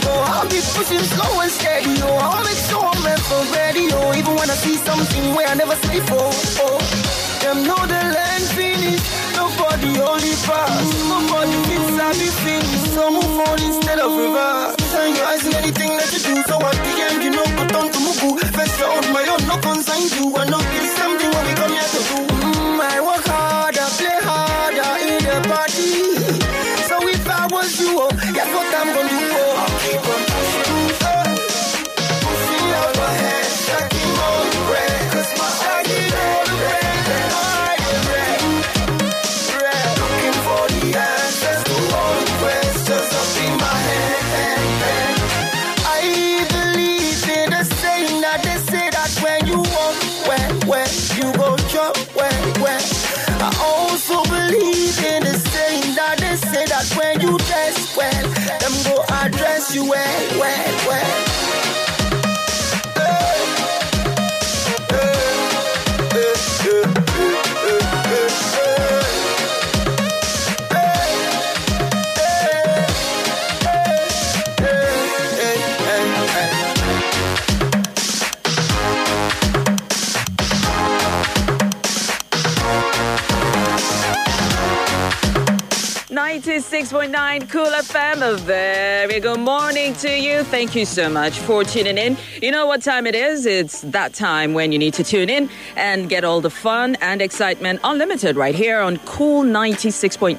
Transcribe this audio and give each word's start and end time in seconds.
go, 0.00 0.12
I'll 0.12 0.48
be 0.48 0.60
pushing 0.74 1.02
slow 1.02 1.40
and 1.40 1.50
steady. 1.50 1.94
Oh, 2.02 2.18
I'll 2.18 2.44
make 2.44 2.60
sure 2.68 2.82
I'm 2.82 2.98
meant 3.02 3.20
for 3.20 3.42
ready. 3.54 3.88
Oh, 3.92 4.14
even 4.18 4.34
when 4.36 4.48
I 4.50 4.56
see 4.56 4.76
something 4.76 5.34
where 5.34 5.48
I 5.48 5.54
never 5.54 5.76
see 5.76 6.00
before. 6.00 6.32
Oh, 6.64 6.78
them 7.42 7.64
know 7.66 7.80
the 7.86 8.00
land 8.14 8.44
finish. 8.56 9.02
Nobody 9.34 9.90
only 10.00 10.34
pass. 10.46 10.86
Nobody 11.08 11.56
fits 11.68 11.94
happy 11.98 12.30
finish. 12.44 12.84
So 12.94 13.10
move 13.10 13.38
on 13.46 13.58
instead 13.62 13.98
of 13.98 14.10
reverse. 14.12 14.76
Turn 14.92 15.14
your 15.14 15.26
eyes 15.26 15.44
in 15.46 15.54
anything 15.54 15.90
that 15.96 16.10
you 16.12 16.20
do. 16.22 16.34
So 16.48 16.56
at 16.58 16.76
the 16.76 16.92
end, 17.06 17.18
you 17.24 17.30
know, 17.30 17.46
put 17.58 17.72
on 17.74 17.86
to 17.90 17.98
Mugu. 17.98 18.38
First 18.56 18.82
on 18.82 19.12
my 19.12 19.24
own, 19.28 19.42
no 19.46 19.56
consign 19.62 20.04
you. 20.16 20.34
I 20.36 20.44
know 20.50 20.60
it's 20.60 20.92
something 20.98 21.30
what 21.30 21.44
we 21.46 21.54
come 21.54 21.72
here 21.72 21.90
to 21.94 22.00
do. 22.08 22.27
Address 59.94 60.66
you 60.66 60.67
96.9 86.38 87.50
Cool 87.50 87.66
FM. 87.66 88.34
A 88.34 88.36
very 88.36 89.18
good 89.18 89.40
morning 89.40 89.92
to 89.94 90.08
you. 90.08 90.44
Thank 90.44 90.76
you 90.76 90.84
so 90.84 91.08
much 91.08 91.36
for 91.40 91.64
tuning 91.64 91.98
in. 91.98 92.16
You 92.40 92.52
know 92.52 92.64
what 92.64 92.80
time 92.80 93.08
it 93.08 93.16
is? 93.16 93.44
It's 93.44 93.80
that 93.80 94.14
time 94.14 94.54
when 94.54 94.70
you 94.70 94.78
need 94.78 94.94
to 94.94 95.02
tune 95.02 95.30
in 95.30 95.50
and 95.74 96.08
get 96.08 96.22
all 96.22 96.40
the 96.40 96.48
fun 96.48 96.96
and 97.00 97.20
excitement 97.20 97.80
unlimited 97.82 98.36
right 98.36 98.54
here 98.54 98.78
on 98.78 98.98
Cool 98.98 99.42
96.9 99.42 100.38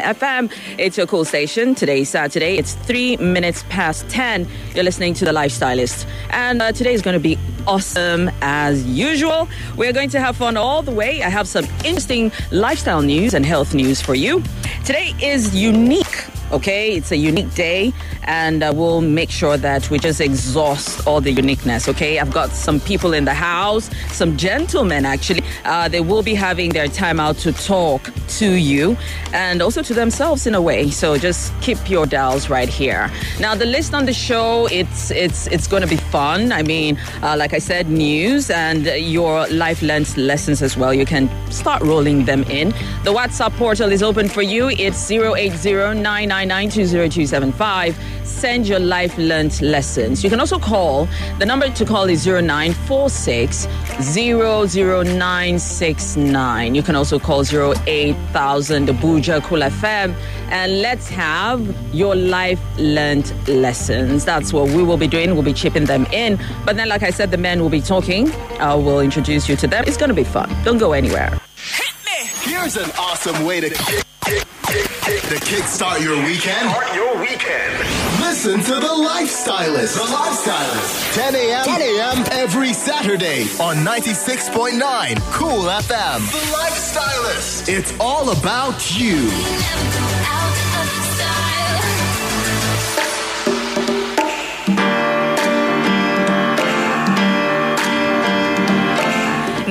FM. 0.00 0.52
It's 0.78 0.96
your 0.96 1.08
cool 1.08 1.24
station. 1.24 1.74
Today, 1.74 2.04
Saturday. 2.04 2.56
It's 2.56 2.74
three 2.74 3.16
minutes 3.16 3.64
past 3.70 4.08
10. 4.08 4.46
You're 4.76 4.84
listening 4.84 5.14
to 5.14 5.24
The 5.24 5.32
Lifestylist. 5.32 6.08
And 6.30 6.62
uh, 6.62 6.70
today 6.70 6.94
is 6.94 7.02
going 7.02 7.14
to 7.14 7.20
be 7.20 7.36
awesome 7.66 8.30
as 8.40 8.86
usual. 8.86 9.48
We're 9.76 9.92
going 9.92 10.10
to 10.10 10.20
have 10.20 10.36
fun 10.36 10.56
all 10.56 10.82
the 10.82 10.92
way. 10.92 11.24
I 11.24 11.28
have 11.28 11.48
some 11.48 11.64
interesting 11.84 12.30
lifestyle 12.52 13.02
news 13.02 13.34
and 13.34 13.44
health 13.44 13.74
news 13.74 14.00
for 14.00 14.14
you. 14.14 14.42
Today 14.84 15.14
is 15.22 15.39
unique. 15.48 16.39
Okay, 16.52 16.96
it's 16.96 17.12
a 17.12 17.16
unique 17.16 17.54
day, 17.54 17.92
and 18.24 18.64
uh, 18.64 18.72
we'll 18.74 19.00
make 19.00 19.30
sure 19.30 19.56
that 19.56 19.88
we 19.88 20.00
just 20.00 20.20
exhaust 20.20 21.06
all 21.06 21.20
the 21.20 21.30
uniqueness. 21.30 21.88
Okay, 21.88 22.18
I've 22.18 22.32
got 22.32 22.50
some 22.50 22.80
people 22.80 23.12
in 23.12 23.24
the 23.24 23.34
house, 23.34 23.88
some 24.08 24.36
gentlemen 24.36 25.06
actually. 25.06 25.44
Uh, 25.64 25.88
they 25.88 26.00
will 26.00 26.22
be 26.22 26.34
having 26.34 26.70
their 26.70 26.88
time 26.88 27.20
out 27.20 27.36
to 27.38 27.52
talk 27.52 28.10
to 28.38 28.50
you 28.50 28.96
and 29.32 29.62
also 29.62 29.80
to 29.82 29.94
themselves 29.94 30.46
in 30.46 30.54
a 30.54 30.60
way. 30.60 30.90
So 30.90 31.16
just 31.18 31.52
keep 31.60 31.78
your 31.88 32.04
dials 32.04 32.50
right 32.50 32.68
here. 32.68 33.10
Now, 33.38 33.54
the 33.54 33.66
list 33.66 33.94
on 33.94 34.06
the 34.06 34.12
show 34.12 34.66
it's 34.70 35.10
it's 35.12 35.46
it's 35.48 35.68
going 35.68 35.82
to 35.82 35.88
be 35.88 35.96
fun. 35.96 36.50
I 36.50 36.62
mean, 36.62 36.98
uh, 37.22 37.36
like 37.36 37.54
I 37.54 37.58
said, 37.58 37.88
news 37.88 38.50
and 38.50 38.86
your 38.86 39.46
life 39.48 39.82
lens 39.82 40.16
lessons 40.16 40.62
as 40.62 40.76
well. 40.76 40.92
You 40.92 41.06
can 41.06 41.28
start 41.50 41.82
rolling 41.82 42.24
them 42.24 42.42
in. 42.44 42.70
The 43.04 43.12
WhatsApp 43.12 43.52
portal 43.56 43.92
is 43.92 44.02
open 44.02 44.28
for 44.28 44.42
you. 44.42 44.68
It's 44.70 45.10
080 46.48 47.94
Send 48.24 48.66
your 48.66 48.80
life 48.80 49.16
learned 49.18 49.60
lessons. 49.60 50.24
You 50.24 50.30
can 50.30 50.40
also 50.40 50.58
call. 50.58 51.06
The 51.38 51.44
number 51.46 51.68
to 51.68 51.84
call 51.84 52.08
is 52.08 52.26
0946 52.26 53.66
00969. 54.14 56.74
You 56.74 56.82
can 56.82 56.96
also 56.96 57.18
call 57.18 57.42
08000 57.42 58.88
Abuja 58.88 59.42
Cool 59.42 59.60
FM. 59.60 60.14
And 60.50 60.80
let's 60.80 61.08
have 61.08 61.60
your 61.94 62.16
life 62.16 62.58
learned 62.78 63.30
lessons. 63.48 64.24
That's 64.24 64.52
what 64.52 64.68
we 64.70 64.82
will 64.82 64.96
be 64.96 65.06
doing. 65.06 65.34
We'll 65.34 65.42
be 65.42 65.52
chipping 65.52 65.84
them 65.84 66.06
in. 66.06 66.38
But 66.64 66.76
then, 66.76 66.88
like 66.88 67.02
I 67.02 67.10
said, 67.10 67.30
the 67.30 67.36
men 67.36 67.60
will 67.60 67.68
be 67.68 67.82
talking. 67.82 68.30
I 68.58 68.74
will 68.74 69.00
introduce 69.00 69.48
you 69.48 69.56
to 69.56 69.66
them. 69.66 69.84
It's 69.86 69.96
going 69.96 70.08
to 70.08 70.14
be 70.14 70.24
fun. 70.24 70.48
Don't 70.64 70.78
go 70.78 70.92
anywhere. 70.92 71.38
Hit 71.56 71.94
me! 72.06 72.26
Here's 72.50 72.76
an 72.76 72.90
awesome 72.98 73.44
way 73.44 73.60
to 73.60 73.68
to 75.18 75.36
kickstart 75.36 76.00
your 76.02 76.16
weekend. 76.24 76.70
Start 76.70 76.94
your 76.94 77.18
weekend. 77.18 77.78
Listen 78.20 78.60
to 78.60 78.74
the 78.74 78.86
Lifestylist. 78.86 79.96
The 79.96 80.12
Lifestylist. 80.12 81.14
10 81.14 81.34
a.m. 81.34 81.64
10 81.64 81.80
a.m. 81.80 82.24
every 82.30 82.72
Saturday 82.72 83.42
on 83.60 83.76
96.9 83.78 85.20
Cool 85.32 85.62
FM. 85.64 86.20
The 86.30 86.56
Lifestylist. 86.56 87.68
It's 87.68 87.92
all 87.98 88.30
about 88.30 88.98
you. 88.98 90.09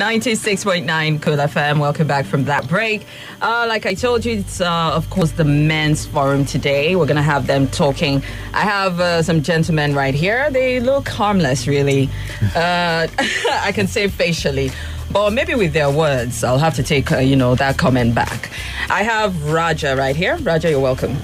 Ninety-six 0.09 0.63
point 0.63 0.87
nine 0.87 1.19
Cool 1.19 1.35
FM. 1.35 1.79
Welcome 1.79 2.07
back 2.07 2.25
from 2.25 2.45
that 2.45 2.67
break. 2.67 3.05
Uh, 3.43 3.67
like 3.69 3.85
I 3.85 3.93
told 3.93 4.25
you, 4.25 4.39
it's 4.39 4.59
uh, 4.59 4.91
of 4.95 5.07
course 5.11 5.33
the 5.33 5.43
men's 5.43 6.07
forum 6.07 6.45
today. 6.45 6.95
We're 6.95 7.05
gonna 7.05 7.21
have 7.21 7.45
them 7.45 7.67
talking. 7.67 8.23
I 8.51 8.61
have 8.61 8.99
uh, 8.99 9.21
some 9.21 9.43
gentlemen 9.43 9.93
right 9.93 10.15
here. 10.15 10.49
They 10.49 10.79
look 10.79 11.07
harmless, 11.07 11.67
really. 11.67 12.09
Uh, 12.55 13.07
I 13.61 13.71
can 13.71 13.85
say 13.85 14.07
facially. 14.07 14.71
But 15.11 15.29
maybe 15.33 15.53
with 15.53 15.73
their 15.73 15.91
words, 15.91 16.43
I'll 16.43 16.57
have 16.57 16.73
to 16.75 16.83
take, 16.83 17.11
uh, 17.11 17.19
you 17.19 17.35
know, 17.35 17.53
that 17.55 17.77
comment 17.77 18.15
back. 18.15 18.49
I 18.89 19.03
have 19.03 19.51
Raja 19.51 19.95
right 19.95 20.15
here. 20.15 20.37
Raja, 20.37 20.71
you're 20.71 20.79
welcome. 20.79 21.15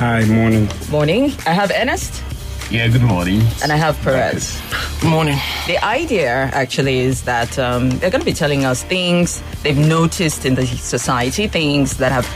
Hi, 0.00 0.24
morning. 0.24 0.68
Morning. 0.90 1.32
I 1.46 1.52
have 1.52 1.70
Ernest 1.70 2.24
Yeah, 2.72 2.88
good 2.88 3.02
morning. 3.02 3.42
and 3.62 3.70
I 3.70 3.76
have 3.76 4.00
Perez. 4.00 4.58
Good 5.02 5.10
morning. 5.10 5.36
The 5.66 5.76
idea 5.84 6.48
actually 6.54 7.00
is 7.00 7.24
that 7.24 7.58
um, 7.58 7.90
they're 7.98 8.08
going 8.08 8.22
to 8.22 8.24
be 8.24 8.32
telling 8.32 8.64
us 8.64 8.82
things 8.82 9.42
they've 9.62 9.76
noticed 9.76 10.46
in 10.46 10.54
the 10.54 10.66
society, 10.66 11.46
things 11.46 11.98
that 11.98 12.12
have 12.12 12.26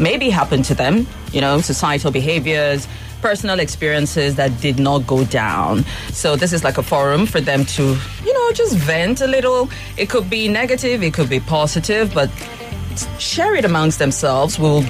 maybe 0.00 0.30
happened 0.30 0.64
to 0.64 0.74
them, 0.74 1.06
you 1.32 1.42
know, 1.42 1.60
societal 1.60 2.10
behaviors, 2.10 2.88
personal 3.20 3.60
experiences 3.60 4.36
that 4.36 4.58
did 4.62 4.78
not 4.78 5.06
go 5.06 5.26
down. 5.26 5.84
So 6.12 6.34
this 6.34 6.54
is 6.54 6.64
like 6.64 6.78
a 6.78 6.82
forum 6.82 7.26
for 7.26 7.42
them 7.42 7.66
to, 7.66 7.94
you 8.24 8.32
know, 8.32 8.52
just 8.52 8.74
vent 8.74 9.20
a 9.20 9.26
little. 9.26 9.68
It 9.98 10.08
could 10.08 10.30
be 10.30 10.48
negative, 10.48 11.02
it 11.02 11.12
could 11.12 11.28
be 11.28 11.40
positive, 11.40 12.14
but 12.14 12.30
share 13.18 13.54
it 13.54 13.66
amongst 13.66 13.98
themselves. 13.98 14.58
We'll 14.58 14.82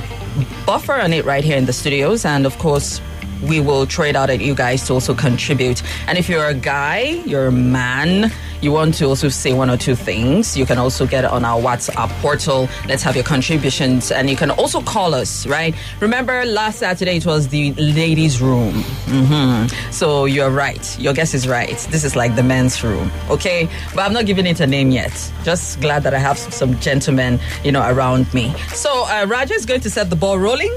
buffer 0.64 0.94
on 0.94 1.12
it 1.12 1.24
right 1.24 1.42
here 1.42 1.56
in 1.56 1.64
the 1.64 1.72
studios, 1.72 2.24
and 2.24 2.46
of 2.46 2.56
course, 2.58 3.00
we 3.42 3.60
will 3.60 3.86
throw 3.86 4.06
it 4.06 4.16
out 4.16 4.30
at 4.30 4.40
you 4.40 4.54
guys 4.54 4.86
to 4.86 4.94
also 4.94 5.14
contribute. 5.14 5.82
And 6.06 6.18
if 6.18 6.28
you're 6.28 6.46
a 6.46 6.54
guy, 6.54 7.22
you're 7.26 7.46
a 7.46 7.52
man, 7.52 8.32
you 8.60 8.72
want 8.72 8.94
to 8.94 9.06
also 9.06 9.28
say 9.28 9.52
one 9.52 9.70
or 9.70 9.76
two 9.76 9.94
things, 9.94 10.56
you 10.56 10.66
can 10.66 10.78
also 10.78 11.06
get 11.06 11.24
it 11.24 11.30
on 11.30 11.44
our 11.44 11.60
WhatsApp 11.60 12.08
portal. 12.20 12.68
Let's 12.86 13.02
have 13.02 13.14
your 13.14 13.24
contributions. 13.24 14.10
And 14.10 14.28
you 14.28 14.36
can 14.36 14.50
also 14.50 14.80
call 14.82 15.14
us, 15.14 15.46
right? 15.46 15.74
Remember, 16.00 16.44
last 16.44 16.78
Saturday 16.80 17.16
it 17.18 17.26
was 17.26 17.48
the 17.48 17.72
ladies' 17.74 18.40
room. 18.40 18.74
hmm 19.08 19.66
So 19.90 20.24
you're 20.24 20.50
right. 20.50 20.98
Your 20.98 21.14
guess 21.14 21.34
is 21.34 21.46
right. 21.48 21.78
This 21.90 22.04
is 22.04 22.16
like 22.16 22.34
the 22.36 22.42
men's 22.42 22.82
room, 22.82 23.10
okay? 23.30 23.68
But 23.94 24.02
I'm 24.02 24.12
not 24.12 24.26
giving 24.26 24.46
it 24.46 24.60
a 24.60 24.66
name 24.66 24.90
yet. 24.90 25.12
Just 25.44 25.80
glad 25.80 26.02
that 26.02 26.14
I 26.14 26.18
have 26.18 26.38
some 26.38 26.78
gentlemen, 26.80 27.38
you 27.64 27.72
know, 27.72 27.82
around 27.88 28.32
me. 28.34 28.52
So 28.74 29.04
uh, 29.08 29.26
Roger 29.28 29.54
is 29.54 29.66
going 29.66 29.80
to 29.82 29.90
set 29.90 30.10
the 30.10 30.16
ball 30.16 30.38
rolling. 30.38 30.72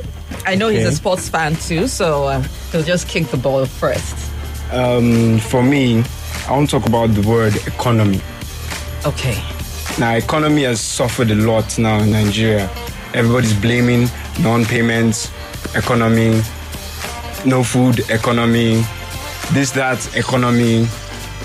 I 0.45 0.55
know 0.55 0.69
he's 0.69 0.85
a 0.85 0.91
sports 0.95 1.27
fan 1.29 1.55
too, 1.55 1.87
so 1.87 2.25
uh, 2.25 2.41
he'll 2.71 2.83
just 2.83 3.07
kick 3.07 3.27
the 3.27 3.37
ball 3.37 3.65
first. 3.65 4.15
Um, 4.71 5.39
for 5.39 5.61
me, 5.61 6.03
I 6.47 6.51
want 6.51 6.69
to 6.69 6.79
talk 6.79 6.87
about 6.87 7.07
the 7.13 7.27
word 7.27 7.55
economy. 7.67 8.21
Okay. 9.05 9.41
Now, 9.99 10.15
economy 10.15 10.63
has 10.63 10.79
suffered 10.79 11.31
a 11.31 11.35
lot 11.35 11.77
now 11.77 11.99
in 11.99 12.11
Nigeria. 12.11 12.69
Everybody's 13.13 13.53
blaming 13.53 14.07
non-payments, 14.41 15.29
economy, 15.75 16.41
no 17.45 17.63
food, 17.63 17.99
economy, 18.09 18.83
this, 19.51 19.71
that, 19.71 20.15
economy. 20.15 20.87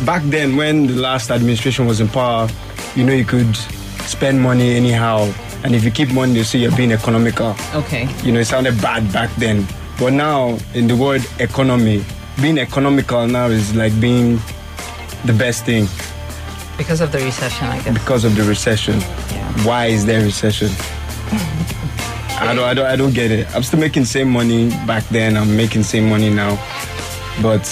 Back 0.05 0.23
then, 0.25 0.57
when 0.57 0.87
the 0.87 0.95
last 0.95 1.31
administration 1.31 1.87
was 1.87 2.01
in 2.01 2.09
power, 2.09 2.49
you 2.95 3.05
know, 3.05 3.13
you 3.13 3.25
could 3.25 3.57
spend 4.07 4.41
money 4.41 4.77
anyhow. 4.77 5.33
And 5.65 5.75
if 5.75 5.83
you 5.85 5.91
keep 5.91 6.13
money, 6.13 6.35
they 6.35 6.43
say 6.45 6.59
you're 6.61 6.77
being 6.77 6.93
economical. 6.93 7.57
Okay. 7.75 8.09
you 8.23 8.33
know, 8.33 8.41
it 8.41 8.45
sounded 8.47 8.81
bad 8.81 9.13
back 9.13 9.35
then. 9.37 9.67
But 9.99 10.13
now, 10.13 10.59
in 10.75 10.87
the 10.87 10.95
word 10.97 11.23
economy, 11.41 12.05
being 12.41 12.59
economical 12.59 13.27
now 13.27 13.47
is 13.47 13.75
like 13.75 13.99
being 14.01 14.39
the 15.27 15.33
best 15.33 15.65
thing 15.65 15.87
Because 16.79 17.01
of 17.01 17.11
the 17.13 17.19
recession, 17.19 17.67
I 17.69 17.81
guess. 17.83 17.95
because 17.95 18.25
of 18.25 18.37
the 18.37 18.45
recession. 18.45 19.01
Yeah. 19.01 19.67
Why 19.67 19.87
is 19.87 20.05
there 20.07 20.23
recession? 20.23 20.71
I 22.39 22.55
don't, 22.55 22.65
I 22.65 22.75
don't, 22.75 22.87
I 22.87 22.97
don't 22.97 23.15
get 23.15 23.31
it. 23.31 23.47
I'm 23.57 23.63
still 23.63 23.81
making 23.81 24.05
same 24.05 24.31
money 24.31 24.69
back 24.87 25.05
then. 25.09 25.37
I'm 25.37 25.57
making 25.57 25.85
same 25.85 26.09
money 26.09 26.29
now, 26.31 26.57
but 27.43 27.63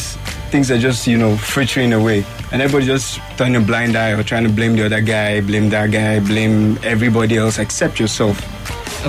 things 0.50 0.70
are 0.70 0.78
just, 0.78 1.06
you 1.06 1.18
know, 1.18 1.36
frittering 1.36 1.92
away, 1.92 2.24
and 2.50 2.62
everybody 2.62 2.86
just 2.86 3.20
turning 3.36 3.56
a 3.56 3.64
blind 3.64 3.94
eye 3.94 4.12
or 4.12 4.22
trying 4.22 4.44
to 4.44 4.50
blame 4.50 4.74
the 4.74 4.86
other 4.86 5.02
guy, 5.02 5.40
blame 5.42 5.68
that 5.70 5.90
guy, 5.90 6.18
blame 6.20 6.78
everybody 6.82 7.36
else 7.36 7.58
except 7.58 8.00
yourself. 8.00 8.40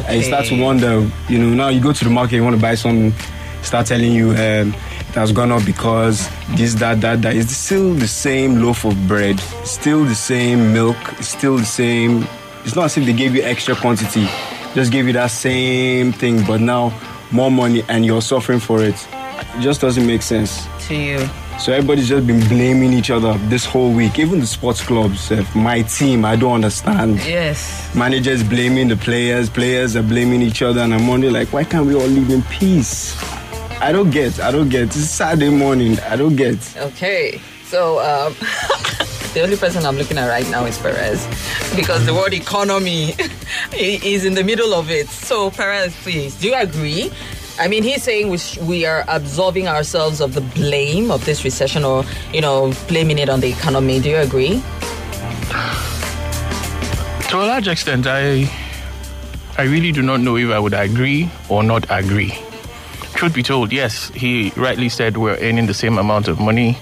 And 0.09 0.17
you 0.17 0.23
start 0.23 0.45
to 0.47 0.61
wonder, 0.61 1.09
you 1.29 1.37
know, 1.39 1.49
now 1.53 1.69
you 1.69 1.79
go 1.79 1.93
to 1.93 2.03
the 2.03 2.09
market, 2.09 2.35
you 2.35 2.43
want 2.43 2.57
to 2.57 2.61
buy 2.61 2.75
something, 2.75 3.13
start 3.63 3.87
telling 3.87 4.11
you 4.11 4.31
um, 4.31 4.75
has 5.15 5.31
gone 5.31 5.51
up 5.51 5.65
because 5.65 6.29
this, 6.55 6.73
that, 6.75 7.01
that, 7.01 7.21
that. 7.21 7.35
It's 7.35 7.55
still 7.55 7.93
the 7.93 8.07
same 8.07 8.61
loaf 8.61 8.85
of 8.85 9.07
bread, 9.07 9.39
still 9.63 10.03
the 10.05 10.15
same 10.15 10.73
milk, 10.73 10.97
still 11.21 11.57
the 11.57 11.65
same. 11.65 12.27
It's 12.63 12.75
not 12.75 12.85
as 12.85 12.97
if 12.97 13.05
they 13.05 13.13
gave 13.13 13.35
you 13.35 13.41
extra 13.43 13.75
quantity, 13.75 14.27
just 14.73 14.91
gave 14.91 15.07
you 15.07 15.13
that 15.13 15.31
same 15.31 16.11
thing, 16.11 16.43
but 16.45 16.61
now 16.61 16.93
more 17.31 17.49
money 17.51 17.83
and 17.89 18.05
you're 18.05 18.21
suffering 18.21 18.59
for 18.59 18.83
it. 18.83 18.95
It 19.57 19.61
just 19.61 19.81
doesn't 19.81 20.05
make 20.05 20.21
sense. 20.21 20.65
to 20.87 20.95
you. 20.95 21.29
So 21.59 21.71
everybody's 21.71 22.09
just 22.09 22.27
been 22.27 22.45
blaming 22.49 22.91
each 22.91 23.09
other 23.09 23.33
this 23.47 23.63
whole 23.65 23.93
week. 23.93 24.19
Even 24.19 24.41
the 24.41 24.45
sports 24.45 24.81
clubs, 24.85 25.31
my 25.55 25.83
team, 25.83 26.25
I 26.25 26.35
don't 26.35 26.51
understand 26.55 27.15
Yes. 27.25 27.95
managers 27.95 28.43
blaming 28.43 28.89
the 28.89 28.97
players, 28.97 29.49
players 29.49 29.95
are 29.95 30.03
blaming 30.03 30.41
each 30.41 30.61
other, 30.61 30.81
and 30.81 30.93
I'm 30.93 31.07
wondering 31.07 31.31
like, 31.31 31.53
why 31.53 31.63
can't 31.63 31.85
we 31.85 31.95
all 31.95 32.07
live 32.07 32.29
in 32.29 32.41
peace? 32.43 33.15
I 33.81 33.91
don't 33.91 34.09
get, 34.09 34.39
I 34.39 34.51
don't 34.51 34.69
get. 34.69 34.83
It's 34.95 35.09
Saturday 35.09 35.49
morning, 35.49 35.99
I 36.01 36.15
don't 36.15 36.35
get. 36.35 36.57
Okay. 36.77 37.39
So 37.65 37.99
um, 37.99 38.33
the 39.33 39.41
only 39.41 39.57
person 39.57 39.85
I'm 39.85 39.97
looking 39.97 40.17
at 40.17 40.27
right 40.27 40.49
now 40.49 40.65
is 40.65 40.77
Perez 40.77 41.25
because 41.75 42.05
the 42.05 42.13
word 42.13 42.33
economy 42.33 43.13
is 43.73 44.25
in 44.25 44.33
the 44.33 44.43
middle 44.43 44.73
of 44.73 44.89
it. 44.89 45.07
So 45.07 45.51
Perez, 45.51 45.95
please, 46.01 46.35
do 46.35 46.47
you 46.49 46.55
agree? 46.55 47.11
I 47.59 47.67
mean, 47.67 47.83
he's 47.83 48.03
saying 48.03 48.29
we, 48.29 48.37
sh- 48.37 48.57
we 48.59 48.85
are 48.85 49.03
absolving 49.07 49.67
ourselves 49.67 50.19
of 50.19 50.33
the 50.33 50.41
blame 50.41 51.09
of 51.11 51.23
this 51.25 51.43
recession 51.43 51.83
or, 51.85 52.03
you 52.33 52.41
know, 52.41 52.73
blaming 52.87 53.17
it 53.17 53.29
on 53.29 53.39
the 53.39 53.49
economy. 53.49 53.99
Do 53.99 54.09
you 54.09 54.17
agree? 54.17 54.61
To 57.29 57.37
a 57.37 57.45
large 57.45 57.67
extent, 57.67 58.07
I 58.07 58.49
I 59.57 59.63
really 59.63 59.91
do 59.91 60.01
not 60.01 60.19
know 60.21 60.35
if 60.37 60.49
I 60.49 60.59
would 60.59 60.73
agree 60.73 61.29
or 61.49 61.63
not 61.63 61.85
agree. 61.89 62.37
Truth 63.15 63.33
be 63.33 63.43
told, 63.43 63.71
yes, 63.71 64.09
he 64.09 64.51
rightly 64.57 64.89
said 64.89 65.15
we're 65.17 65.37
earning 65.37 65.67
the 65.67 65.73
same 65.73 65.97
amount 65.97 66.27
of 66.27 66.39
money, 66.39 66.77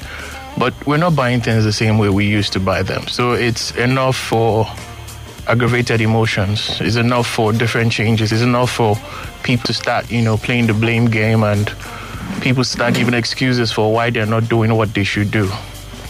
but 0.57 0.73
we're 0.87 0.97
not 0.97 1.15
buying 1.15 1.41
things 1.41 1.63
the 1.63 1.71
same 1.71 1.99
way 1.99 2.09
we 2.09 2.25
used 2.25 2.53
to 2.53 2.59
buy 2.59 2.81
them. 2.81 3.07
So 3.07 3.33
it's 3.33 3.71
enough 3.77 4.17
for 4.17 4.65
aggravated 5.47 6.01
emotions. 6.01 6.81
It's 6.81 6.95
enough 6.95 7.27
for 7.27 7.53
different 7.53 7.91
changes. 7.91 8.31
It's 8.31 8.41
enough 8.41 8.71
for 8.71 8.97
people 9.43 9.65
to 9.65 9.73
start, 9.73 10.09
you 10.09 10.21
know, 10.21 10.37
playing 10.37 10.67
the 10.67 10.73
blame 10.73 11.05
game 11.05 11.43
and 11.43 11.71
people 12.41 12.63
start 12.63 12.95
giving 12.95 13.13
excuses 13.13 13.71
for 13.71 13.93
why 13.93 14.09
they're 14.09 14.25
not 14.25 14.49
doing 14.49 14.75
what 14.75 14.93
they 14.93 15.03
should 15.03 15.31
do. 15.31 15.49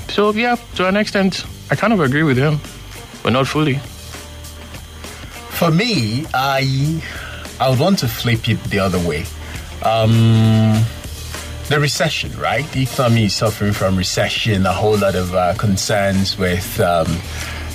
So 0.07 0.31
yeah, 0.31 0.55
to 0.75 0.87
an 0.87 0.95
extent, 0.95 1.45
I 1.69 1.75
kind 1.75 1.91
of 1.91 1.99
agree 1.99 2.23
with 2.23 2.37
him, 2.37 2.59
but 3.23 3.33
not 3.33 3.47
fully. 3.47 3.79
For 5.49 5.71
me, 5.71 6.25
I 6.33 7.01
I 7.59 7.69
would 7.69 7.79
want 7.79 7.99
to 7.99 8.07
flip 8.07 8.47
it 8.47 8.63
the 8.65 8.79
other 8.79 8.99
way. 8.99 9.25
Um, 9.83 10.85
the 11.67 11.77
recession, 11.79 12.31
right? 12.39 12.65
The 12.71 12.83
economy 12.83 13.25
is 13.25 13.35
suffering 13.35 13.73
from 13.73 13.97
recession. 13.97 14.65
A 14.65 14.73
whole 14.73 14.97
lot 14.97 15.15
of 15.15 15.33
uh, 15.33 15.55
concerns 15.55 16.37
with 16.37 16.79
um, 16.79 17.07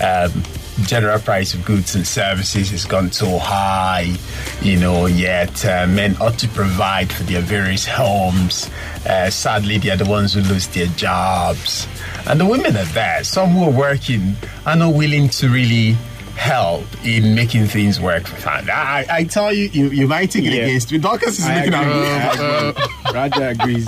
um, 0.03 0.43
general 0.87 1.19
price 1.19 1.53
of 1.53 1.65
goods 1.65 1.95
and 1.95 2.07
services 2.07 2.71
has 2.71 2.87
gone 2.87 3.13
so 3.13 3.39
high. 3.39 4.15
You 4.63 4.79
know, 4.79 5.07
yet 5.07 5.65
uh, 5.67 5.87
men 5.87 6.17
ought 6.21 6.39
to 6.39 6.49
provide 6.49 7.13
for 7.13 7.25
their 7.25 7.43
various 7.43 7.87
homes. 7.87 8.71
Uh, 9.07 9.29
sadly, 9.29 9.79
they 9.79 9.91
are 9.91 9.97
the 9.97 10.09
ones 10.09 10.33
who 10.33 10.41
lose 10.43 10.67
their 10.69 10.87
jobs, 10.89 11.87
and 12.27 12.41
the 12.41 12.47
women 12.47 12.77
are 12.77 12.85
there. 12.87 13.23
Some 13.25 13.51
who 13.51 13.65
are 13.65 13.71
working 13.71 14.37
are 14.65 14.77
not 14.77 14.95
willing 14.95 15.29
to 15.31 15.49
really 15.49 15.97
help 16.39 16.85
in 17.05 17.35
making 17.35 17.67
things 17.67 18.01
work 18.01 18.25
for 18.27 18.37
the 18.37 18.41
family. 18.41 18.71
I, 18.71 19.05
I 19.11 19.25
tell 19.25 19.53
you, 19.53 19.65
you, 19.73 19.89
you 19.91 20.07
might 20.07 20.31
take 20.31 20.45
it 20.45 20.53
Yeah. 20.53 20.63
against 20.67 20.93
me. 20.93 20.99
Dorcas 20.99 21.39
is 21.41 21.45
I 21.45 21.57
looking 21.57 21.75
at 21.75 21.83
agree. 21.83 22.01
me. 22.01 22.07
Agree. 22.07 22.83
Uh, 22.85 23.09
uh, 23.09 23.13
Raja 23.13 23.49
agrees. 23.49 23.87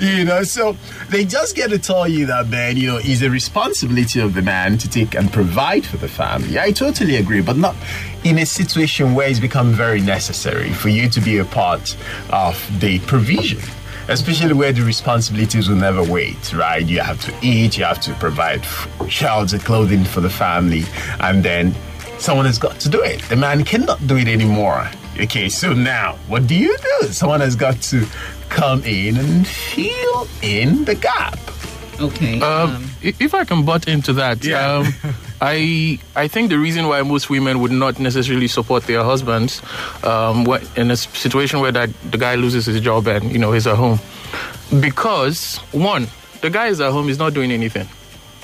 you 0.18 0.24
know, 0.24 0.42
so 0.42 0.76
they 1.10 1.24
just 1.26 1.54
get 1.54 1.68
to 1.70 1.78
tell 1.78 2.08
you 2.08 2.24
that, 2.26 2.48
man, 2.48 2.76
you 2.78 2.86
know, 2.88 2.98
it's 3.02 3.20
a 3.22 3.28
responsibility 3.30 4.20
of 4.20 4.32
the 4.34 4.42
man 4.42 4.78
to 4.78 4.88
take 4.88 5.14
and 5.14 5.30
provide 5.32 5.84
for 5.84 5.98
the 5.98 6.08
family. 6.08 6.58
I 6.58 6.72
totally 6.72 7.16
agree, 7.16 7.42
but 7.42 7.56
not 7.58 7.76
in 8.24 8.38
a 8.38 8.46
situation 8.46 9.14
where 9.14 9.28
it's 9.28 9.38
become 9.40 9.72
very 9.72 10.00
necessary 10.00 10.70
for 10.72 10.88
you 10.88 11.08
to 11.10 11.20
be 11.20 11.38
a 11.38 11.44
part 11.44 11.96
of 12.30 12.56
the 12.80 13.00
provision. 13.00 13.60
Especially 14.08 14.52
where 14.52 14.72
the 14.72 14.82
responsibilities 14.82 15.68
will 15.68 15.76
never 15.76 16.02
wait, 16.02 16.52
right? 16.52 16.84
You 16.84 17.00
have 17.00 17.20
to 17.24 17.34
eat, 17.42 17.78
you 17.78 17.84
have 17.84 18.00
to 18.02 18.12
provide 18.14 18.60
f- 18.60 18.88
shelter, 19.08 19.58
clothing 19.58 20.04
for 20.04 20.20
the 20.20 20.30
family, 20.30 20.84
and 21.20 21.42
then 21.44 21.74
someone 22.18 22.46
has 22.46 22.58
got 22.58 22.78
to 22.80 22.88
do 22.88 23.00
it. 23.02 23.20
The 23.22 23.36
man 23.36 23.64
cannot 23.64 24.04
do 24.06 24.16
it 24.16 24.28
anymore. 24.28 24.88
Okay, 25.20 25.48
so 25.48 25.72
now 25.72 26.16
what 26.28 26.46
do 26.46 26.54
you 26.54 26.76
do? 27.00 27.08
Someone 27.08 27.40
has 27.40 27.54
got 27.56 27.80
to 27.82 28.06
come 28.48 28.82
in 28.84 29.16
and 29.16 29.46
fill 29.46 30.26
in 30.42 30.84
the 30.84 30.94
gap. 30.94 31.38
Okay. 32.00 32.40
Um, 32.40 32.90
i- 33.04 33.14
if 33.20 33.34
I 33.34 33.44
can 33.44 33.64
butt 33.64 33.86
into 33.88 34.12
that, 34.14 34.44
Yeah. 34.44 34.78
um, 34.78 34.94
I 35.44 35.98
I 36.14 36.28
think 36.28 36.50
the 36.50 36.58
reason 36.58 36.86
why 36.86 37.02
most 37.02 37.28
women 37.28 37.58
would 37.60 37.72
not 37.72 37.98
necessarily 37.98 38.46
support 38.46 38.84
their 38.84 39.02
husbands 39.02 39.60
um, 40.04 40.46
in 40.76 40.92
a 40.92 40.96
situation 40.96 41.58
where 41.58 41.72
that 41.72 41.90
the 42.12 42.16
guy 42.16 42.36
loses 42.36 42.66
his 42.66 42.80
job 42.80 43.08
and 43.08 43.30
you 43.32 43.38
know 43.40 43.50
he's 43.50 43.66
at 43.66 43.74
home, 43.74 43.98
because 44.80 45.56
one, 45.72 46.06
the 46.42 46.48
guy 46.50 46.68
is 46.68 46.80
at 46.80 46.92
home, 46.92 47.08
he's 47.08 47.18
not 47.18 47.34
doing 47.34 47.50
anything. 47.50 47.88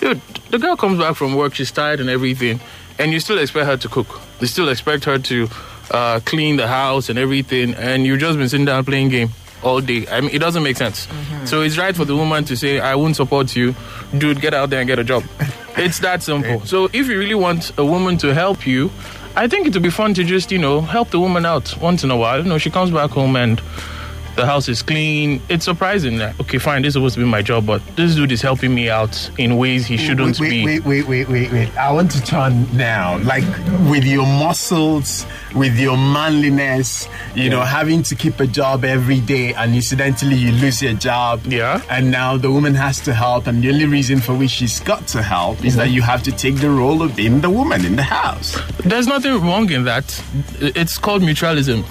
Dude, 0.00 0.20
the 0.50 0.58
girl 0.58 0.74
comes 0.76 0.98
back 0.98 1.14
from 1.14 1.36
work, 1.36 1.54
she's 1.54 1.70
tired 1.70 2.00
and 2.00 2.10
everything, 2.10 2.58
and 2.98 3.12
you 3.12 3.20
still 3.20 3.38
expect 3.38 3.66
her 3.66 3.76
to 3.76 3.88
cook. 3.88 4.20
You 4.40 4.48
still 4.48 4.68
expect 4.68 5.04
her 5.04 5.18
to 5.18 5.48
uh, 5.92 6.18
clean 6.24 6.56
the 6.56 6.66
house 6.66 7.08
and 7.08 7.18
everything, 7.18 7.74
and 7.74 8.06
you've 8.06 8.18
just 8.18 8.38
been 8.38 8.48
sitting 8.48 8.66
down 8.66 8.84
playing 8.84 9.10
game 9.10 9.30
all 9.62 9.80
day. 9.80 10.06
I 10.08 10.20
mean, 10.20 10.30
it 10.32 10.38
doesn't 10.38 10.62
make 10.62 10.76
sense. 10.76 11.06
Mm-hmm. 11.06 11.46
So 11.46 11.62
it's 11.62 11.78
right 11.78 11.94
for 11.94 12.04
the 12.04 12.16
woman 12.16 12.44
to 12.44 12.56
say, 12.56 12.80
"I 12.80 12.94
won't 12.94 13.16
support 13.16 13.54
you, 13.56 13.74
dude. 14.16 14.40
Get 14.40 14.54
out 14.54 14.70
there 14.70 14.80
and 14.80 14.88
get 14.88 14.98
a 14.98 15.04
job." 15.04 15.24
it's 15.76 16.00
that 16.00 16.22
simple. 16.22 16.60
So 16.66 16.86
if 16.86 17.06
you 17.08 17.18
really 17.18 17.34
want 17.34 17.76
a 17.78 17.84
woman 17.84 18.16
to 18.18 18.34
help 18.34 18.66
you, 18.66 18.90
I 19.36 19.46
think 19.48 19.66
it 19.66 19.74
would 19.74 19.82
be 19.82 19.90
fun 19.90 20.14
to 20.14 20.24
just 20.24 20.50
you 20.50 20.58
know 20.58 20.80
help 20.80 21.10
the 21.10 21.20
woman 21.20 21.46
out 21.46 21.76
once 21.80 22.04
in 22.04 22.10
a 22.10 22.16
while. 22.16 22.42
You 22.42 22.48
know, 22.48 22.58
she 22.58 22.70
comes 22.70 22.90
back 22.90 23.10
home 23.10 23.36
and 23.36 23.60
The 24.38 24.46
house 24.46 24.68
is 24.68 24.82
clean. 24.82 25.42
It's 25.48 25.64
surprising 25.64 26.18
that 26.18 26.38
okay, 26.42 26.58
fine, 26.58 26.82
this 26.82 26.90
is 26.90 26.94
supposed 26.94 27.14
to 27.16 27.20
be 27.20 27.26
my 27.26 27.42
job, 27.42 27.66
but 27.66 27.84
this 27.96 28.14
dude 28.14 28.30
is 28.30 28.40
helping 28.40 28.72
me 28.72 28.88
out 28.88 29.28
in 29.36 29.56
ways 29.56 29.84
he 29.84 29.96
shouldn't 29.96 30.38
wait, 30.38 30.50
be. 30.50 30.64
Wait, 30.64 30.84
wait, 30.84 31.08
wait, 31.08 31.28
wait, 31.28 31.50
wait. 31.50 31.76
I 31.76 31.90
want 31.90 32.12
to 32.12 32.22
turn 32.22 32.64
now. 32.76 33.18
Like 33.18 33.42
with 33.90 34.04
your 34.04 34.24
muscles, 34.24 35.26
with 35.56 35.76
your 35.76 35.96
manliness, 35.96 37.08
you 37.34 37.50
know, 37.50 37.62
having 37.62 38.04
to 38.04 38.14
keep 38.14 38.38
a 38.38 38.46
job 38.46 38.84
every 38.84 39.18
day 39.18 39.54
and 39.54 39.74
incidentally 39.74 40.36
you 40.36 40.52
lose 40.52 40.80
your 40.80 40.94
job. 40.94 41.44
Yeah. 41.44 41.82
And 41.90 42.12
now 42.12 42.36
the 42.36 42.52
woman 42.52 42.76
has 42.76 43.00
to 43.00 43.14
help 43.14 43.48
and 43.48 43.60
the 43.60 43.70
only 43.70 43.86
reason 43.86 44.20
for 44.20 44.34
which 44.36 44.50
she's 44.50 44.78
got 44.78 45.08
to 45.08 45.20
help 45.20 45.64
is 45.64 45.74
that 45.74 45.86
mm-hmm. 45.86 45.94
you 45.94 46.02
have 46.02 46.22
to 46.22 46.30
take 46.30 46.56
the 46.56 46.70
role 46.70 47.02
of 47.02 47.16
being 47.16 47.40
the 47.40 47.50
woman 47.50 47.84
in 47.84 47.96
the 47.96 48.04
house. 48.04 48.56
There's 48.84 49.08
nothing 49.08 49.32
wrong 49.42 49.68
in 49.72 49.82
that. 49.82 50.22
It's 50.60 50.96
called 50.96 51.22
mutualism. 51.22 51.84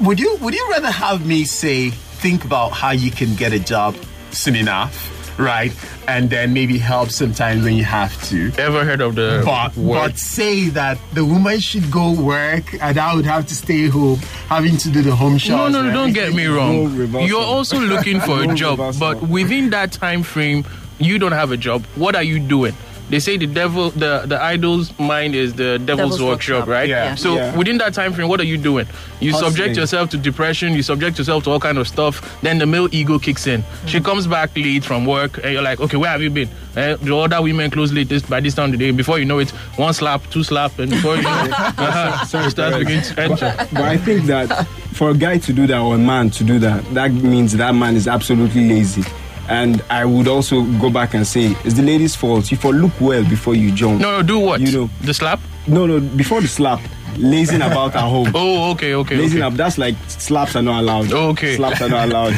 Would 0.00 0.18
you 0.18 0.36
would 0.40 0.54
you 0.54 0.66
rather 0.70 0.90
have 0.90 1.26
me 1.26 1.44
say 1.44 1.90
think 1.90 2.44
about 2.44 2.70
how 2.70 2.90
you 2.92 3.10
can 3.10 3.34
get 3.34 3.52
a 3.52 3.58
job 3.58 3.94
soon 4.30 4.56
enough, 4.56 5.38
right? 5.38 5.72
And 6.08 6.30
then 6.30 6.52
maybe 6.54 6.78
help 6.78 7.10
sometimes 7.10 7.64
when 7.64 7.74
you 7.74 7.84
have 7.84 8.12
to. 8.30 8.50
Ever 8.58 8.84
heard 8.84 9.00
of 9.02 9.14
the 9.14 9.42
But, 9.44 9.76
word? 9.76 9.94
but 10.12 10.18
say 10.18 10.68
that 10.70 10.98
the 11.12 11.24
woman 11.24 11.60
should 11.60 11.90
go 11.90 12.12
work 12.12 12.74
and 12.80 12.98
I 12.98 13.14
would 13.14 13.26
have 13.26 13.46
to 13.48 13.54
stay 13.54 13.86
home 13.88 14.18
having 14.48 14.76
to 14.78 14.90
do 14.90 15.02
the 15.02 15.14
home 15.14 15.34
No, 15.34 15.38
chores. 15.38 15.72
no, 15.72 15.82
no, 15.82 15.88
and 15.88 15.92
don't 15.94 16.12
get 16.14 16.32
me 16.32 16.46
wrong. 16.46 17.12
No. 17.12 17.20
You're 17.20 17.42
also 17.42 17.78
looking 17.78 18.20
for 18.20 18.42
a 18.42 18.54
job, 18.54 18.78
but 18.98 19.20
within 19.28 19.70
that 19.70 19.92
time 19.92 20.22
frame, 20.22 20.64
you 20.98 21.18
don't 21.18 21.32
have 21.32 21.52
a 21.52 21.56
job. 21.56 21.84
What 21.96 22.16
are 22.16 22.22
you 22.22 22.38
doing? 22.40 22.74
They 23.10 23.18
say 23.18 23.36
the 23.36 23.46
devil, 23.46 23.90
the 23.90 24.22
the 24.26 24.40
idol's 24.40 24.96
mind 24.98 25.34
is 25.34 25.54
the 25.54 25.78
devil's, 25.78 25.86
Devil's 26.16 26.22
workshop, 26.22 26.58
workshop, 26.60 26.68
right? 26.68 26.88
yeah. 26.88 27.14
So 27.16 27.34
Yeah. 27.34 27.56
within 27.56 27.78
that 27.78 27.92
time 27.92 28.12
frame, 28.12 28.28
what 28.28 28.38
are 28.40 28.44
you 28.46 28.56
doing? 28.56 28.86
You 29.20 29.32
Hustling. 29.32 29.50
subject 29.50 29.76
yourself 29.76 30.10
to 30.10 30.16
depression. 30.16 30.74
You 30.74 30.82
subject 30.82 31.18
yourself 31.18 31.42
to 31.44 31.50
all 31.50 31.60
kind 31.60 31.76
of 31.78 31.86
stuff. 31.88 32.40
Then 32.40 32.58
the 32.58 32.66
male 32.66 32.88
ego 32.92 33.18
kicks 33.18 33.46
in. 33.48 33.64
She 33.86 34.00
comes 34.00 34.26
back 34.28 34.56
late 34.56 34.84
from 34.84 35.04
work, 35.06 35.38
and 35.42 35.52
you're 35.52 35.60
like, 35.62 35.80
okay, 35.80 35.96
where 35.96 36.10
have 36.10 36.22
you 36.22 36.30
been? 36.30 36.48
Eh, 36.76 36.94
the 37.02 37.14
other 37.16 37.42
women 37.42 37.68
close 37.70 37.92
late 37.92 38.08
this, 38.08 38.22
by 38.22 38.38
this 38.40 38.54
time 38.54 38.66
of 38.72 38.78
the 38.78 38.78
day. 38.78 38.92
Before 38.92 39.18
you 39.18 39.24
know 39.24 39.40
it, 39.40 39.50
one 39.76 39.92
slap, 39.92 40.22
two 40.30 40.44
slap, 40.44 40.78
and 40.78 40.90
before 40.90 41.16
you 41.16 41.22
know 41.22 41.44
it, 41.44 41.50
Sorry, 42.28 42.46
it 42.46 42.50
starts 42.52 42.54
Perez. 42.54 42.78
beginning 42.78 43.02
to 43.02 43.20
enter. 43.20 43.54
But, 43.58 43.70
but 43.72 43.82
I 43.82 43.96
think 43.96 44.26
that 44.26 44.66
for 44.94 45.10
a 45.10 45.14
guy 45.14 45.38
to 45.38 45.52
do 45.52 45.66
that 45.66 45.78
or 45.80 45.96
a 45.96 45.98
man 45.98 46.30
to 46.30 46.44
do 46.44 46.60
that, 46.60 46.84
that 46.94 47.10
means 47.12 47.56
that 47.56 47.74
man 47.74 47.96
is 47.96 48.06
absolutely 48.06 48.68
lazy. 48.68 49.02
And 49.48 49.82
I 49.90 50.04
would 50.04 50.28
also 50.28 50.62
go 50.80 50.90
back 50.90 51.14
and 51.14 51.26
say, 51.26 51.56
it's 51.64 51.74
the 51.74 51.82
lady's 51.82 52.14
fault. 52.14 52.50
You 52.50 52.56
for 52.56 52.72
look 52.72 52.92
well 53.00 53.24
before 53.28 53.54
you 53.54 53.72
jump. 53.72 54.00
No, 54.00 54.18
no, 54.18 54.22
do 54.22 54.38
what? 54.38 54.60
You 54.60 54.72
know. 54.72 54.90
the 55.02 55.14
slap. 55.14 55.40
no, 55.66 55.86
no, 55.86 56.00
before 56.00 56.40
the 56.40 56.48
slap, 56.48 56.80
lazing 57.16 57.60
about 57.62 57.94
at 57.96 58.02
home. 58.02 58.30
Oh, 58.34 58.70
okay, 58.72 58.94
okay, 58.94 59.16
Lazing 59.16 59.38
okay. 59.38 59.46
up, 59.46 59.54
that's 59.54 59.76
like 59.76 59.94
slaps 60.08 60.54
are 60.56 60.62
not 60.62 60.80
allowed. 60.80 61.12
Okay. 61.12 61.56
Slaps 61.56 61.82
are 61.82 61.88
not 61.88 62.08
allowed. 62.08 62.34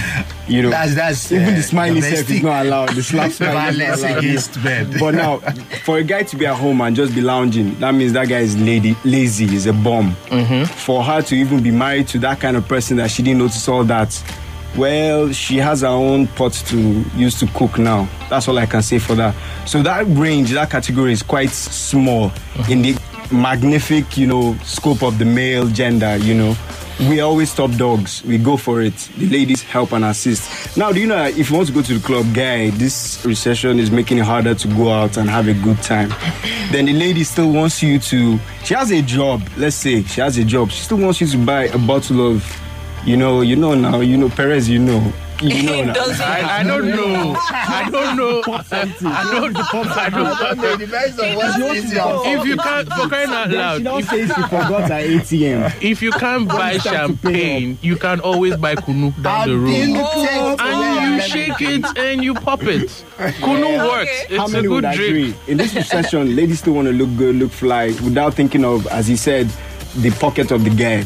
You 0.49 0.63
know. 0.63 0.71
That's 0.71 0.95
that's 0.95 1.31
even 1.31 1.53
uh, 1.55 1.57
the 1.57 1.63
smiley 1.63 2.01
self 2.01 2.29
is 2.31 2.43
not 2.43 2.67
allowed. 2.67 2.89
The 2.91 3.03
slap 3.03 3.31
smiley 3.31 3.69
is 3.69 3.77
violence 3.79 4.03
not 4.03 4.11
allowed. 4.11 4.19
against 4.25 4.65
men. 4.65 4.97
But 4.99 5.15
now, 5.15 5.39
for 5.85 5.99
a 5.99 6.03
guy 6.03 6.23
to 6.25 6.37
be 6.37 6.47
at 6.47 6.57
home 6.57 6.81
and 6.81 6.97
just 6.97 7.15
be 7.15 7.21
lounging, 7.21 7.79
that 7.79 7.95
means 7.95 8.13
that 8.15 8.29
guy 8.29 8.41
is 8.41 8.59
lady, 8.61 8.97
lazy, 9.05 9.45
is 9.55 9.67
a 9.67 9.73
bum. 9.73 10.17
Mm-hmm. 10.27 10.65
For 10.65 11.03
her 11.05 11.23
to 11.23 11.35
even 11.37 11.63
be 11.63 11.71
married 11.71 12.09
to 12.09 12.19
that 12.21 12.41
kind 12.41 12.57
of 12.57 12.67
person 12.67 12.97
that 12.97 13.11
she 13.11 13.23
didn't 13.23 13.39
notice 13.39 13.69
all 13.69 13.85
that, 13.85 14.11
well, 14.77 15.33
she 15.33 15.59
has 15.59 15.83
her 15.83 15.89
own 15.89 16.27
pot 16.29 16.53
to 16.67 16.79
use 17.17 17.39
to 17.41 17.47
cook 17.49 17.79
now. 17.79 18.09
That's 18.31 18.49
all 18.49 18.59
I 18.59 18.67
can 18.67 18.83
say 18.83 18.99
for 18.99 19.15
that. 19.17 19.35
So 19.67 19.83
that 19.83 20.05
range, 20.09 20.51
that 20.53 20.71
category 20.71 21.13
is 21.13 21.23
quite 21.23 21.51
small 21.51 22.33
in 22.69 22.83
the 22.83 22.99
magnific, 23.31 24.17
you 24.17 24.27
know, 24.27 24.57
scope 24.65 25.03
of 25.03 25.19
the 25.19 25.25
male 25.25 25.67
gender, 25.69 26.17
you 26.17 26.35
know. 26.35 26.57
We 27.09 27.21
always 27.21 27.53
top 27.53 27.73
dogs. 27.73 28.23
We 28.25 28.39
go 28.39 28.57
for 28.57 28.81
it. 28.83 28.95
The 29.17 29.29
ladies 29.29 29.63
help 29.63 29.93
and 29.93 30.05
assist. 30.05 30.77
Now, 30.77 30.93
do 30.93 31.01
you 31.01 31.07
know 31.07 31.25
if 31.25 31.51
you 31.51 31.57
want 31.57 31.69
to 31.69 31.75
go 31.75 31.83
to 31.83 31.99
the 31.99 32.07
club, 32.07 32.27
guy, 32.35 32.71
this 32.71 33.25
recession 33.25 33.81
is 33.81 33.91
making 33.91 34.19
it 34.19 34.25
harder 34.25 34.55
to 34.55 34.69
go 34.69 34.91
out 34.91 35.17
and 35.17 35.29
have 35.29 35.49
a 35.49 35.55
good 35.55 35.83
time. 35.83 36.11
Then 36.71 36.85
the 36.85 36.93
lady 36.93 37.25
still 37.25 37.51
wants 37.51 37.83
you 37.83 37.99
to. 37.99 38.39
She 38.63 38.75
has 38.75 38.93
a 38.93 39.03
job. 39.03 39.43
Let's 39.57 39.77
say 39.77 40.03
she 40.05 40.21
has 40.21 40.39
a 40.39 40.45
job. 40.45 40.71
She 40.71 40.83
still 40.83 40.99
wants 40.99 41.21
you 41.21 41.27
to 41.29 41.39
buy 41.39 41.65
a 41.65 41.79
bottle 41.79 42.35
of, 42.35 42.62
you 43.05 43.17
know, 43.17 43.41
you 43.41 43.57
know 43.57 43.75
now, 43.75 44.01
you 44.01 44.17
know 44.17 44.29
Perez, 44.29 44.69
you 44.69 44.79
know, 44.79 45.13
you 45.41 45.63
know 45.65 45.85
now. 45.87 45.95
I, 45.97 46.59
I 46.61 46.63
don't 46.63 46.89
know. 46.89 47.35
I 47.37 47.89
don't 47.91 48.17
know. 48.17 48.43
I 48.47 48.65
don't. 49.33 49.57
I 49.89 50.55
don't. 50.55 50.79
depends 50.79 51.19
on 51.19 51.35
what 51.35 51.77
is 51.77 51.93
your 51.93 52.23
If 52.27 52.47
you 52.47 52.57
can't, 52.57 52.89
for 52.89 53.09
crying 53.09 53.31
out 53.31 53.51
She 53.51 53.57
loud, 53.57 53.83
don't 53.85 54.01
if, 54.01 54.09
say 54.09 54.27
she 54.29 54.43
forgot 54.43 54.83
her 54.91 55.01
ATM. 55.01 55.83
if 55.83 56.01
you 56.01 56.13
can't 56.13 56.47
buy 56.49 56.73
it's 56.73 56.85
time 56.85 57.17
to 57.17 57.23
pay 57.23 57.33
champagne, 57.33 57.79
you 57.83 57.97
can 57.97 58.21
always 58.21 58.57
buy 58.57 58.77
kunu 58.77 59.11
down 59.21 59.49
the 59.49 59.55
been 59.57 59.95
road. 59.95 60.05
Oh, 60.05 60.57
and 60.61 61.15
you 61.17 61.21
shake 61.23 61.61
it 61.61 61.99
and 61.99 62.23
you 62.23 62.35
pop 62.35 62.63
it. 62.63 62.89
Kunu 63.43 63.79
works. 63.89 64.11
Okay. 64.25 64.37
How 64.37 64.45
It's 64.45 64.53
a 64.53 64.57
many 64.57 64.69
would 64.69 64.85
good 64.85 64.95
drink. 64.95 65.11
agree? 65.37 65.53
In 65.53 65.57
this 65.59 65.75
recession, 65.75 66.37
ladies 66.37 66.61
still 66.61 66.75
want 66.75 66.87
to 66.89 66.93
look 66.93 67.11
good, 67.17 67.37
look 67.37 67.51
fly, 67.51 67.87
without 68.05 68.35
thinking 68.35 68.65
of, 68.65 68.87
as 68.89 69.07
he 69.09 69.17
said, 69.17 69.49
the 69.97 70.11
pocket 70.21 70.51
of 70.53 70.63
the 70.65 70.71
guy. 70.71 71.05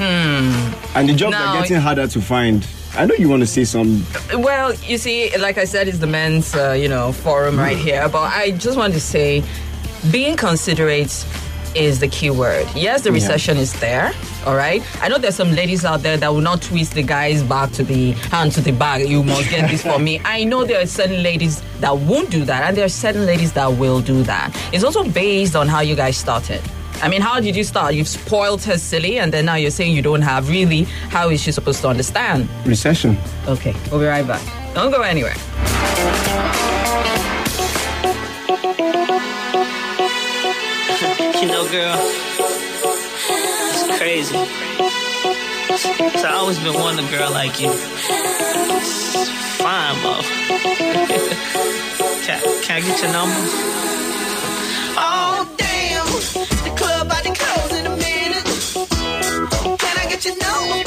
And 0.00 1.08
the 1.08 1.14
jobs 1.14 1.32
Now- 1.32 1.54
are 1.56 1.62
getting 1.62 1.76
harder 1.80 2.06
to 2.06 2.20
find. 2.20 2.66
I 2.96 3.06
know 3.06 3.14
you 3.16 3.28
want 3.28 3.40
to 3.40 3.46
say 3.46 3.64
some. 3.64 4.06
Well, 4.36 4.72
you 4.74 4.98
see, 4.98 5.36
like 5.38 5.58
I 5.58 5.64
said, 5.64 5.88
it's 5.88 5.98
the 5.98 6.06
men's, 6.06 6.54
uh, 6.54 6.72
you 6.72 6.88
know, 6.88 7.10
forum 7.10 7.58
right 7.58 7.76
here. 7.76 8.08
But 8.08 8.32
I 8.32 8.52
just 8.52 8.76
want 8.76 8.94
to 8.94 9.00
say, 9.00 9.42
being 10.12 10.36
considerate 10.36 11.24
is 11.74 11.98
the 11.98 12.06
key 12.06 12.30
word. 12.30 12.68
Yes, 12.76 13.02
the 13.02 13.10
recession 13.10 13.56
is 13.56 13.72
there. 13.80 14.12
All 14.46 14.54
right. 14.54 14.80
I 15.02 15.08
know 15.08 15.18
there's 15.18 15.34
some 15.34 15.50
ladies 15.52 15.84
out 15.84 16.02
there 16.02 16.16
that 16.16 16.32
will 16.32 16.40
not 16.40 16.62
twist 16.62 16.94
the 16.94 17.02
guy's 17.02 17.42
back 17.42 17.72
to 17.72 17.82
the 17.82 18.12
hand 18.30 18.52
to 18.52 18.60
the 18.60 18.70
bag. 18.70 19.08
You 19.08 19.24
must 19.24 19.50
get 19.50 19.68
this 19.68 19.82
for 19.82 19.98
me. 19.98 20.20
I 20.24 20.44
know 20.44 20.64
there 20.64 20.80
are 20.80 20.86
certain 20.86 21.22
ladies 21.24 21.62
that 21.80 21.96
won't 21.96 22.30
do 22.30 22.44
that, 22.44 22.62
and 22.68 22.76
there 22.76 22.84
are 22.84 22.88
certain 22.88 23.26
ladies 23.26 23.52
that 23.54 23.66
will 23.72 24.00
do 24.00 24.22
that. 24.22 24.56
It's 24.72 24.84
also 24.84 25.02
based 25.02 25.56
on 25.56 25.66
how 25.66 25.80
you 25.80 25.96
guys 25.96 26.16
started. 26.16 26.62
I 27.02 27.08
mean, 27.08 27.20
how 27.20 27.40
did 27.40 27.56
you 27.56 27.64
start? 27.64 27.94
You've 27.94 28.08
spoiled 28.08 28.62
her 28.64 28.78
silly, 28.78 29.18
and 29.18 29.32
then 29.32 29.44
now 29.46 29.56
you're 29.56 29.70
saying 29.70 29.94
you 29.94 30.02
don't 30.02 30.22
have. 30.22 30.48
Really, 30.48 30.84
how 31.10 31.28
is 31.30 31.42
she 31.42 31.52
supposed 31.52 31.80
to 31.82 31.88
understand? 31.88 32.48
Recession. 32.64 33.18
Okay, 33.46 33.74
we'll 33.90 34.00
be 34.00 34.06
right 34.06 34.26
back. 34.26 34.42
Don't 34.74 34.90
go 34.90 35.02
anywhere. 35.02 35.34
You 41.40 41.48
know, 41.48 41.68
girl, 41.70 41.96
it's 43.70 43.98
crazy. 43.98 44.34
So 46.18 46.28
I 46.28 46.32
always 46.34 46.58
been 46.58 46.74
wanting 46.74 47.06
a 47.06 47.10
girl 47.10 47.30
like 47.30 47.60
you. 47.60 47.70
It's 47.70 49.28
Fine, 49.60 50.02
love. 50.02 50.24
can, 52.24 52.40
can 52.62 52.76
I 52.76 52.80
get 52.80 53.02
your 53.02 53.12
number? 53.12 54.13
Can 60.24 60.32
I 60.40 60.83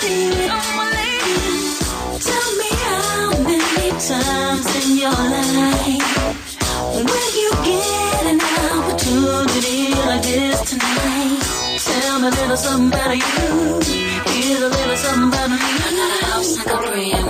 Tell 0.00 0.08
me 2.56 2.70
how 2.72 3.36
many 3.44 3.90
times 4.00 4.68
in 4.80 4.96
your 4.96 5.12
life 5.12 6.08
Will 6.94 7.30
you 7.36 7.50
get 7.64 8.24
an 8.32 8.40
opportunity 8.40 9.92
like 10.06 10.22
this 10.22 10.60
tonight? 10.70 11.42
Tell 11.84 12.24
a 12.24 12.30
little 12.30 12.56
something 12.56 12.88
about 12.88 13.14
you. 13.14 13.80
Here's 14.32 14.62
a 14.62 14.68
little 14.70 14.96
something 14.96 15.28
about 15.28 15.50
me. 15.50 15.56
I 15.60 16.64
got 16.64 16.88
a 16.88 17.00
in 17.00 17.29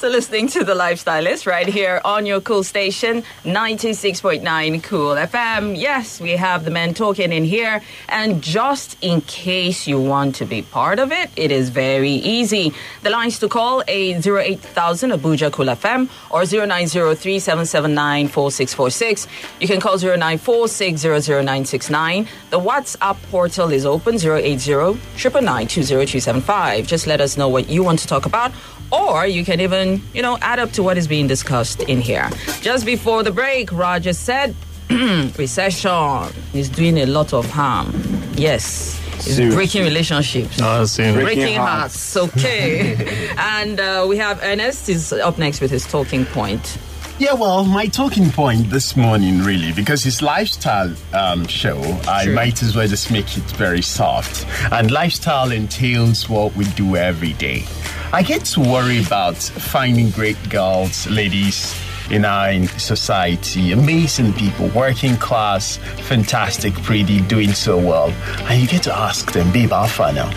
still 0.00 0.12
listening 0.12 0.46
to 0.48 0.64
The 0.64 0.74
Lifestylist 0.74 1.46
right 1.46 1.68
here 1.68 2.00
on 2.06 2.24
your 2.24 2.40
cool 2.40 2.62
station, 2.62 3.22
96.9 3.44 4.82
Cool 4.82 5.14
FM. 5.14 5.78
Yes, 5.78 6.22
we 6.22 6.30
have 6.36 6.64
the 6.64 6.70
men 6.70 6.94
talking 6.94 7.32
in 7.32 7.44
here. 7.44 7.82
And 8.08 8.40
just 8.42 8.96
in 9.02 9.20
case 9.20 9.86
you 9.86 10.00
want 10.00 10.36
to 10.36 10.46
be 10.46 10.62
part 10.62 10.98
of 11.00 11.12
it, 11.12 11.28
it 11.36 11.52
is 11.52 11.68
very 11.68 12.12
easy. 12.12 12.72
The 13.02 13.10
lines 13.10 13.38
to 13.40 13.48
call 13.50 13.82
a 13.88 14.14
08000 14.14 15.10
Abuja 15.10 15.52
Cool 15.52 15.66
FM 15.66 16.08
or 16.30 16.46
0903 16.46 17.38
779 17.38 18.28
4646. 18.28 19.28
You 19.60 19.68
can 19.68 19.80
call 19.80 19.98
0946 19.98 21.02
00969. 21.04 22.26
The 22.48 22.58
WhatsApp 22.58 23.20
portal 23.30 23.70
is 23.70 23.84
open 23.84 24.14
080 24.14 24.70
999 24.70 25.66
20275. 25.66 26.86
Just 26.86 27.06
let 27.06 27.20
us 27.20 27.36
know 27.36 27.50
what 27.50 27.68
you 27.68 27.84
want 27.84 27.98
to 27.98 28.06
talk 28.06 28.24
about 28.24 28.50
or 28.92 29.26
you 29.26 29.44
can 29.44 29.60
even, 29.60 30.02
you 30.14 30.22
know, 30.22 30.38
add 30.40 30.58
up 30.58 30.72
to 30.72 30.82
what 30.82 30.96
is 30.98 31.06
being 31.08 31.26
discussed 31.26 31.82
in 31.82 32.00
here. 32.00 32.28
Just 32.60 32.84
before 32.86 33.22
the 33.22 33.30
break, 33.30 33.70
Roger 33.72 34.12
said 34.12 34.54
recession 35.38 36.32
is 36.54 36.68
doing 36.68 36.98
a 36.98 37.06
lot 37.06 37.32
of 37.32 37.48
harm. 37.50 37.92
Yes. 38.34 38.98
It's 39.14 39.34
Seriously. 39.34 39.54
breaking 39.54 39.84
relationships. 39.84 40.60
I 40.62 40.80
was 40.80 40.92
saying, 40.92 41.14
Breaking 41.14 41.42
Breaking 41.42 41.56
hearts. 41.58 42.14
hearts. 42.14 42.36
Okay. 42.38 43.28
and 43.38 43.78
uh, 43.78 44.06
we 44.08 44.16
have 44.16 44.40
Ernest 44.42 44.88
is 44.88 45.12
up 45.12 45.36
next 45.38 45.60
with 45.60 45.70
his 45.70 45.86
talking 45.86 46.24
point. 46.24 46.78
Yeah, 47.18 47.34
well, 47.34 47.64
my 47.66 47.84
talking 47.86 48.30
point 48.30 48.70
this 48.70 48.96
morning, 48.96 49.40
really, 49.42 49.72
because 49.74 50.06
it's 50.06 50.22
lifestyle 50.22 50.94
um, 51.12 51.46
show, 51.46 51.78
I 52.08 52.24
Sure. 52.24 52.32
might 52.32 52.62
as 52.62 52.74
well 52.74 52.88
just 52.88 53.10
make 53.10 53.36
it 53.36 53.42
very 53.58 53.82
soft. 53.82 54.46
And 54.72 54.90
lifestyle 54.90 55.52
entails 55.52 56.30
what 56.30 56.56
we 56.56 56.64
do 56.70 56.96
every 56.96 57.34
day. 57.34 57.64
I 58.12 58.24
get 58.24 58.44
to 58.46 58.60
worry 58.60 59.04
about 59.04 59.36
finding 59.36 60.10
great 60.10 60.36
girls, 60.50 61.06
ladies 61.06 61.80
in 62.10 62.24
our 62.24 62.66
society, 62.76 63.70
amazing 63.70 64.32
people, 64.32 64.66
working 64.70 65.16
class, 65.16 65.76
fantastic, 66.08 66.74
pretty, 66.82 67.20
doing 67.20 67.52
so 67.52 67.78
well. 67.78 68.10
And 68.48 68.60
you 68.60 68.66
get 68.66 68.82
to 68.84 68.98
ask 68.98 69.30
them, 69.30 69.52
babe, 69.52 69.70
how 69.70 69.86
far 69.86 70.12
now? 70.12 70.28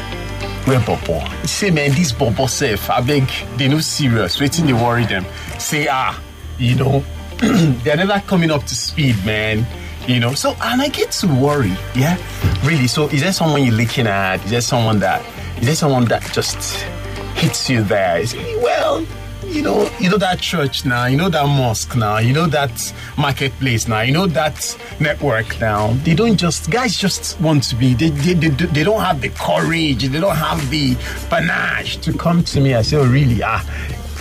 Where 0.66 0.80
Bobo? 0.82 1.28
Say, 1.46 1.72
man, 1.72 1.90
this 1.94 2.12
Bobo 2.12 2.46
safe. 2.46 2.92
I 2.92 3.02
beg, 3.02 3.28
they 3.58 3.68
no 3.68 3.80
serious. 3.80 4.40
Waiting, 4.40 4.68
they 4.68 4.74
worry 4.74 5.08
them. 5.08 5.26
Say, 5.58 5.88
ah, 5.90 6.22
you 6.60 6.76
know, 6.76 7.04
they're 7.40 7.98
never 7.98 8.22
coming 8.28 8.52
up 8.52 8.66
to 8.66 8.76
speed, 8.76 9.16
man. 9.26 9.66
You 10.08 10.20
know, 10.20 10.36
so 10.36 10.52
and 10.62 10.80
I 10.80 10.90
get 10.90 11.10
to 11.12 11.28
worry, 11.28 11.76
yeah, 11.96 12.18
really. 12.64 12.88
So, 12.88 13.08
is 13.08 13.22
there 13.22 13.34
someone 13.34 13.64
you're 13.64 13.74
looking 13.74 14.06
at? 14.06 14.44
Is 14.46 14.52
there 14.52 14.62
someone 14.62 15.00
that, 15.00 15.26
is 15.58 15.66
there 15.66 15.76
someone 15.76 16.06
that 16.06 16.22
just 16.34 16.86
hits 17.36 17.70
you 17.70 17.84
there? 17.84 18.20
Is 18.20 18.34
well, 18.62 19.06
you 19.46 19.62
know, 19.62 19.90
you 20.00 20.10
know 20.10 20.18
that 20.18 20.40
church 20.40 20.86
now, 20.86 21.06
you 21.06 21.18
know 21.18 21.30
that 21.30 21.46
mosque 21.46 21.96
now, 21.96 22.18
you 22.20 22.34
know 22.34 22.48
that 22.48 22.94
marketplace 23.18 23.88
now, 23.88 24.02
you 24.02 24.14
know 24.14 24.28
that 24.28 24.78
network 25.00 25.60
now. 25.60 25.94
They 26.04 26.16
don't 26.16 26.38
just 26.38 26.70
guys 26.72 26.98
just 26.98 27.40
want 27.42 27.64
to 27.66 27.76
be. 27.76 27.94
They 27.94 28.10
they, 28.10 28.34
they, 28.34 28.50
they 28.50 28.84
don't 28.84 29.02
have 29.02 29.22
the 29.22 29.30
courage. 29.30 30.04
They 30.08 30.20
don't 30.20 30.36
have 30.36 30.70
the 30.70 30.96
panache 31.30 31.98
to 31.98 32.14
come 32.18 32.44
to 32.46 32.62
me 32.62 32.74
and 32.74 32.86
say, 32.86 32.98
"Oh, 32.98 33.06
really? 33.06 33.42
Ah, 33.44 33.64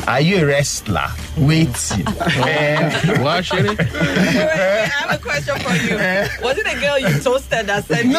are 0.07 0.21
you 0.21 0.39
a 0.39 0.47
wrestler? 0.47 1.09
Wait, 1.39 1.69
eh, 1.93 3.23
what, 3.23 3.43
Sherry? 3.45 3.71
I 3.71 4.87
have 4.87 5.19
a 5.19 5.23
question 5.23 5.59
for 5.61 5.75
you. 5.77 5.97
Was 6.45 6.59
it 6.59 6.67
a 6.67 6.79
girl 6.79 6.99
you 6.99 7.19
toasted 7.21 7.67
that 7.69 7.87
said 7.87 8.05
no, 8.07 8.13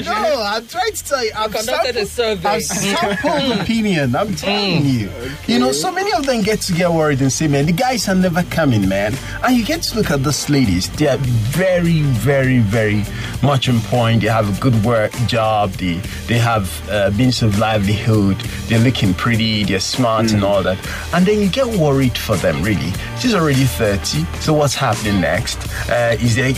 no. 0.00 0.42
I'm 0.42 0.66
trying 0.68 0.92
to 0.92 1.04
tell 1.04 1.24
you. 1.24 1.32
I've 1.36 1.52
conducted 1.52 1.96
a 1.96 2.06
sampled- 2.06 2.46
I've 2.46 2.62
survey. 2.62 2.94
sampled 2.94 3.60
opinion. 3.60 4.14
I'm 4.14 4.34
telling 4.36 4.84
you. 4.86 5.10
You 5.48 5.58
know, 5.58 5.72
so 5.72 5.90
many 5.90 6.12
of 6.12 6.24
them 6.24 6.42
get 6.42 6.60
to 6.62 6.72
get 6.72 6.90
worried 6.92 7.20
and 7.20 7.32
say, 7.32 7.48
man, 7.48 7.66
the 7.66 7.72
guys 7.72 8.08
are 8.08 8.14
never 8.14 8.44
coming, 8.44 8.88
man. 8.88 9.14
And 9.42 9.56
you 9.56 9.64
get 9.64 9.82
to 9.82 9.96
look 9.96 10.12
at 10.12 10.22
these 10.22 10.48
ladies. 10.48 10.88
They 10.90 11.08
are 11.08 11.18
very, 11.18 12.02
very, 12.02 12.60
very 12.60 13.04
much 13.42 13.68
on 13.68 13.80
point. 13.80 14.20
They 14.22 14.28
have 14.28 14.56
a 14.56 14.60
good 14.60 14.84
work 14.84 15.12
job. 15.26 15.70
They 15.72 15.94
they 16.28 16.38
have 16.38 16.70
uh, 16.90 17.10
means 17.16 17.42
of 17.42 17.58
livelihood. 17.58 18.36
They're 18.68 18.78
looking 18.78 19.14
pretty. 19.14 19.64
They're 19.64 19.80
smart 19.80 20.30
and 20.32 20.44
all 20.44 20.62
that. 20.62 20.78
And 21.12 21.26
then 21.26 21.40
you 21.40 21.48
get 21.48 21.66
worried 21.66 22.16
for 22.16 22.35
them, 22.36 22.62
really. 22.62 22.92
She's 23.18 23.34
already 23.34 23.64
30. 23.64 24.24
So 24.40 24.52
what's 24.52 24.74
happening 24.74 25.20
next? 25.20 25.58
Uh, 25.88 26.16
is 26.20 26.36
there 26.36 26.52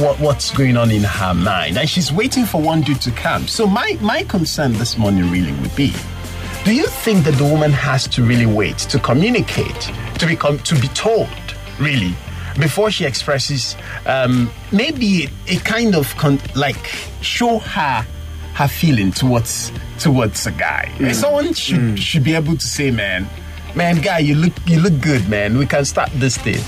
what, 0.00 0.18
what's 0.20 0.50
going 0.52 0.76
on 0.76 0.90
in 0.90 1.02
her 1.02 1.34
mind? 1.34 1.78
And 1.78 1.88
she's 1.88 2.12
waiting 2.12 2.44
for 2.44 2.60
one 2.60 2.82
dude 2.82 3.00
to 3.02 3.10
come. 3.10 3.46
So 3.48 3.66
my, 3.66 3.98
my 4.00 4.22
concern 4.24 4.72
this 4.74 4.96
morning 4.96 5.30
really 5.30 5.52
would 5.60 5.74
be 5.76 5.92
do 6.64 6.74
you 6.74 6.86
think 6.88 7.24
that 7.24 7.34
the 7.34 7.44
woman 7.44 7.70
has 7.70 8.08
to 8.08 8.24
really 8.24 8.44
wait 8.44 8.76
to 8.78 8.98
communicate, 8.98 9.80
to 10.18 10.26
become, 10.26 10.58
to 10.64 10.74
be 10.80 10.88
told, 10.88 11.28
really, 11.78 12.12
before 12.58 12.90
she 12.90 13.04
expresses, 13.04 13.76
um, 14.04 14.50
maybe 14.72 15.28
a 15.46 15.58
kind 15.58 15.94
of 15.94 16.12
con- 16.16 16.40
like 16.56 16.84
show 17.20 17.60
her 17.60 18.04
her 18.54 18.66
feeling 18.66 19.12
towards 19.12 19.70
towards 20.00 20.44
a 20.48 20.50
guy. 20.50 20.90
Someone 21.12 21.52
should 21.54 22.00
should 22.00 22.24
be 22.24 22.34
able 22.34 22.56
to 22.56 22.66
say, 22.66 22.90
man, 22.90 23.28
man, 23.76 24.00
guy, 24.00 24.18
you 24.18 24.34
look 24.34 24.52
you 24.66 24.80
look 24.80 25.00
good, 25.00 25.28
man. 25.28 25.58
We 25.58 25.66
can 25.66 25.84
start 25.84 26.10
this 26.14 26.36
thing. 26.36 26.62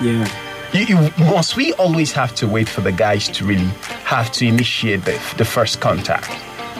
Yeah. 0.00 0.26
You, 0.72 0.84
you, 0.84 1.10
must 1.18 1.56
we 1.56 1.72
always 1.74 2.12
have 2.12 2.34
to 2.36 2.46
wait 2.46 2.68
for 2.68 2.80
the 2.80 2.92
guys 2.92 3.28
to 3.28 3.44
really 3.44 3.70
have 4.04 4.30
to 4.32 4.46
initiate 4.46 5.04
the, 5.04 5.12
the 5.38 5.44
first 5.44 5.80
contact, 5.80 6.30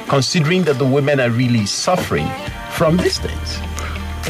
considering 0.08 0.64
that 0.64 0.78
the 0.78 0.84
women 0.84 1.20
are 1.20 1.30
really 1.30 1.66
suffering 1.66 2.28
from 2.72 2.96
these 2.96 3.18
things? 3.18 3.58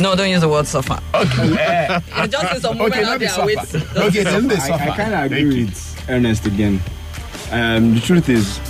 No, 0.01 0.15
don't 0.15 0.29
use 0.29 0.43
the 0.43 0.49
word 0.49 0.67
suffer. 0.67 0.99
Okay, 1.15 1.57
eh, 1.59 2.27
just 2.27 2.55
in 2.55 2.61
some 2.61 2.79
women 2.79 2.93
okay, 2.93 3.05
out 3.05 3.21
let 3.21 3.39
me 3.39 3.55
with. 3.55 3.97
Okay, 3.97 4.25
then 4.25 4.47
they 4.47 4.57
I, 4.57 4.59
suffer. 4.59 4.91
I 4.91 4.97
kind 4.97 5.15
of 5.15 5.33
agree 5.33 5.65
with 5.65 6.05
Ernest 6.09 6.47
again. 6.47 6.81
Um, 7.51 7.95
the 7.95 8.01
truth 8.01 8.29
is, 8.29 8.61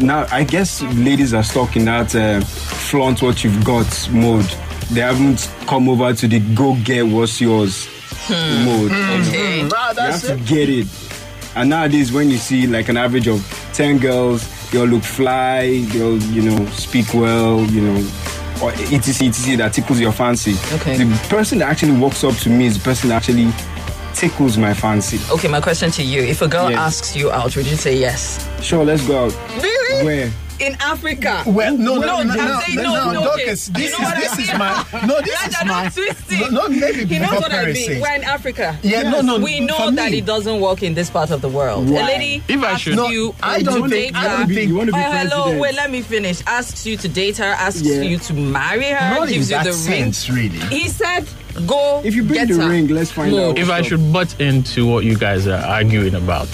now 0.00 0.26
I 0.30 0.44
guess 0.44 0.80
ladies 0.82 1.34
are 1.34 1.42
stuck 1.42 1.76
in 1.76 1.86
that 1.86 2.14
uh, 2.14 2.40
flaunt 2.40 3.20
what 3.20 3.42
you've 3.42 3.64
got 3.64 4.08
mode. 4.10 4.54
They 4.92 5.00
haven't 5.00 5.48
come 5.66 5.88
over 5.88 6.12
to 6.12 6.26
the 6.28 6.40
go 6.54 6.76
get 6.84 7.06
what's 7.06 7.40
yours 7.40 7.88
mode. 8.28 8.90
Okay. 8.92 9.68
Ah, 9.72 9.88
You 9.90 9.94
that's 9.94 10.28
have 10.28 10.40
it. 10.40 10.46
to 10.46 10.54
get 10.54 10.68
it. 10.68 10.86
And 11.56 11.70
nowadays, 11.70 12.12
when 12.12 12.30
you 12.30 12.38
see 12.38 12.66
like 12.66 12.88
an 12.88 12.96
average 12.96 13.26
of 13.28 13.40
10 13.72 13.98
girls, 13.98 14.46
they 14.70 14.78
all 14.78 14.86
look 14.86 15.02
fly, 15.02 15.82
they 15.92 16.02
all, 16.02 16.16
you 16.18 16.42
know, 16.42 16.66
speak 16.70 17.12
well, 17.12 17.60
you 17.66 17.80
know, 17.82 18.10
or 18.62 18.70
etc, 18.72 19.28
etc, 19.28 19.56
that 19.56 19.72
tickles 19.72 19.98
your 20.00 20.12
fancy. 20.12 20.54
Okay. 20.74 20.96
The 20.96 21.26
person 21.28 21.58
that 21.58 21.68
actually 21.68 21.96
walks 21.98 22.22
up 22.24 22.36
to 22.38 22.50
me 22.50 22.66
is 22.66 22.78
the 22.78 22.84
person 22.84 23.08
that 23.08 23.16
actually 23.16 23.50
tickles 24.14 24.58
my 24.58 24.74
fancy. 24.74 25.18
Okay, 25.32 25.48
my 25.48 25.60
question 25.60 25.90
to 25.92 26.02
you: 26.04 26.22
If 26.22 26.42
a 26.42 26.48
girl 26.48 26.70
Yes. 26.70 26.78
asks 26.78 27.16
you 27.16 27.30
out, 27.32 27.56
would 27.56 27.66
you 27.66 27.76
say 27.76 27.96
yes? 27.96 28.46
Sure, 28.62 28.84
let's 28.84 29.04
go 29.06 29.26
out. 29.26 29.34
Really? 29.62 30.04
Where? 30.04 30.30
In 30.60 30.76
Africa? 30.80 31.42
Well, 31.46 31.76
no, 31.76 31.94
no, 31.96 32.00
No, 32.00 32.22
no, 32.22 32.34
no, 32.34 32.34
no, 32.34 32.60
saying 32.60 32.76
no, 32.76 32.82
no, 32.82 33.04
no, 33.04 33.12
no, 33.12 33.32
okay. 33.32 33.44
Dorcas, 33.46 33.68
You 33.68 33.74
this 33.74 33.90
know 33.92 33.96
is 33.96 34.04
what 34.04 34.16
I 34.16 34.20
this 34.20 34.38
is 34.38 34.48
my 34.58 35.06
no, 35.06 35.20
this 35.22 35.46
is 35.46 35.64
my 35.64 35.88
twist 35.88 36.30
no, 36.30 36.48
no, 36.48 36.68
maybe 36.68 37.04
He 37.06 37.18
knows 37.18 37.30
what 37.30 37.50
I 37.52 37.64
Perez 37.64 37.88
mean. 37.88 38.00
We're 38.00 38.14
in 38.14 38.24
Africa. 38.24 38.78
Yeah, 38.82 39.02
no, 39.10 39.20
no. 39.22 39.38
We 39.38 39.60
know 39.60 39.90
that 39.90 40.10
me, 40.12 40.18
it 40.18 40.26
doesn't 40.26 40.60
work 40.60 40.82
in 40.82 40.92
this 40.94 41.08
part 41.08 41.30
of 41.30 41.40
the 41.40 41.48
world. 41.48 41.88
A 41.88 41.92
lady 41.92 42.42
If 42.46 42.62
I 42.62 42.72
asks 42.72 42.82
should- 42.82 42.96
No, 42.96 43.08
you 43.08 43.34
I 43.42 43.58
to 43.60 43.64
don't 43.64 43.88
date 43.88 44.12
think- 44.12 44.16
I 44.16 44.28
her. 44.28 44.36
don't 44.38 44.48
think- 44.54 44.68
You 44.68 44.74
want 44.76 44.88
to 44.88 44.92
be 44.92 44.98
oh, 44.98 45.02
hello, 45.02 45.28
president. 45.44 45.60
wait, 45.62 45.74
let 45.76 45.90
me 45.90 46.02
finish. 46.02 46.42
Asks 46.46 46.84
you 46.86 46.96
to 46.98 47.08
date 47.08 47.38
her, 47.38 47.44
asks 47.46 47.80
Yeah. 47.82 48.02
you 48.02 48.18
to 48.18 48.34
marry 48.34 48.90
her, 48.90 49.14
not 49.14 49.28
in 49.28 49.34
gives 49.34 49.50
you 49.50 49.56
that 49.56 49.64
the 49.64 49.72
ring. 49.90 50.12
really. 50.30 50.58
He 50.76 50.88
said, 50.88 51.26
go 51.66 52.02
If 52.04 52.14
you 52.14 52.22
bring 52.22 52.46
get 52.46 52.48
the 52.54 52.62
her. 52.62 52.68
ring, 52.68 52.88
let's 52.88 53.10
find 53.10 53.32
No. 53.32 53.50
out. 53.50 53.58
If 53.58 53.70
I 53.70 53.80
should 53.80 54.12
butt 54.12 54.38
into 54.40 54.86
what 54.86 55.04
you 55.04 55.16
guys 55.16 55.46
are 55.46 55.64
arguing 55.64 56.14
about, 56.14 56.48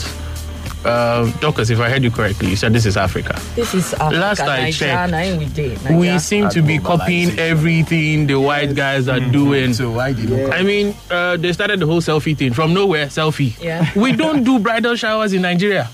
uh, 0.87 1.31
Dorcas, 1.41 1.71
if 1.71 1.81
I 1.81 1.89
heard 1.91 2.03
you 2.05 2.11
correctly, 2.11 2.49
you 2.51 2.57
said 2.57 2.73
this 2.73 2.87
is 2.87 2.97
Africa. 2.97 3.39
This 3.55 3.75
is 3.75 3.93
Africa. 3.95 4.17
Last 4.19 4.41
I 4.41 4.47
Niger, 4.63 4.77
checked, 4.77 5.11
Nine 5.11 5.39
we. 5.39 5.97
We 6.13 6.19
seem 6.19 6.49
to 6.51 6.63
be 6.63 6.79
copying 6.79 7.39
everything 7.39 8.27
the 8.27 8.41
white 8.41 8.75
guys 8.75 9.09
are 9.09 9.21
doing. 9.21 9.75
So 9.75 9.91
why 9.91 10.13
did 10.13 10.31
you? 10.31 10.51
I 10.51 10.63
mean, 10.63 10.95
uh, 11.11 11.37
they 11.37 11.53
started 11.53 11.81
the 11.81 11.87
whole 11.87 12.01
selfie 12.01 12.37
thing 12.37 12.53
from 12.53 12.73
nowhere. 12.73 13.07
Selfie. 13.07 13.61
Yeah. 13.63 13.91
We 13.97 14.13
don't 14.13 14.45
do 14.45 14.59
bridal 14.59 14.95
showers 14.97 15.33
in 15.33 15.43
Nigeria. 15.43 15.91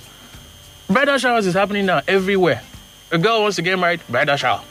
Bridal 0.88 1.18
showers 1.18 1.46
is 1.46 1.55
happening 1.55 1.87
now 1.87 2.02
everywhere. 2.07 2.62
A 3.11 3.18
girl 3.18 3.42
wants 3.42 3.57
to 3.57 3.62
get 3.62 3.78
married, 3.78 4.00
bridal 4.09 4.37
shower. 4.37 4.62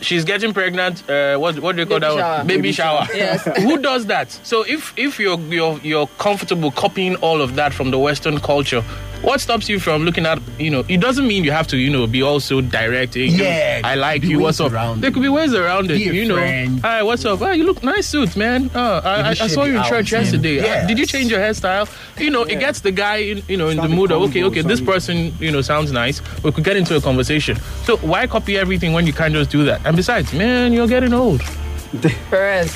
She's 0.00 0.24
getting 0.24 0.52
pregnant. 0.52 1.08
Uh, 1.10 1.36
what 1.36 1.58
what 1.58 1.74
do 1.74 1.82
you 1.82 1.86
call 1.86 1.98
Baby 1.98 2.06
that? 2.06 2.18
shower. 2.20 2.36
one? 2.38 2.46
Baby, 2.46 2.72
shower. 2.72 3.06
Yes. 3.12 3.44
Who 3.62 3.78
does 3.78 4.06
that? 4.06 4.30
So 4.30 4.62
if 4.62 4.96
if 4.96 5.18
you're 5.18 5.38
you're 5.40 5.78
you're 5.82 6.06
comfortable 6.18 6.70
copying 6.70 7.16
all 7.16 7.40
of 7.40 7.56
that 7.56 7.74
from 7.74 7.90
the 7.90 7.98
Western 7.98 8.38
culture. 8.38 8.84
What 9.22 9.40
stops 9.40 9.68
you 9.68 9.78
from 9.80 10.04
looking 10.04 10.24
at, 10.26 10.38
you 10.58 10.70
know, 10.70 10.84
it 10.88 10.98
doesn't 11.00 11.26
mean 11.26 11.42
you 11.44 11.50
have 11.50 11.66
to, 11.68 11.76
you 11.76 11.90
know, 11.90 12.06
be 12.06 12.22
also 12.22 12.60
direct. 12.60 13.16
you 13.16 13.36
know, 13.36 13.44
Yeah, 13.44 13.80
I 13.84 13.94
like 13.96 14.22
you, 14.22 14.38
what's 14.38 14.60
up? 14.60 14.72
around 14.72 15.00
There 15.02 15.10
could 15.10 15.22
be 15.22 15.28
ways 15.28 15.52
around 15.52 15.90
it, 15.90 15.98
Be 15.98 16.04
you 16.16 16.24
know. 16.24 16.36
friend. 16.36 16.80
Hi, 16.80 17.02
what's 17.02 17.24
up? 17.24 17.42
Oh, 17.42 17.50
you 17.50 17.64
look 17.64 17.82
nice 17.82 18.06
suit, 18.06 18.36
man. 18.36 18.70
Oh, 18.74 19.00
I, 19.04 19.20
I, 19.20 19.28
I 19.30 19.34
saw 19.34 19.64
you 19.64 19.76
in 19.76 19.82
church 19.84 20.12
outing. 20.14 20.24
yesterday. 20.24 20.60
Uh, 20.60 20.86
Did 20.86 20.98
you 21.00 21.04
change 21.04 21.30
your 21.32 21.40
hairstyle? 21.40 21.88
You 22.18 22.30
know, 22.30 22.44
it 22.44 22.60
gets 22.60 22.80
the 22.80 22.92
guy, 22.92 23.16
in, 23.16 23.42
you 23.48 23.56
know, 23.56 23.68
in 23.68 23.74
Start 23.76 23.88
the 23.90 23.94
the 23.94 24.00
mood 24.00 24.12
of 24.12 24.22
okay, 24.22 24.40
convo, 24.40 24.46
okay, 24.46 24.62
this 24.62 24.80
person, 24.80 25.34
you 25.40 25.50
know, 25.50 25.60
sounds 25.62 25.90
nice. 25.92 26.22
We 26.44 26.52
could 26.52 26.64
get 26.64 26.76
into 26.76 26.96
a 26.96 27.00
conversation. 27.00 27.58
So 27.84 27.96
why 27.98 28.26
copy 28.28 28.56
everything 28.56 28.92
when 28.92 29.04
you 29.06 29.12
can't 29.12 29.34
just 29.34 29.50
do 29.50 29.64
that? 29.64 29.84
And 29.84 29.96
besides, 29.96 30.32
man, 30.32 30.72
you're 30.72 30.88
getting 30.88 31.12
old. 31.12 31.40
Perez, 32.30 32.74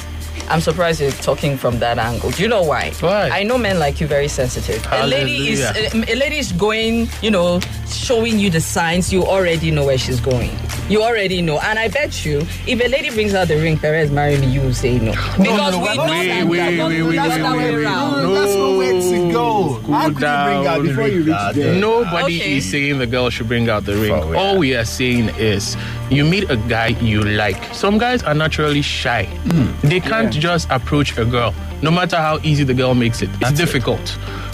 I'm 0.53 0.61
surprised 0.61 1.01
you're 1.01 1.11
talking 1.13 1.57
from 1.57 1.79
that 1.79 1.99
angle. 1.99 2.31
Do 2.31 2.43
you 2.43 2.49
know 2.49 2.63
why? 2.63 2.91
Why? 3.01 3.31
I 3.33 3.43
know 3.43 3.57
men 3.57 3.79
like 3.79 4.01
you 4.01 4.07
very 4.07 4.29
sensitive. 4.29 4.87
A 4.93 5.07
lady 5.07 5.49
is 5.49 5.61
a, 5.63 6.13
a 6.13 6.15
lady 6.15 6.37
is 6.39 6.53
going, 6.53 7.09
you 7.23 7.31
know, 7.31 7.59
showing 7.89 8.39
you 8.39 8.51
the 8.51 8.61
signs. 8.61 9.11
You 9.13 9.25
already 9.25 9.71
know 9.71 9.87
where 9.87 9.97
she's 9.99 10.21
going. 10.21 10.51
You 10.91 11.03
already 11.03 11.41
know. 11.41 11.59
And 11.59 11.79
I 11.79 11.89
bet 11.89 12.27
you, 12.27 12.41
if 12.67 12.81
a 12.85 12.89
lady 12.89 13.09
brings 13.11 13.33
out 13.33 13.49
the 13.49 13.57
ring, 13.57 13.79
Perez, 13.79 14.11
marry 14.11 14.37
me, 14.37 14.47
you 14.49 14.61
will 14.61 14.75
say 14.75 14.99
no. 14.99 15.13
Because 15.13 15.39
no, 15.39 15.71
no, 15.71 15.79
we 15.81 15.97
know 15.97 16.07
not- 16.07 16.09
that 16.09 16.47
Wait, 16.47 16.59
that 16.59 16.77
wait, 16.77 16.77
doesn't 16.77 16.79
wait, 16.79 16.79
go 16.79 16.87
wait, 16.87 16.99
the 16.99 17.29
wait, 17.33 17.43
wait, 17.43 17.57
way 17.57 17.75
wait. 17.77 17.85
around. 17.85 18.23
No, 18.23 18.35
that's 18.35 18.55
no 18.55 18.79
way 18.79 19.01
to 19.01 19.33
go. 19.33 19.81
Cool 19.85 19.95
How 19.95 20.09
could 20.09 20.19
down. 20.21 20.49
you 20.51 20.55
bring 20.59 20.67
out 20.67 20.83
the 20.83 20.89
Before 20.89 21.09
you 21.09 21.17
ring 21.19 21.27
reach 21.27 21.35
card? 21.37 21.57
there. 21.57 21.75
Nobody 21.81 22.41
Okay. 22.43 22.57
is 22.59 22.71
saying 22.71 22.99
the 22.99 23.07
girl 23.07 23.31
should 23.31 23.49
bring 23.49 23.71
out 23.71 23.85
the 23.87 23.97
ring. 23.97 24.13
Oh, 24.13 24.33
yeah. 24.33 24.39
All 24.39 24.59
we 24.59 24.75
are 24.77 24.85
saying 24.85 25.31
is 25.39 25.77
you 26.11 26.25
meet 26.25 26.51
a 26.51 26.57
guy 26.57 26.89
you 27.01 27.23
like. 27.23 27.63
Some 27.75 27.97
guys 27.97 28.23
are 28.23 28.35
naturally 28.35 28.83
shy. 28.83 29.25
Hmm. 29.25 29.89
They 29.89 30.01
can't 30.01 30.33
just 30.43 30.69
approach 30.71 31.17
a 31.19 31.25
girl, 31.25 31.55
no 31.83 31.91
matter 31.91 32.17
how 32.17 32.39
easy 32.43 32.65
the 32.65 32.75
girl 32.75 32.95
makes 32.95 33.23
it. 33.23 33.31
It's 33.31 33.39
That's 33.39 33.61
it. 33.61 33.65
difficult. 33.67 34.07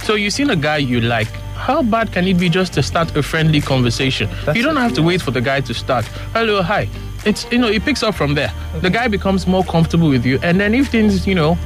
So 0.06 0.14
you've 0.14 0.34
seen 0.34 0.50
a 0.50 0.56
guy 0.56 0.76
you 0.92 1.00
like. 1.00 1.28
How 1.68 1.82
bad 1.82 2.12
can 2.12 2.24
it 2.26 2.38
be 2.38 2.48
just 2.48 2.72
to 2.74 2.82
start 2.82 3.16
a 3.16 3.22
friendly 3.22 3.60
conversation? 3.60 4.28
That's 4.44 4.56
you 4.56 4.62
don't 4.62 4.76
have 4.76 4.92
to 4.94 5.02
wait 5.02 5.20
for 5.22 5.32
the 5.32 5.40
guy 5.40 5.60
to 5.62 5.74
start. 5.74 6.04
Hello, 6.36 6.62
hi. 6.62 6.88
It's 7.24 7.46
you 7.50 7.58
know, 7.58 7.68
it 7.68 7.82
picks 7.84 8.02
up 8.02 8.14
from 8.14 8.34
there. 8.34 8.52
The 8.80 8.90
guy 8.90 9.08
becomes 9.08 9.46
more 9.46 9.64
comfortable 9.64 10.08
with 10.08 10.24
you, 10.24 10.38
and 10.42 10.60
then 10.60 10.72
if 10.74 10.88
things, 10.88 11.26
you 11.26 11.34
know, 11.34 11.58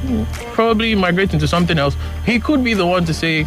probably 0.55 0.95
migrate 0.95 1.35
into 1.35 1.47
something 1.47 1.79
else, 1.79 1.95
he 2.25 2.39
could 2.41 2.63
be 2.65 2.75
the 2.75 2.87
one 2.87 3.05
to 3.05 3.13
say, 3.15 3.43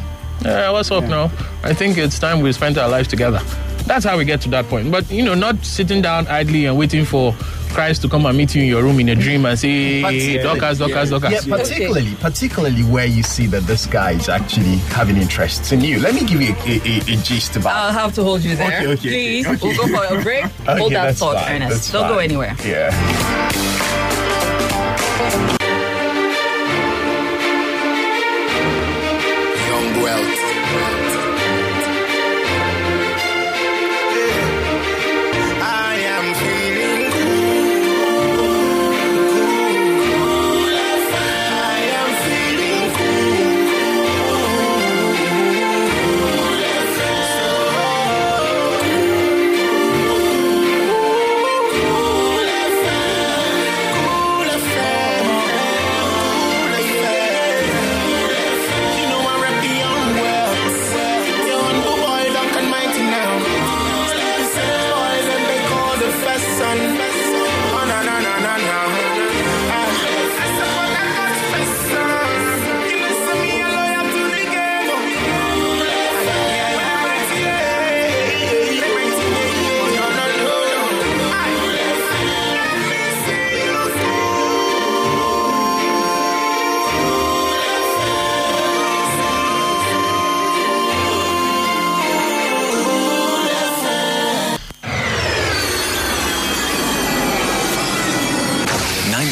uh, 0.45 0.69
what's 0.71 0.91
up 0.91 1.05
now? 1.05 1.31
I 1.63 1.73
think 1.73 1.97
it's 1.97 2.19
time 2.19 2.41
we 2.41 2.51
spent 2.53 2.77
our 2.77 2.89
lives 2.89 3.07
together. 3.07 3.41
That's 3.85 4.03
how 4.03 4.17
we 4.17 4.25
get 4.25 4.41
to 4.41 4.49
that 4.49 4.65
point. 4.65 4.91
But 4.91 5.09
you 5.11 5.23
know, 5.23 5.35
not 5.35 5.63
sitting 5.63 6.01
down 6.01 6.27
idly 6.27 6.65
and 6.65 6.77
waiting 6.77 7.05
for 7.05 7.33
Christ 7.69 8.01
to 8.03 8.09
come 8.09 8.25
and 8.25 8.37
meet 8.37 8.55
you 8.55 8.61
in 8.63 8.67
your 8.69 8.81
room 8.81 8.99
in 8.99 9.09
a 9.09 9.15
dream 9.15 9.45
and 9.45 9.59
say, 9.59 9.99
hey, 10.01 10.41
Dorcas, 10.41 10.77
Dorcas, 10.79 11.09
Dorcas. 11.09 11.45
Yeah, 11.45 11.57
particularly, 11.57 12.15
particularly 12.15 12.83
where 12.83 13.05
you 13.05 13.21
see 13.21 13.47
that 13.47 13.63
this 13.63 13.85
guy 13.85 14.11
is 14.11 14.29
actually 14.29 14.77
having 14.95 15.17
interests 15.17 15.71
in 15.71 15.81
you. 15.81 15.99
Let 15.99 16.15
me 16.15 16.21
give 16.25 16.41
you 16.41 16.53
a, 16.53 16.69
a, 16.69 16.79
a, 16.79 17.19
a 17.19 17.21
gist 17.21 17.57
about. 17.57 17.75
I'll 17.75 17.91
have 17.91 18.15
to 18.15 18.23
hold 18.23 18.43
you 18.43 18.55
there. 18.55 18.79
Okay, 18.81 18.87
okay, 18.93 19.09
Please, 19.09 19.45
okay, 19.47 19.55
okay. 19.55 19.77
we'll 19.77 19.89
go 19.89 20.07
for 20.07 20.15
a 20.19 20.23
break. 20.23 20.45
Okay, 20.65 20.79
hold 20.79 20.93
that 20.93 21.15
thought, 21.15 21.35
fine, 21.45 21.61
Ernest. 21.61 21.91
Don't 21.91 22.07
go 22.07 22.17
anywhere. 22.17 22.55
Yeah. 22.65 22.91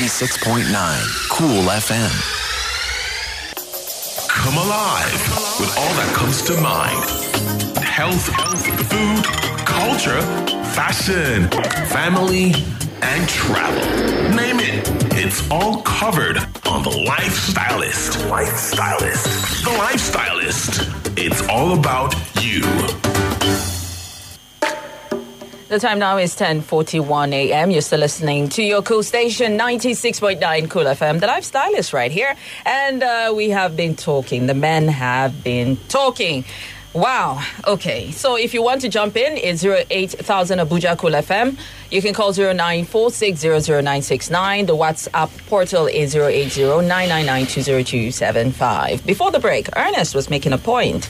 96.9 0.04 1.30
Cool 1.30 1.64
FM. 1.64 2.12
Come 4.28 4.56
alive 4.56 5.14
with 5.62 5.78
all 5.78 5.94
that 5.94 6.14
comes 6.14 6.42
to 6.42 6.60
mind 6.60 7.06
health, 7.78 8.26
food, 8.92 9.24
culture, 9.66 10.22
fashion, 10.74 11.48
family, 11.88 12.52
and 13.02 13.30
travel. 13.30 13.80
Name 14.36 14.60
it. 14.60 14.90
It's 15.14 15.50
all 15.50 15.82
covered 15.84 16.38
on 16.66 16.84
The 16.84 16.90
Lifestylist. 17.08 18.30
Lifestylist. 18.30 19.64
The 19.64 19.70
Lifestylist. 19.70 21.18
It's 21.18 21.48
all 21.48 21.80
about 21.80 22.14
you. 22.44 23.03
The 25.74 25.80
time 25.80 25.98
now 25.98 26.18
is 26.18 26.36
10:41 26.36 27.34
a.m. 27.34 27.72
You're 27.72 27.82
still 27.82 27.98
listening 27.98 28.48
to 28.50 28.62
your 28.62 28.84
cool 28.84 29.02
station 29.02 29.58
96.9 29.58 30.70
Cool 30.70 30.84
FM. 30.84 31.20
The 31.20 31.26
lifestyle 31.26 31.74
is 31.74 31.94
right 31.94 32.12
here, 32.12 32.36
and 32.64 33.02
uh, 33.02 33.34
we 33.36 33.50
have 33.50 33.76
been 33.76 33.96
talking. 33.96 34.46
The 34.46 34.54
men 34.54 34.88
have 34.88 35.44
been 35.44 35.78
talking. 35.90 36.46
Wow. 36.94 37.42
Okay. 37.66 38.12
So 38.12 38.36
if 38.36 38.54
you 38.54 38.62
want 38.62 38.82
to 38.82 38.88
jump 38.88 39.18
in, 39.18 39.36
it's 39.36 39.66
08000 39.66 40.60
Abuja 40.60 40.96
Cool 40.96 41.14
FM. 41.14 41.58
You 41.90 42.04
can 42.04 42.14
call 42.14 42.34
0946000969. 42.34 44.68
The 44.68 44.76
WhatsApp 44.76 45.32
portal 45.48 45.88
is 45.88 46.14
080-999-20275. 46.14 49.04
Before 49.08 49.32
the 49.32 49.40
break, 49.40 49.70
Ernest 49.76 50.14
was 50.14 50.30
making 50.30 50.54
a 50.54 50.60
point. 50.60 51.10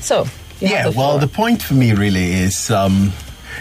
So, 0.00 0.26
Yeah, 0.58 0.90
the 0.90 0.98
well, 0.98 1.20
the 1.20 1.28
point 1.28 1.62
for 1.62 1.74
me 1.74 1.92
really 1.92 2.32
is 2.32 2.72
um, 2.72 3.12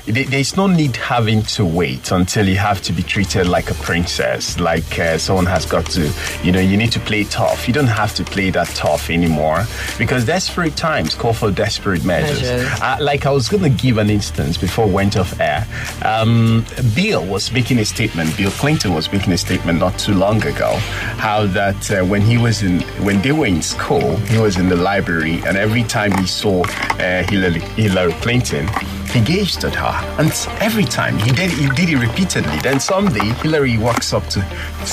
there's 0.08 0.56
no 0.56 0.67
need 0.67 0.96
having 0.96 1.43
to 1.43 1.65
wait 1.65 2.12
until 2.12 2.48
you 2.48 2.58
have 2.58 2.82
to 2.84 2.93
be 2.93 3.04
treated 3.04 3.48
like 3.48 3.70
a 3.70 3.74
princess, 3.76 4.60
like 4.60 4.98
uh, 5.00 5.17
someone 5.17 5.46
has 5.46 5.65
got 5.65 5.86
to, 5.88 6.12
you 6.43 6.52
know, 6.52 6.60
you 6.60 6.78
need 6.78 6.91
to 6.93 7.00
play 7.00 7.26
tough. 7.26 7.67
You 7.67 7.74
don't 7.74 7.88
have 7.88 8.15
to 8.15 8.24
play 8.24 8.50
that 8.52 8.67
tough 8.70 9.10
anymore 9.10 9.65
because 9.98 10.26
desperate 10.26 10.78
times 10.78 11.13
call 11.13 11.34
for 11.34 11.52
desperate 11.52 12.06
measures. 12.06 12.41
Measures. 12.41 12.82
Uh, 12.82 12.98
like 13.02 13.26
I 13.26 13.32
was 13.32 13.50
going 13.50 13.63
to 13.63 13.70
give 13.70 13.98
an 13.98 14.10
instance 14.10 14.58
before 14.58 14.88
we 14.88 14.93
went 14.93 15.17
off 15.17 15.39
air. 15.39 15.67
Um, 16.04 16.65
Bill 16.96 17.26
was 17.26 17.52
making 17.52 17.80
a 17.80 17.86
statement. 17.86 18.36
Bill 18.38 18.52
Clinton 18.52 18.93
was 18.93 19.12
making 19.12 19.34
a 19.34 19.38
statement 19.38 19.80
not 19.80 20.00
too 20.00 20.13
long 20.13 20.38
ago, 20.46 20.76
how 21.17 21.46
that 21.48 21.91
uh, 21.91 22.06
when 22.06 22.22
he 22.22 22.38
was 22.38 22.63
in, 22.63 22.82
when 23.04 23.22
they 23.22 23.32
were 23.32 23.46
in 23.46 23.62
school, 23.62 24.15
he 24.28 24.38
was 24.38 24.58
in 24.58 24.70
the 24.70 24.76
library, 24.76 25.41
and 25.46 25.58
every 25.58 25.84
time 25.84 26.12
he 26.17 26.26
saw 26.26 26.63
uh, 26.63 27.24
Hillary, 27.24 27.60
Hillary 27.76 28.13
Clinton, 28.13 28.67
he 29.08 29.22
gazed 29.22 29.63
at 29.63 29.74
her, 29.76 29.96
and 30.19 30.31
every 30.62 30.86
time 30.86 31.17
he 31.17 31.31
did, 31.31 31.51
he 31.51 31.67
did 31.69 31.89
it 31.89 31.97
repeatedly. 31.97 32.57
Then 32.60 32.79
someday 32.79 33.25
Hillary 33.41 33.77
walks 33.77 34.13
up 34.13 34.25
to 34.27 34.39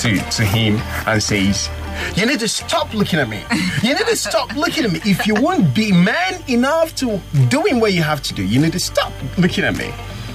to, 0.01 0.17
to 0.31 0.43
him 0.43 0.77
and 1.07 1.21
says. 1.21 1.69
You 2.15 2.25
need 2.25 2.41
to 2.41 2.47
stop 2.49 2.93
looking 2.93 3.19
at 3.19 3.29
me. 3.29 3.41
You 3.81 3.93
need 3.93 4.05
to 4.07 4.17
stop 4.17 4.53
looking 4.55 4.83
at 4.83 4.91
me. 4.91 4.99
If 5.05 5.25
you 5.25 5.33
won't 5.33 5.73
be 5.73 5.93
man 5.93 6.43
enough 6.49 6.93
to 6.95 7.21
doing 7.47 7.79
what 7.79 7.93
you 7.93 8.03
have 8.03 8.21
to 8.23 8.33
do, 8.33 8.43
you 8.43 8.59
need 8.59 8.73
to 8.73 8.79
stop 8.79 9.13
looking 9.37 9.63
at 9.63 9.77
me. 9.77 9.93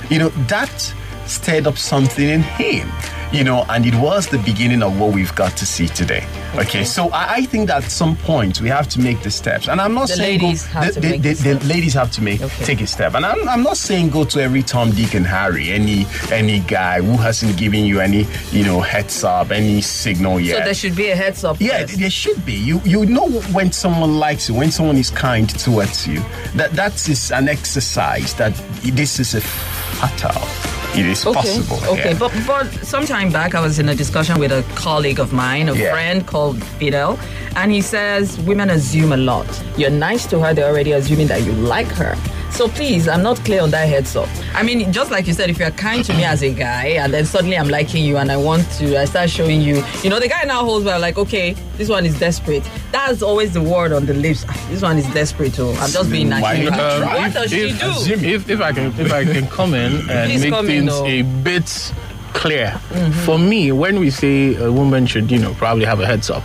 You 0.09 0.21
know, 0.21 0.29
that 0.49 0.95
stirred 1.27 1.67
up 1.67 1.77
something 1.77 2.29
in 2.29 2.43
him, 2.43 2.89
you 3.33 3.45
know, 3.45 3.65
and 3.69 3.87
it 3.87 3.95
was 3.95 4.27
the 4.29 4.39
beginning 4.39 4.83
of 4.83 4.99
what 4.99 5.15
we've 5.15 5.35
got 5.37 5.57
to 5.57 5.65
see 5.67 5.87
today. 5.89 6.27
Okay, 6.57 6.83
so 6.85 7.09
I, 7.11 7.35
I 7.35 7.43
think 7.43 7.69
that 7.69 7.85
at 7.85 7.91
some 7.91 8.17
point 8.17 8.61
we 8.61 8.69
have 8.69 8.89
to 8.91 9.01
make 9.01 9.23
the 9.23 9.31
steps. 9.31 9.69
And 9.69 9.81
I'm 9.81 9.95
not 9.95 10.09
The 10.09 10.15
saying 10.17 10.41
ladies 10.41 10.67
go, 10.67 10.73
have 10.73 10.87
the, 10.87 10.93
to 10.95 11.01
the- 11.01 11.09
make 11.11 11.23
the 11.23 11.35
the 11.35 11.55
ladies 11.67 11.95
have 11.95 12.11
to 12.13 12.23
make 12.23 12.41
Okay. 12.43 12.65
take 12.65 12.81
a 12.81 12.87
step. 12.87 13.15
And 13.15 13.25
I'm, 13.25 13.49
I'm 13.49 13.63
not 13.63 13.77
saying 13.77 14.11
go 14.11 14.25
to 14.25 14.41
every 14.43 14.63
Tom, 14.63 14.91
Dick, 14.91 15.15
and 15.15 15.25
Harry, 15.27 15.71
any 15.71 16.07
any 16.33 16.59
guy 16.61 17.01
who 17.01 17.17
hasn't 17.17 17.57
given 17.57 17.85
you 17.85 18.01
any, 18.01 18.27
you 18.51 18.65
know, 18.65 18.81
heads 18.81 19.23
up, 19.23 19.51
any 19.53 19.81
signal 19.81 20.41
yet. 20.41 20.59
So 20.59 20.65
there 20.65 20.75
should 20.75 20.97
be 20.97 21.11
a 21.11 21.17
heads 21.17 21.45
up. 21.45 21.61
Yeah, 21.61 21.83
first. 21.87 21.99
there 22.01 22.11
should 22.11 22.45
be. 22.45 22.55
You 22.55 22.81
you 22.85 23.07
know 23.07 23.29
when 23.53 23.71
someone 23.71 24.19
likes 24.19 24.49
you, 24.49 24.55
when 24.57 24.71
someone 24.73 24.97
is 24.97 25.11
kind 25.11 25.49
towards 25.49 26.07
you. 26.07 26.21
That 26.57 26.73
that 26.73 27.09
is 27.09 27.31
an 27.31 27.49
exercise. 27.49 28.35
That 28.35 28.55
this 28.83 29.21
is 29.21 29.35
a 29.35 29.41
fatal. 29.41 30.80
It 30.95 31.07
is 31.07 31.25
Okay. 31.25 31.35
possible. 31.35 31.79
Okay, 31.93 32.11
yeah. 32.13 32.19
but 32.19 32.33
but 32.47 32.67
some 32.85 33.07
time 33.07 33.31
back, 33.31 33.55
I 33.55 33.61
was 33.61 33.79
in 33.79 33.89
a 33.89 33.95
discussion 33.95 34.39
with 34.41 34.51
a 34.53 34.63
colleague 34.75 35.21
of 35.21 35.33
mine, 35.33 35.69
a 35.69 35.75
Yeah. 35.75 35.93
friend 35.93 36.27
called 36.27 36.63
Fidel, 36.79 37.19
and 37.57 37.71
he 37.73 37.81
says 37.81 38.39
women 38.41 38.71
assume 38.71 39.13
a 39.13 39.17
lot. 39.17 39.47
You're 39.77 39.91
nice 40.09 40.27
to 40.31 40.41
her; 40.41 40.53
they're 40.53 40.69
already 40.69 40.93
assuming 40.93 41.29
that 41.29 41.43
you 41.47 41.53
like 41.53 41.89
her. 42.03 42.17
So 42.51 42.69
please, 42.69 43.09
I'm 43.09 43.23
not 43.23 43.39
clear 43.39 43.63
on 43.63 43.71
that 43.71 43.89
heads 43.89 44.15
up. 44.17 44.29
I 44.55 44.63
mean, 44.63 44.93
just 44.93 45.11
like 45.11 45.27
you 45.27 45.33
said, 45.33 45.49
if 45.49 45.59
you're 45.59 45.71
kind 45.71 46.05
to 46.05 46.13
me 46.13 46.25
as 46.25 46.43
a 46.43 46.53
guy, 46.53 46.89
and 46.89 47.13
then 47.15 47.25
suddenly 47.25 47.57
I'm 47.57 47.69
liking 47.69 48.05
you, 48.05 48.19
and 48.19 48.31
I 48.31 48.37
want 48.37 48.71
to, 48.73 49.01
I 49.01 49.07
start 49.07 49.31
showing 49.31 49.63
you, 49.63 49.83
you 50.03 50.11
know, 50.11 50.21
the 50.21 50.29
guy 50.29 50.43
now 50.45 50.63
holds 50.65 50.85
back, 50.85 51.01
like, 51.01 51.17
okay, 51.17 51.53
this 51.79 51.89
one 51.89 52.05
is 52.05 52.19
desperate. 52.19 52.63
That's 52.93 53.23
always 53.23 53.55
the 53.55 53.63
word 53.63 53.93
on 53.93 54.05
the 54.05 54.13
lips. 54.15 54.45
"Ah, 54.49 54.67
This 54.69 54.83
one 54.83 54.99
is 54.99 55.07
desperate. 55.15 55.55
too. 55.55 55.71
I'm 55.71 55.91
just 55.91 56.11
being 56.11 56.29
nice. 56.29 56.43
Why 56.43 56.57
to 56.57 56.71
not 56.71 57.17
What 57.17 57.33
does 57.33 57.51
she 57.51 57.71
do? 57.73 58.27
If, 58.29 58.51
if 58.51 58.61
I 58.61 58.73
can 58.73 58.87
if 59.01 59.11
I 59.13 59.25
can 59.25 59.47
come 59.47 59.73
in 59.75 59.93
and 60.11 60.31
Please 60.31 60.43
make 60.43 60.53
come 60.53 60.69
in, 60.69 60.87
things 60.89 60.93
oh. 60.93 61.07
a 61.07 61.23
bit 61.23 61.93
clear. 62.35 62.73
For 63.25 63.39
me, 63.39 63.73
when 63.73 63.99
we 64.01 64.11
say 64.11 64.55
a 64.57 64.71
woman 64.71 65.07
should, 65.07 65.31
you 65.31 65.39
know, 65.39 65.53
probably 65.55 65.85
have 65.85 66.01
a 66.01 66.07
heads 66.07 66.31
up, 66.31 66.43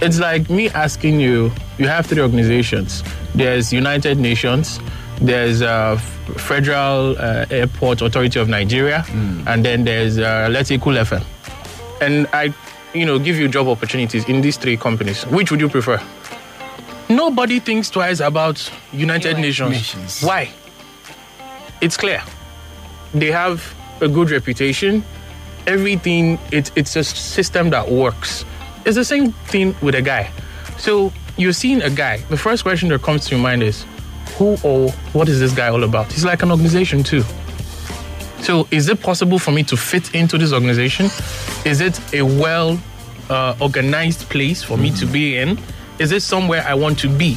it's 0.00 0.18
like 0.20 0.48
me 0.48 0.68
asking 0.70 1.18
you. 1.20 1.50
You 1.78 1.88
have 1.88 2.06
three 2.06 2.20
organizations. 2.22 3.02
There's 3.34 3.72
United 3.72 4.18
Nations. 4.18 4.78
There's 5.20 5.60
uh, 5.62 5.96
F- 5.98 6.40
Federal 6.40 7.16
uh, 7.18 7.44
Airport 7.50 8.00
Authority 8.02 8.38
of 8.40 8.48
Nigeria, 8.48 9.04
and 9.46 9.64
then 9.64 9.84
there's 9.84 10.18
uh, 10.18 10.48
let's 10.50 10.68
say 10.68 10.78
Cool 10.78 10.94
FM. 10.94 11.22
And 12.00 12.26
I, 12.32 12.54
you 12.94 13.04
know, 13.04 13.18
give 13.18 13.36
you 13.36 13.46
job 13.48 13.68
opportunities 13.68 14.24
in 14.28 14.40
these 14.40 14.56
three 14.56 14.76
companies. 14.78 15.24
Which 15.26 15.50
would 15.50 15.60
you 15.60 15.68
prefer? 15.68 16.00
Nobody 17.10 17.60
thinks 17.60 17.90
twice 17.90 18.20
about 18.20 18.70
United 18.92 19.36
Nations. 19.38 19.70
Nations. 19.72 20.22
Why? 20.22 20.48
It's 21.80 21.96
clear. 21.96 22.22
They 23.12 23.30
have 23.30 23.62
a 24.00 24.08
good 24.08 24.30
reputation. 24.30 25.04
Everything, 25.66 26.38
it's, 26.52 26.70
it's 26.76 26.96
a 26.96 27.04
system 27.04 27.68
that 27.70 27.90
works. 27.90 28.44
It's 28.86 28.96
the 28.96 29.04
same 29.04 29.32
thing 29.32 29.74
with 29.82 29.94
a 29.94 30.02
guy. 30.02 30.30
So 30.78 31.12
you're 31.36 31.52
seeing 31.52 31.82
a 31.82 31.90
guy. 31.90 32.18
The 32.30 32.36
first 32.36 32.62
question 32.62 32.88
that 32.90 33.02
comes 33.02 33.26
to 33.26 33.34
your 33.34 33.42
mind 33.42 33.62
is, 33.62 33.84
who 34.40 34.56
or 34.64 34.90
what 35.12 35.28
is 35.28 35.38
this 35.38 35.52
guy 35.52 35.68
all 35.68 35.84
about? 35.84 36.10
He's 36.10 36.24
like 36.24 36.42
an 36.42 36.50
organization 36.50 37.04
too. 37.04 37.22
So, 38.40 38.66
is 38.70 38.88
it 38.88 39.02
possible 39.02 39.38
for 39.38 39.52
me 39.52 39.62
to 39.64 39.76
fit 39.76 40.14
into 40.14 40.38
this 40.38 40.54
organization? 40.54 41.10
Is 41.66 41.82
it 41.82 42.00
a 42.14 42.22
well 42.22 42.80
uh, 43.28 43.54
organized 43.60 44.30
place 44.30 44.62
for 44.62 44.78
me 44.78 44.90
to 44.92 45.04
be 45.04 45.36
in? 45.36 45.58
Is 45.98 46.10
it 46.10 46.22
somewhere 46.22 46.64
I 46.66 46.72
want 46.72 46.98
to 47.00 47.08
be? 47.08 47.36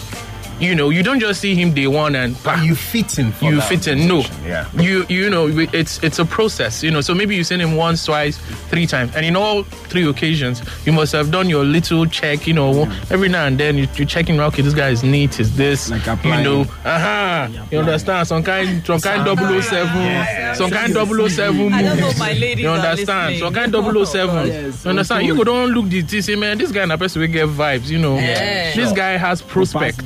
You 0.60 0.76
know, 0.76 0.90
you 0.92 1.04
don't 1.04 1.20
just 1.20 1.42
see 1.42 1.56
him 1.56 1.74
day 1.74 1.88
one 1.88 2.16
and 2.16 2.42
bah, 2.44 2.62
you 2.62 2.76
fit 2.76 3.20
in. 3.20 3.32
For 3.34 3.46
you 3.52 3.60
fit 3.62 3.88
in. 3.88 4.08
No, 4.08 4.24
Yeah. 4.46 4.66
you 4.80 5.06
you 5.10 5.30
know 5.30 5.48
it's 5.74 6.02
it's 6.04 6.20
a 6.20 6.26
process. 6.26 6.82
You 6.84 6.92
know, 6.92 7.02
so 7.02 7.14
maybe 7.14 7.36
you 7.36 7.44
seen 7.44 7.60
him 7.60 7.76
once, 7.76 8.06
twice, 8.06 8.38
three 8.70 8.86
times, 8.86 9.16
and 9.16 9.26
in 9.26 9.36
all 9.36 9.64
three 9.64 10.08
occasions, 10.08 10.62
you 10.86 10.94
must 10.94 11.12
have 11.14 11.32
done 11.32 11.50
your 11.50 11.66
little 11.66 12.06
check. 12.06 12.48
You 12.48 12.54
know, 12.54 12.84
every 13.10 13.30
now 13.30 13.46
and 13.46 13.58
then 13.58 13.78
you, 13.78 13.88
you're 13.96 14.08
checking. 14.08 14.40
Okay, 14.40 14.62
this 14.62 14.74
guy 14.74 14.90
is 14.90 15.04
neat. 15.04 15.40
Is 15.40 15.56
this? 15.58 15.90
Like 15.90 16.06
you 16.06 16.14
applying. 16.14 16.44
know, 16.44 16.62
uh-huh. 16.86 17.48
You 17.72 17.80
understand? 17.80 18.28
Some 18.28 18.44
kind, 18.44 18.86
some 18.86 19.00
kind 19.02 19.26
007, 19.26 20.56
some 20.56 20.70
kind 20.72 20.94
007 20.94 21.74
I 21.74 21.82
don't 21.82 22.00
know 22.00 22.12
my 22.18 22.34
ladies 22.34 22.64
You 22.64 22.70
understand? 22.70 23.40
Some 23.40 23.54
kind 23.54 23.72
007. 23.74 24.48
Yes, 24.54 24.84
you 24.86 24.90
understand? 24.90 25.26
You 25.26 25.36
go 25.36 25.44
don't 25.44 25.72
look 25.72 25.88
the 25.90 26.02
this, 26.02 26.26
say, 26.26 26.36
man, 26.36 26.58
this 26.58 26.72
guy 26.72 26.86
na 26.86 26.98
person 26.98 27.22
will 27.22 27.28
get 27.28 27.48
vibes. 27.50 27.88
You 27.90 28.00
know, 28.00 28.16
Yeah. 28.18 28.74
this 28.76 28.92
guy 28.92 29.18
has 29.18 29.42
prospects. 29.42 29.98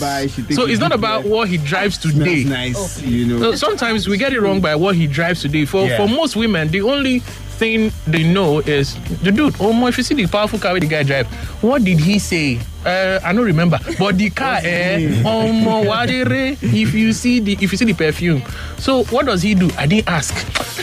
By, 0.44 0.48
take 0.50 0.56
So 0.56 0.66
it's 0.68 0.80
not 0.80 0.92
about 0.92 1.22
breath. 1.22 1.32
what 1.32 1.48
he 1.50 1.58
drives 1.58 1.98
today. 1.98 2.44
Smells 2.44 2.46
nice, 2.46 3.02
you 3.02 3.26
know. 3.26 3.38
No, 3.38 3.56
sometimes 3.56 4.08
we 4.08 4.18
get 4.18 4.34
it 4.34 4.42
wrong 4.42 4.62
by 4.62 4.76
what 4.76 4.96
he 4.96 5.08
drives 5.08 5.42
today. 5.42 5.66
For 5.66 5.86
Yeah. 5.88 5.98
for 5.98 6.08
most 6.08 6.36
women, 6.36 6.70
the 6.70 6.82
only 6.82 7.20
thing 7.60 7.92
they 8.06 8.22
know 8.24 8.60
is 8.60 8.96
the 9.24 9.32
dude. 9.32 9.56
Oh, 9.60 9.74
my, 9.74 9.88
if 9.90 9.98
you 9.98 10.04
see 10.04 10.14
the 10.14 10.28
powerful 10.28 10.60
car 10.60 10.74
where 10.74 10.80
the 10.80 10.86
guy 10.88 11.02
drive, 11.02 11.26
what 11.64 11.84
did 11.84 12.00
he 12.00 12.20
say? 12.20 12.60
Uh, 12.86 13.20
I 13.24 13.34
don't 13.34 13.46
remember. 13.46 13.80
But 13.98 14.18
the 14.18 14.30
car, 14.30 14.60
eh? 14.64 15.22
Oh, 15.26 15.52
mo, 15.52 15.84
wadere, 15.84 16.52
if 16.62 16.94
you 16.94 17.14
see 17.14 17.40
the 17.40 17.54
if 17.60 17.72
you 17.72 17.78
see 17.78 17.86
the 17.86 17.94
perfume. 17.96 18.44
So 18.78 19.04
what 19.06 19.26
does 19.26 19.42
he 19.42 19.56
do? 19.56 19.70
I 19.78 19.88
didn't 19.88 20.08
ask. 20.08 20.34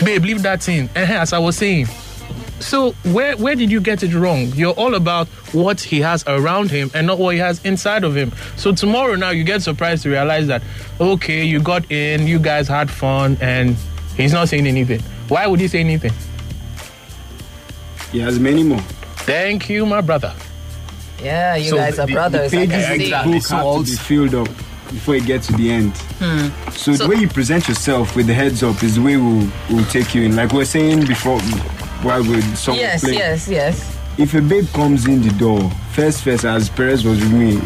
Babe, 0.03 0.23
leave 0.25 0.41
that 0.43 0.61
thing. 0.63 0.89
Eh, 0.95 1.05
as 1.17 1.31
I 1.31 1.39
was 1.39 1.55
saying. 1.57 1.87
So 2.59 2.91
where 3.03 3.35
where 3.37 3.55
did 3.55 3.69
you 3.69 3.79
get 3.81 4.01
it 4.01 4.13
wrong? 4.13 4.47
You're 4.55 4.73
all 4.73 4.95
about 4.95 5.27
what 5.53 5.79
he 5.81 5.99
has 6.01 6.23
around 6.25 6.71
him 6.71 6.89
and 6.93 7.05
not 7.05 7.19
what 7.19 7.33
he 7.35 7.39
has 7.39 7.63
inside 7.65 8.03
of 8.03 8.15
him. 8.15 8.31
So 8.55 8.73
tomorrow 8.73 9.15
now 9.15 9.29
you 9.31 9.43
get 9.43 9.61
surprised 9.61 10.03
to 10.03 10.09
realize 10.09 10.47
that 10.47 10.61
okay, 10.99 11.43
you 11.43 11.59
got 11.61 11.89
in, 11.91 12.27
you 12.27 12.39
guys 12.39 12.67
had 12.67 12.89
fun, 12.89 13.37
and 13.41 13.75
he's 14.17 14.31
not 14.33 14.47
saying 14.49 14.67
anything. 14.67 15.01
Why 15.27 15.47
would 15.47 15.59
he 15.59 15.67
say 15.67 15.79
anything? 15.81 16.13
He 18.11 18.19
has 18.19 18.39
many 18.39 18.63
more. 18.63 18.79
Thank 19.27 19.69
you, 19.69 19.85
my 19.85 20.01
brother. 20.01 20.33
Yeah, 21.21 21.55
you 21.55 21.69
So 21.71 21.77
guys 21.77 21.99
are 21.99 22.05
the- 22.07 22.13
brothers. 22.13 22.53
I 22.53 22.57
Pages 22.57 22.71
can 22.71 22.79
of 22.79 22.85
see. 22.85 22.97
the 22.97 23.03
Exactly. 23.05 23.33
book 23.33 23.43
So 23.43 23.55
have 23.55 23.85
to 23.85 23.91
be 23.91 23.97
filled 23.97 24.35
up 24.35 24.47
before 24.91 25.15
you 25.15 25.21
get 25.25 25.41
to 25.43 25.53
the 25.53 25.71
end. 25.71 25.93
So, 26.73 26.93
So- 26.93 27.03
the 27.03 27.07
way 27.09 27.15
you 27.15 27.27
present 27.27 27.67
yourself 27.67 28.15
with 28.15 28.27
the 28.27 28.33
heads 28.33 28.63
up 28.63 28.81
is 28.83 28.95
the 28.95 29.01
way 29.01 29.17
we'll, 29.17 29.47
we'll 29.69 29.85
take 29.85 30.13
you 30.15 30.23
in. 30.23 30.35
Like 30.35 30.51
we 30.53 30.59
were 30.59 30.65
saying 30.65 31.05
before, 31.05 31.39
while 32.03 32.21
we 32.23 32.41
song 32.55 32.75
Yes, 32.75 33.01
playing. 33.01 33.17
yes, 33.19 33.47
yes. 33.47 33.97
If 34.17 34.33
a 34.33 34.41
babe 34.41 34.67
comes 34.73 35.07
in 35.07 35.21
the 35.21 35.31
door, 35.31 35.69
first, 35.91 36.23
first, 36.23 36.45
as 36.45 36.69
Perez 36.69 37.03
was 37.03 37.19
with 37.19 37.33
me, 37.33 37.59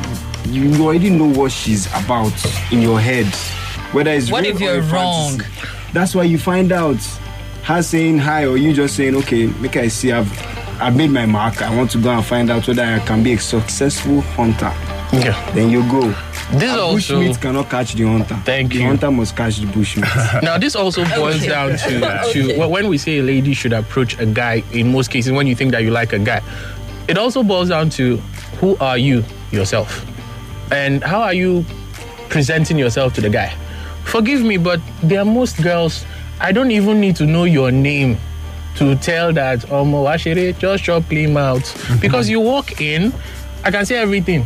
you 0.51 0.83
already 0.83 1.09
know 1.09 1.27
what 1.27 1.51
she's 1.51 1.85
about 1.87 2.33
in 2.71 2.81
your 2.81 2.99
head. 2.99 3.27
Whether 3.93 4.11
it's 4.11 4.31
What 4.31 4.45
if 4.45 4.59
you're 4.59 4.79
a 4.79 4.81
wrong? 4.81 5.41
That's 5.93 6.15
why 6.15 6.23
you 6.23 6.37
find 6.39 6.71
out 6.71 6.97
her 7.63 7.81
saying 7.83 8.17
hi 8.19 8.45
or 8.45 8.57
you 8.57 8.73
just 8.73 8.95
saying, 8.95 9.15
okay, 9.17 9.47
make 9.47 9.77
I 9.77 9.87
see, 9.89 10.11
I've, 10.11 10.31
I've 10.81 10.95
made 10.95 11.11
my 11.11 11.25
mark. 11.25 11.61
I 11.61 11.75
want 11.75 11.91
to 11.91 11.97
go 12.01 12.09
and 12.09 12.25
find 12.25 12.49
out 12.49 12.67
whether 12.67 12.83
I 12.83 12.99
can 12.99 13.21
be 13.23 13.33
a 13.33 13.39
successful 13.39 14.21
hunter. 14.21 14.71
Yeah. 15.11 15.51
Then 15.53 15.69
you 15.69 15.81
go. 15.89 16.13
This 16.51 16.73
A 16.75 16.81
also 16.81 17.19
bushmeat 17.21 17.39
cannot 17.41 17.69
catch 17.69 17.93
the 17.93 18.05
hunter. 18.05 18.35
Thank 18.43 18.73
you. 18.73 18.79
the 18.79 18.85
hunter 18.87 19.11
must 19.11 19.35
catch 19.35 19.57
the 19.57 19.67
bushmeat. 19.67 20.41
now 20.43 20.57
this 20.57 20.75
also 20.75 21.05
boils 21.05 21.35
Okay. 21.37 21.47
down 21.49 21.77
to, 21.77 22.23
Okay. 22.29 22.57
to 22.57 22.67
when 22.67 22.87
we 22.87 22.97
say 22.97 23.19
a 23.19 23.23
lady 23.23 23.53
should 23.53 23.73
approach 23.73 24.19
a 24.19 24.25
guy 24.25 24.63
in 24.73 24.91
most 24.91 25.11
cases 25.11 25.31
when 25.31 25.45
you 25.47 25.55
think 25.55 25.71
that 25.71 25.83
you 25.83 25.91
like 25.91 26.11
a 26.13 26.19
guy 26.19 26.41
it 27.07 27.17
also 27.17 27.43
boils 27.43 27.69
down 27.69 27.89
to 27.91 28.17
who 28.59 28.75
are 28.77 28.97
you 28.97 29.23
yourself 29.51 30.05
and 30.71 31.03
how 31.03 31.21
are 31.21 31.33
you 31.33 31.63
presenting 32.29 32.77
yourself 32.77 33.13
to 33.13 33.21
the 33.21 33.29
guy 33.29 33.49
forgive 34.05 34.41
me 34.41 34.57
but 34.57 34.79
there 35.03 35.19
are 35.21 35.25
most 35.25 35.61
girls 35.61 36.03
i 36.39 36.51
don't 36.51 36.71
even 36.71 36.99
need 36.99 37.15
to 37.15 37.25
know 37.25 37.43
your 37.45 37.71
name 37.71 38.17
to 38.75 38.95
tell 38.97 39.31
that 39.33 39.65
Oh, 39.71 39.81
um 39.81 39.91
Washere, 39.91 40.57
just 40.57 40.83
shop 40.83 41.03
clean 41.09 41.33
mouth 41.33 41.65
because 42.01 42.29
you 42.29 42.39
walk 42.39 42.79
in 42.81 43.11
i 43.63 43.71
can 43.71 43.85
see 43.85 43.95
everything 43.95 44.45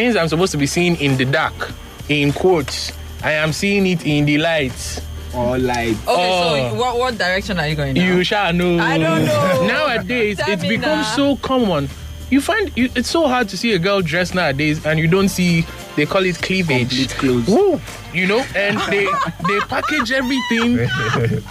things 0.00 0.16
I'm 0.16 0.28
supposed 0.28 0.52
to 0.52 0.58
be 0.58 0.66
seeing 0.66 0.96
in 0.96 1.16
the 1.18 1.24
dark, 1.26 1.72
in 2.08 2.32
quotes, 2.32 2.92
I 3.22 3.32
am 3.32 3.52
seeing 3.52 3.86
it 3.86 4.06
in 4.06 4.24
the 4.24 4.38
light. 4.38 5.04
or 5.34 5.58
like 5.58 5.90
Okay, 5.90 6.04
Oh. 6.08 6.70
so 6.70 6.74
what, 6.74 6.98
what 6.98 7.18
direction 7.18 7.60
are 7.60 7.68
you 7.68 7.76
going 7.76 7.94
now? 7.94 8.02
You 8.02 8.24
shall 8.24 8.52
know. 8.52 8.78
I 8.78 8.96
don't 8.98 9.24
know. 9.26 9.66
Nowadays, 9.66 10.38
Tell 10.38 10.50
it's 10.50 10.62
become 10.62 11.00
now. 11.02 11.16
so 11.16 11.36
common. 11.36 11.88
You 12.30 12.40
find 12.40 12.72
you, 12.76 12.88
it's 12.96 13.10
so 13.10 13.28
hard 13.28 13.48
to 13.50 13.56
see 13.58 13.72
a 13.74 13.78
girl 13.78 14.00
dressed 14.00 14.34
nowadays, 14.34 14.84
and 14.86 14.98
you 14.98 15.06
don't 15.08 15.28
see. 15.28 15.66
They 16.00 16.06
call 16.06 16.24
it 16.24 16.40
cleavage. 16.40 17.08
complete. 17.10 17.46
Woo, 17.46 17.78
you 18.14 18.26
know, 18.26 18.42
and 18.56 18.78
they 18.90 19.04
they 19.46 19.60
package 19.68 20.10
everything, 20.12 20.78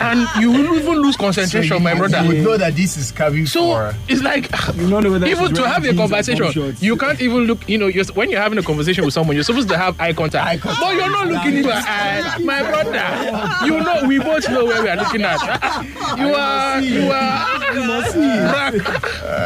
and 0.02 0.28
you 0.42 0.52
will 0.52 0.76
even 0.76 0.96
lose 1.04 1.16
concentration, 1.16 1.84
my 1.84 1.94
brother. 1.94 2.24
You 2.24 2.42
know 2.42 2.58
that 2.58 2.76
this 2.76 2.98
is 2.98 3.12
coming 3.12 3.46
So 3.46 3.62
for. 3.62 3.94
it's 4.08 4.24
like 4.24 4.50
You 4.76 4.88
know 4.88 5.00
even 5.00 5.50
she's 5.50 5.58
to 5.60 5.68
have 5.70 5.86
a 5.86 5.94
conversation, 5.94 6.76
you 6.80 6.98
can't 6.98 7.22
even 7.22 7.42
look. 7.46 7.70
You 7.70 7.78
know, 7.78 7.86
you're, 7.88 8.06
when 8.16 8.32
you're 8.32 8.42
having 8.42 8.58
a 8.58 8.64
conversation 8.64 9.06
with 9.06 9.14
someone, 9.14 9.36
you're 9.36 9.44
supposed 9.44 9.70
to 9.70 9.78
have 9.78 10.00
eye 10.02 10.14
contact. 10.14 10.48
Eye 10.48 10.58
contact. 10.58 10.82
But 10.82 10.96
you're 10.96 11.10
not 11.12 11.28
looking 11.28 11.58
into 11.58 11.72
her 11.72 11.84
eye, 11.86 12.40
my 12.44 12.62
brother. 12.64 13.66
You 13.68 13.80
know, 13.84 14.08
we 14.08 14.18
both 14.18 14.50
know 14.50 14.66
where 14.66 14.82
we 14.82 14.90
are 14.90 14.96
looking 14.98 15.22
at. 15.22 15.40
You 16.20 16.34
are, 16.34 16.82
you 16.82 17.12
are, 17.12 17.50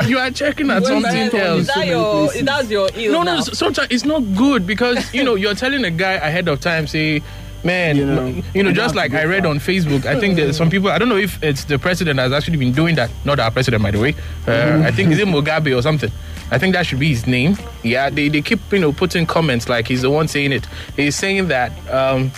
you 0.08 0.18
are 0.18 0.32
checking 0.32 0.70
at 0.72 0.82
Wait, 0.84 0.88
something 0.88 1.22
is 1.28 1.34
else. 1.34 1.68
that 1.68 1.86
your, 1.88 2.32
that's 2.44 2.70
your 2.70 2.90
ill 2.96 3.12
No, 3.12 3.24
now? 3.24 3.36
no. 3.36 3.42
Sometimes 3.42 3.88
it's 3.92 4.06
not 4.06 4.22
good 4.36 4.66
because 4.66 4.93
you 5.14 5.24
know 5.24 5.36
you're 5.36 5.56
telling 5.56 5.84
a 5.86 5.92
guy 5.92 6.14
ahead 6.14 6.48
of 6.48 6.60
time, 6.60 6.88
say, 6.88 7.22
man, 7.64 7.96
You 7.96 8.06
know, 8.06 8.30
know, 8.30 8.44
you 8.54 8.64
have 8.66 8.76
just 8.76 8.96
like 8.96 9.14
I 9.14 9.24
read 9.26 9.46
on 9.46 9.60
Facebook. 9.60 10.06
I 10.06 10.20
think 10.20 10.36
there's 10.36 10.58
some 10.58 10.70
people. 10.70 10.90
I 10.90 10.98
don't 10.98 11.10
know 11.10 11.18
if 11.18 11.42
it's 11.44 11.64
the 11.66 11.80
president 11.80 12.20
has 12.20 12.32
actually 12.32 12.58
been 12.58 12.74
doing 12.74 12.96
that. 12.96 13.10
Not 13.26 13.40
our 13.40 13.52
president, 13.52 13.84
by 13.84 13.92
the 13.92 14.00
way. 14.00 14.16
Uh, 14.48 14.84
I 14.86 14.92
think 14.92 15.12
is 15.12 15.20
it 15.20 15.28
Mugabe 15.28 15.76
or 15.78 15.82
something. 15.82 16.12
I 16.52 16.58
think 16.60 16.74
that 16.76 16.86
should 16.86 17.00
be 17.00 17.10
his 17.10 17.26
name. 17.26 17.58
Yeah, 17.84 18.10
they, 18.10 18.30
they 18.30 18.42
keep 18.42 18.60
you 18.72 18.80
know 18.80 18.92
putting 18.92 19.26
comments 19.26 19.70
like 19.70 19.88
he's 19.88 20.02
the 20.02 20.10
one 20.10 20.28
saying 20.28 20.52
it. 20.52 20.66
He's 20.96 21.16
saying 21.16 21.48
that 21.48 21.72
um, 21.92 22.32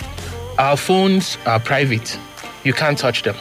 our 0.58 0.76
phones 0.76 1.36
are 1.44 1.60
private. 1.60 2.18
You 2.64 2.72
can't 2.72 2.98
touch 2.98 3.22
them. 3.22 3.36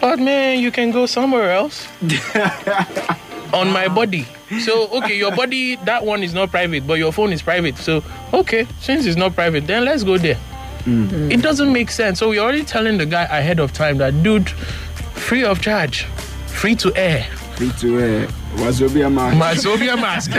But 0.00 0.18
man, 0.18 0.58
you 0.58 0.70
can 0.70 0.90
go 0.90 1.06
somewhere 1.06 1.50
else 1.52 1.86
on 3.52 3.70
my 3.70 3.88
body. 3.88 4.26
So 4.60 4.88
okay, 4.98 5.16
your 5.16 5.34
body 5.34 5.76
that 5.84 6.04
one 6.04 6.22
is 6.22 6.34
not 6.34 6.50
private, 6.50 6.86
but 6.86 6.94
your 6.94 7.12
phone 7.12 7.32
is 7.32 7.42
private. 7.42 7.76
So 7.78 8.02
okay, 8.40 8.66
since 8.80 9.06
it's 9.06 9.16
not 9.16 9.34
private, 9.34 9.66
then 9.66 9.84
let's 9.84 10.02
go 10.04 10.18
there. 10.18 10.38
Mm. 10.84 11.32
It 11.32 11.40
doesn't 11.42 11.72
make 11.72 11.90
sense. 11.90 12.18
So 12.18 12.28
we're 12.28 12.42
already 12.42 12.64
telling 12.64 12.98
the 12.98 13.06
guy 13.06 13.22
ahead 13.22 13.58
of 13.58 13.72
time 13.72 13.98
that 13.98 14.22
dude, 14.22 14.50
free 14.50 15.44
of 15.44 15.60
charge, 15.62 16.04
free 16.46 16.74
to 16.76 16.94
air, 16.94 17.24
free 17.56 17.70
to 17.78 17.96
wear 17.96 18.26
Wazobia 18.56 19.12
mask. 19.12 19.36
Mazobia 19.36 19.96
mask. 19.96 20.30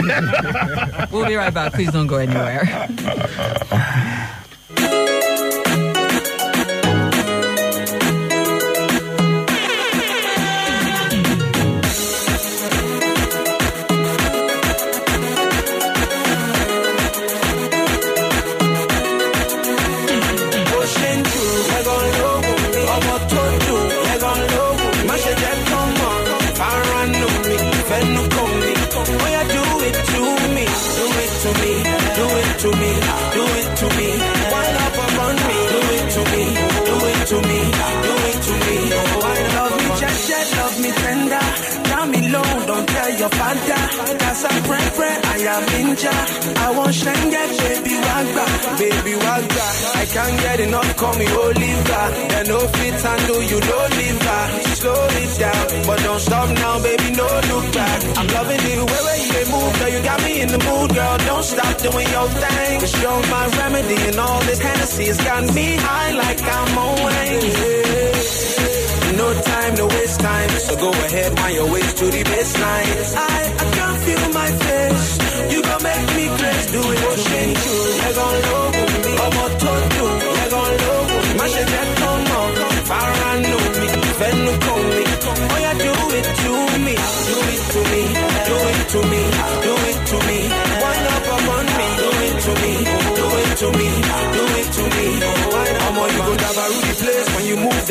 We'll 1.12 1.26
be 1.26 1.34
right 1.34 1.52
back. 1.52 1.72
Please 1.72 1.92
don't 1.92 2.06
go 2.06 2.16
anywhere. 2.16 2.88
that's 44.42 44.54
a 44.54 44.68
pray 44.68 44.90
pray 44.94 45.16
I 45.24 45.36
am 45.54 45.64
ninja 45.72 46.14
I 46.58 46.70
want 46.76 46.92
shenge 46.92 47.42
baby 47.58 47.96
wagba 48.06 48.46
baby 48.78 49.14
wagba 49.24 49.66
I 49.96 50.04
can't 50.06 50.40
get 50.40 50.60
enough 50.60 50.96
call 50.96 51.14
me 51.18 51.26
Oliver 51.26 52.06
they 52.30 52.44
no 52.48 52.58
fit 52.76 53.00
handle 53.00 53.42
you 53.42 53.60
no 53.60 53.78
liver. 53.96 54.42
Slow 54.76 55.08
it 55.22 55.38
down 55.38 55.86
but 55.86 55.98
don't 56.02 56.20
stop 56.20 56.48
now 56.54 56.82
baby 56.82 57.10
no 57.16 57.28
look 57.50 57.66
back. 57.72 57.98
I'm 58.18 58.26
loving 58.28 58.60
the 58.60 58.84
way 58.90 59.00
where 59.06 59.20
you 59.24 59.52
move 59.52 59.72
girl? 59.78 59.88
You 59.88 60.02
got 60.02 60.22
me 60.22 60.40
in 60.42 60.48
the 60.48 60.58
mood 60.58 60.94
girl. 60.94 61.18
Don't 61.18 61.44
stop 61.44 61.78
doing 61.78 62.08
your 62.08 62.28
thing. 62.28 62.80
Cause 62.80 63.02
you're 63.02 63.22
my 63.36 63.46
remedy 63.58 63.96
and 64.08 64.18
all 64.18 64.40
this 64.40 64.58
Hennessy 64.58 65.06
has 65.06 65.18
got 65.18 65.54
me 65.54 65.76
high 65.76 66.12
like 66.12 66.42
I'm 66.42 66.78
on 66.78 66.94
Wayne 67.06 68.75
no 69.20 69.28
time, 69.50 69.74
no 69.80 69.86
waste 69.86 70.20
time. 70.20 70.50
So 70.66 70.74
go 70.76 70.90
ahead, 70.90 71.30
wind 71.38 71.54
your 71.58 71.68
waist 71.72 71.96
to 71.98 72.06
the 72.14 72.22
baseline. 72.30 72.90
I, 73.16 73.38
I 73.62 73.66
can't 73.76 73.98
feel 74.04 74.24
my 74.40 74.48
face. 74.64 75.08
You 75.52 75.60
gon' 75.62 75.82
make 75.82 76.06
me 76.18 76.24
crazy. 76.38 76.68
Do 76.74 76.82
it 76.92 77.00
to 77.16 77.30
me. 77.30 77.42
Leg 78.02 78.18
on 78.26 78.36
low, 78.46 78.66
ọmọ 79.26 79.44
tó 79.62 79.72
dùn. 79.96 80.14
Leg 80.38 80.52
on 80.62 80.72
low, 80.82 81.02
má 81.38 81.46
ṣe 81.52 81.62
jẹ́ 81.72 81.84
kán 82.00 82.18
mọ̀. 82.30 82.46
Faranu 82.88 83.56
mi, 83.80 83.88
fẹ́nu 84.18 84.52
kàn 84.64 84.80
mi. 84.90 85.02
Oya 85.54 85.72
do 85.82 85.92
it 86.18 86.28
to 86.42 86.52
me, 86.84 86.94
do 87.28 87.36
it 87.54 87.62
to 87.72 87.80
me, 87.90 88.02
do 88.48 88.56
it 88.72 88.80
to 88.92 89.00
me, 89.10 89.20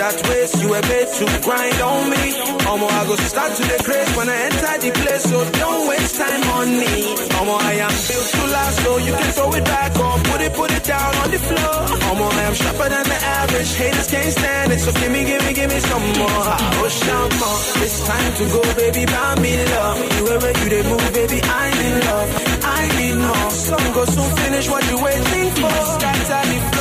that 0.05 0.21
waist. 0.29 0.61
You 0.61 0.69
were 0.69 0.85
made 0.85 1.09
to 1.17 1.25
grind 1.41 1.79
on 1.81 2.01
me. 2.13 2.23
Omo, 2.69 2.87
I 2.89 3.01
go 3.09 3.15
start 3.15 3.51
to 3.57 3.63
the 3.65 3.79
craze 3.81 4.11
when 4.17 4.27
I 4.29 4.37
enter 4.49 4.73
the 4.85 4.91
place, 5.01 5.23
so 5.31 5.37
don't 5.61 5.83
waste 5.89 6.15
time 6.21 6.43
on 6.57 6.67
me. 6.81 6.93
Omo, 7.39 7.55
I 7.57 7.73
am 7.85 7.95
built 8.07 8.27
to 8.37 8.43
last, 8.53 8.75
so 8.83 8.91
you 8.97 9.13
can 9.19 9.31
throw 9.37 9.49
it 9.57 9.65
back 9.65 9.91
or 9.97 10.13
put 10.29 10.39
it, 10.45 10.53
put 10.53 10.69
it 10.77 10.83
down 10.83 11.11
on 11.21 11.29
the 11.33 11.41
floor. 11.47 11.77
Omo, 12.09 12.25
I 12.29 12.43
am 12.49 12.55
sharper 12.61 12.89
than 12.93 13.05
the 13.13 13.19
average. 13.39 13.71
Haters 13.81 14.07
can't 14.13 14.33
stand 14.37 14.73
it, 14.73 14.79
so 14.85 14.91
give 14.93 15.11
me, 15.11 15.21
give 15.25 15.41
me, 15.45 15.53
give 15.53 15.69
me 15.73 15.79
some 15.79 16.05
more. 16.21 16.41
Ah, 16.53 16.57
oh, 16.59 17.25
more. 17.41 17.59
it's 17.85 17.97
time 18.05 18.31
to 18.39 18.43
go, 18.53 18.61
baby, 18.77 19.03
buy 19.05 19.33
me 19.41 19.53
love. 19.73 19.97
You 20.17 20.23
ever 20.35 20.51
you 20.59 20.67
they 20.73 20.83
move, 20.85 21.09
baby, 21.17 21.39
I'm 21.41 21.77
in 21.87 21.95
love. 22.05 22.29
I 22.77 22.81
need 22.97 23.17
more. 23.25 23.49
Some 23.69 23.87
go 23.97 24.03
soon 24.05 24.29
finish 24.37 24.69
what 24.69 24.83
you 24.89 24.97
waiting 25.01 25.49
for. 25.59 25.73
Scatter 25.97 26.43
the 26.51 26.74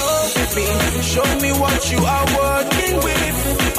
me. 0.54 0.66
Show 1.02 1.24
me 1.40 1.52
what 1.52 1.90
you 1.90 1.98
are 1.98 2.26
working 2.38 2.96
with. 3.02 3.73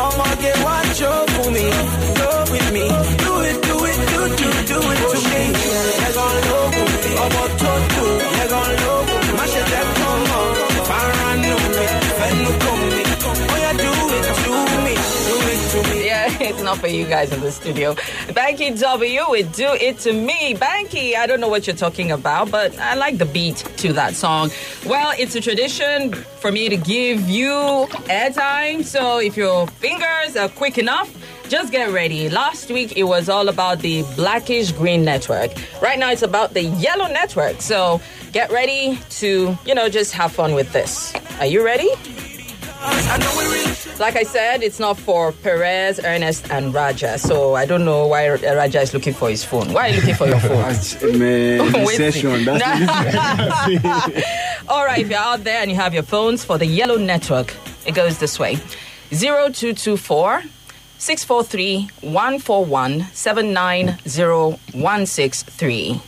For 16.76 16.88
you 16.88 17.06
guys 17.06 17.34
in 17.34 17.42
the 17.42 17.52
studio. 17.52 17.94
Banky 18.30 18.80
W 18.80 19.22
would 19.30 19.52
do 19.54 19.70
it 19.74 19.98
to 20.00 20.14
me. 20.14 20.54
Banky, 20.54 21.16
I 21.16 21.26
don't 21.26 21.40
know 21.40 21.48
what 21.48 21.66
you're 21.66 21.76
talking 21.76 22.12
about, 22.12 22.52
but 22.52 22.78
I 22.78 22.94
like 22.96 23.18
the 23.18 23.26
beat 23.26 23.58
to 23.78 23.94
that 23.94 24.14
song. 24.14 24.52
Well, 24.86 25.14
it's 25.18 25.36
a 25.36 25.42
tradition 25.42 26.14
for 26.14 26.52
me 26.52 26.70
to 26.70 26.78
give 26.78 27.28
you 27.30 27.88
airtime. 28.08 28.84
So 28.84 29.20
if 29.20 29.36
your 29.36 29.68
fingers 29.68 30.36
are 30.36 30.50
quick 30.50 30.78
enough, 30.78 31.10
just 31.50 31.72
get 31.72 31.92
ready. 31.92 32.30
Last 32.30 32.70
week 32.70 32.98
it 32.98 33.04
was 33.04 33.30
all 33.30 33.50
about 33.50 33.80
the 33.80 34.04
blackish 34.16 34.72
green 34.72 35.04
network. 35.04 35.52
Right 35.82 35.98
now 35.98 36.12
it's 36.12 36.24
about 36.24 36.54
the 36.54 36.64
yellow 36.64 37.08
network. 37.08 37.62
So 37.62 38.02
get 38.32 38.52
ready 38.52 39.00
to, 39.22 39.58
you 39.66 39.76
know, 39.76 39.90
just 39.90 40.12
have 40.14 40.32
fun 40.32 40.54
with 40.54 40.72
this. 40.74 41.14
Are 41.40 41.46
you 41.46 41.64
ready? 41.64 41.90
Like 44.00 44.16
I 44.18 44.24
said, 44.24 44.62
it's 44.62 44.78
not 44.80 44.98
for 44.98 45.32
Perez, 45.32 46.02
Ernest, 46.04 46.52
and 46.52 46.74
Raja. 46.74 47.18
So 47.18 47.56
I 47.56 47.66
don't 47.66 47.86
know 47.86 48.08
why 48.08 48.28
Raja 48.30 48.82
is 48.82 48.94
looking 48.94 49.14
for 49.14 49.30
his 49.30 49.46
phone. 49.46 49.72
Why 49.72 49.88
are 49.88 49.92
you 49.94 50.02
looking 50.02 50.16
for 50.16 50.28
your 50.28 50.40
phone? 50.40 50.60
Man, 51.20 51.88
session. 51.96 52.50
All 54.68 54.84
right, 54.86 55.00
if 55.00 55.10
you're 55.10 55.18
out 55.18 55.46
there 55.46 55.62
and 55.62 55.72
you 55.72 55.78
have 55.78 55.94
your 55.94 56.04
phones 56.04 56.44
for 56.44 56.58
the 56.58 56.66
yellow 56.66 56.98
network, 56.98 57.56
it 57.86 57.96
goes 57.96 58.18
this 58.20 58.38
way 58.38 58.58
0224 59.12 60.44
643 60.98 61.90
141 62.02 63.02
790163. 63.14 66.02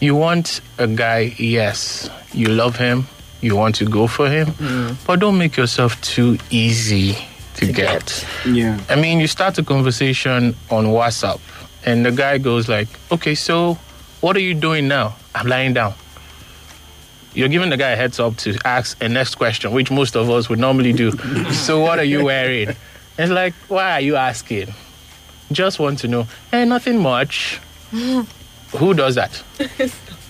You 0.00 0.14
want 0.14 0.62
a 0.78 0.86
guy, 0.86 1.34
yes, 1.38 2.08
you 2.32 2.48
love 2.48 2.76
him, 2.76 3.06
you 3.42 3.56
want 3.56 3.74
to 3.76 3.84
go 3.84 4.06
for 4.06 4.28
him, 4.30 4.96
but 5.06 5.20
don't 5.20 5.36
make 5.36 5.56
yourself 5.58 6.00
too 6.00 6.38
easy 6.50 7.16
to, 7.54 7.72
get. 7.72 8.26
Yeah. 8.46 8.78
I 8.88 8.96
mean, 8.96 9.20
you 9.20 9.26
start 9.26 9.58
a 9.58 9.62
conversation 9.62 10.54
on 10.70 10.86
WhatsApp, 10.86 11.40
and 11.84 12.04
the 12.04 12.12
guy 12.12 12.38
goes 12.38 12.68
like, 12.68 12.88
"Okay, 13.10 13.34
so 13.34 13.78
what 14.20 14.36
are 14.36 14.40
you 14.40 14.54
doing 14.54 14.88
now?" 14.88 15.16
I'm 15.34 15.46
lying 15.46 15.74
down. 15.74 15.94
You're 17.34 17.48
giving 17.48 17.70
the 17.70 17.76
guy 17.76 17.90
a 17.90 17.96
heads 17.96 18.20
up 18.20 18.36
to 18.38 18.56
ask 18.64 19.02
a 19.02 19.08
next 19.08 19.34
question, 19.34 19.72
which 19.72 19.90
most 19.90 20.14
of 20.14 20.30
us 20.30 20.48
would 20.48 20.60
normally 20.60 20.92
do. 20.92 21.10
so, 21.52 21.80
what 21.80 21.98
are 21.98 22.04
you 22.04 22.24
wearing? 22.24 22.76
It's 23.18 23.30
like, 23.30 23.54
why 23.68 23.92
are 23.92 24.00
you 24.00 24.16
asking? 24.16 24.72
Just 25.52 25.78
want 25.78 25.98
to 26.00 26.08
know. 26.08 26.26
Hey, 26.50 26.64
nothing 26.64 26.98
much. 26.98 27.60
Who 27.90 28.94
does 28.94 29.14
that? 29.14 29.42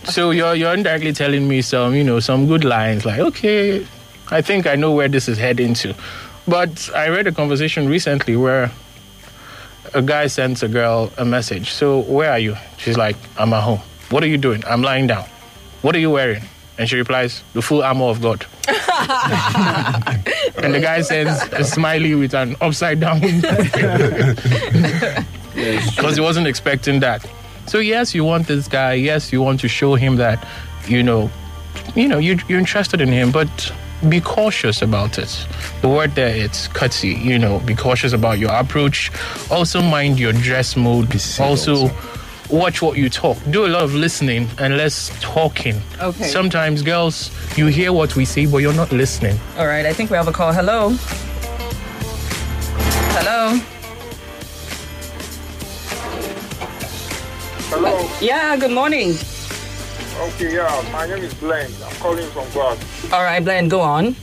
so 0.04 0.30
you're 0.30 0.54
you're 0.54 0.74
indirectly 0.74 1.12
telling 1.12 1.48
me 1.48 1.62
some, 1.62 1.94
you 1.94 2.04
know, 2.04 2.20
some 2.20 2.46
good 2.46 2.64
lines 2.64 3.06
like, 3.06 3.20
okay, 3.20 3.86
I 4.30 4.42
think 4.42 4.66
I 4.66 4.76
know 4.76 4.92
where 4.92 5.08
this 5.08 5.28
is 5.28 5.38
heading 5.38 5.74
to. 5.74 5.94
But 6.46 6.90
I 6.94 7.08
read 7.08 7.26
a 7.26 7.32
conversation 7.32 7.88
recently 7.88 8.36
where 8.36 8.70
a 9.94 10.02
guy 10.02 10.26
sends 10.26 10.62
a 10.62 10.68
girl 10.68 11.10
a 11.16 11.24
message. 11.24 11.72
So 11.72 12.00
where 12.00 12.30
are 12.30 12.38
you? 12.38 12.56
She's 12.76 12.98
like, 12.98 13.16
I'm 13.38 13.52
at 13.52 13.62
home. 13.62 13.80
What 14.10 14.22
are 14.22 14.26
you 14.26 14.36
doing? 14.36 14.62
I'm 14.66 14.82
lying 14.82 15.06
down. 15.06 15.24
What 15.82 15.94
are 15.94 15.98
you 15.98 16.10
wearing? 16.10 16.42
And 16.76 16.88
she 16.88 16.96
replies, 16.96 17.42
the 17.52 17.62
full 17.62 17.82
armor 17.82 18.06
of 18.06 18.20
God. 18.20 18.44
and 20.62 20.74
the 20.74 20.80
guy 20.82 21.02
sends 21.02 21.40
a 21.52 21.64
smiley 21.64 22.14
with 22.14 22.34
an 22.34 22.56
upside 22.60 23.00
down 23.00 23.20
because 25.54 26.16
he 26.16 26.20
wasn't 26.20 26.46
expecting 26.46 27.00
that. 27.00 27.24
So 27.66 27.78
yes, 27.78 28.14
you 28.14 28.24
want 28.24 28.48
this 28.48 28.68
guy. 28.68 28.94
Yes, 28.94 29.32
you 29.32 29.40
want 29.40 29.60
to 29.60 29.68
show 29.68 29.94
him 29.94 30.16
that, 30.16 30.46
you 30.86 31.02
know, 31.02 31.30
you 31.94 32.08
know, 32.08 32.18
you, 32.18 32.38
you're 32.48 32.58
interested 32.58 33.00
in 33.00 33.08
him, 33.08 33.30
but 33.30 33.72
be 34.08 34.20
cautious 34.20 34.82
about 34.82 35.18
it. 35.18 35.46
The 35.80 35.88
word 35.88 36.14
there, 36.14 36.34
it's 36.34 36.68
cutsy. 36.68 37.20
You 37.22 37.38
know, 37.38 37.60
be 37.60 37.74
cautious 37.74 38.12
about 38.12 38.38
your 38.38 38.52
approach. 38.52 39.10
Also, 39.50 39.82
mind 39.82 40.18
your 40.18 40.32
dress 40.32 40.76
mode. 40.76 41.14
Also, 41.40 41.90
watch 42.50 42.82
what 42.82 42.96
you 42.96 43.08
talk. 43.08 43.36
Do 43.50 43.66
a 43.66 43.68
lot 43.68 43.82
of 43.82 43.94
listening 43.94 44.48
and 44.58 44.76
less 44.76 45.10
talking. 45.20 45.80
Okay. 46.00 46.24
Sometimes, 46.24 46.82
girls, 46.82 47.30
you 47.56 47.66
hear 47.66 47.92
what 47.92 48.16
we 48.16 48.24
say, 48.24 48.46
but 48.46 48.58
you're 48.58 48.74
not 48.74 48.92
listening. 48.92 49.38
All 49.56 49.66
right, 49.66 49.86
I 49.86 49.92
think 49.92 50.10
we 50.10 50.16
have 50.16 50.28
a 50.28 50.32
call. 50.32 50.52
Hello. 50.52 50.90
Hello. 53.16 53.58
Hello. 57.70 58.10
Yeah. 58.20 58.56
Good 58.56 58.70
morning. 58.70 59.14
Okay, 60.16 60.54
yeah, 60.54 60.88
my 60.92 61.06
name 61.06 61.22
is 61.24 61.34
Glenn. 61.34 61.70
I'm 61.84 61.94
calling 61.96 62.28
from 62.30 62.46
God. 62.52 62.78
All 63.12 63.22
right, 63.22 63.42
Glenn, 63.42 63.68
go 63.68 63.80
on. 63.80 64.14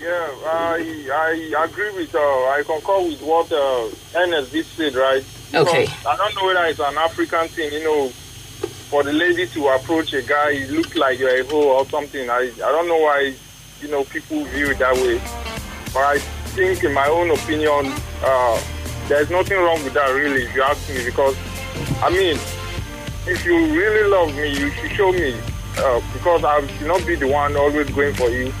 Yeah, 0.00 0.28
I 0.46 1.08
I 1.12 1.64
agree 1.64 1.90
with 1.90 2.14
uh 2.14 2.18
I 2.18 2.62
concur 2.64 3.02
with 3.02 3.20
what 3.22 3.50
uh 3.50 3.88
NSD 4.14 4.64
said, 4.64 4.94
right? 4.94 5.24
Okay. 5.52 5.88
I 6.06 6.16
don't 6.16 6.34
know 6.36 6.44
whether 6.46 6.64
it's 6.66 6.78
an 6.78 6.96
African 6.96 7.48
thing, 7.48 7.72
you 7.72 7.82
know, 7.84 8.08
for 8.90 9.02
the 9.02 9.12
lady 9.12 9.46
to 9.48 9.68
approach 9.68 10.12
a 10.14 10.22
guy, 10.22 10.50
it 10.52 10.70
looks 10.70 10.94
like 10.94 11.18
you're 11.18 11.40
a 11.40 11.44
hoe 11.44 11.78
or 11.78 11.86
something. 11.88 12.30
I 12.30 12.52
I 12.54 12.70
don't 12.72 12.86
know 12.86 12.98
why, 12.98 13.34
you 13.80 13.88
know, 13.88 14.04
people 14.04 14.44
view 14.44 14.70
it 14.70 14.78
that 14.78 14.94
way. 14.94 15.18
But 15.92 16.04
I 16.04 16.18
think, 16.54 16.84
in 16.84 16.92
my 16.94 17.08
own 17.08 17.30
opinion, 17.30 17.92
uh, 18.22 18.60
there's 19.08 19.30
nothing 19.30 19.56
wrong 19.58 19.82
with 19.82 19.94
that, 19.94 20.10
really, 20.10 20.44
if 20.44 20.54
you 20.54 20.62
ask 20.62 20.88
me, 20.90 21.04
because 21.04 21.34
I 22.02 22.10
mean, 22.10 22.38
if 23.28 23.44
you 23.44 23.54
really 23.54 24.08
love 24.08 24.34
me, 24.34 24.48
you 24.48 24.70
should 24.70 24.90
show 24.92 25.12
me. 25.12 25.34
Uh, 25.76 26.00
because 26.12 26.42
I 26.42 26.66
should 26.66 26.88
not 26.88 27.06
be 27.06 27.14
the 27.14 27.28
one 27.28 27.56
always 27.56 27.88
going 27.90 28.14
for 28.14 28.28
you. 28.30 28.52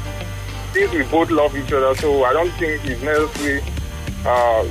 Since 0.72 0.92
we 0.92 1.02
both 1.04 1.30
love 1.30 1.56
each 1.56 1.72
other, 1.72 1.94
so 1.96 2.22
I 2.24 2.32
don't 2.32 2.50
think 2.52 2.84
it's 2.84 3.02
necessary. 3.02 3.60
Uh, 4.24 4.68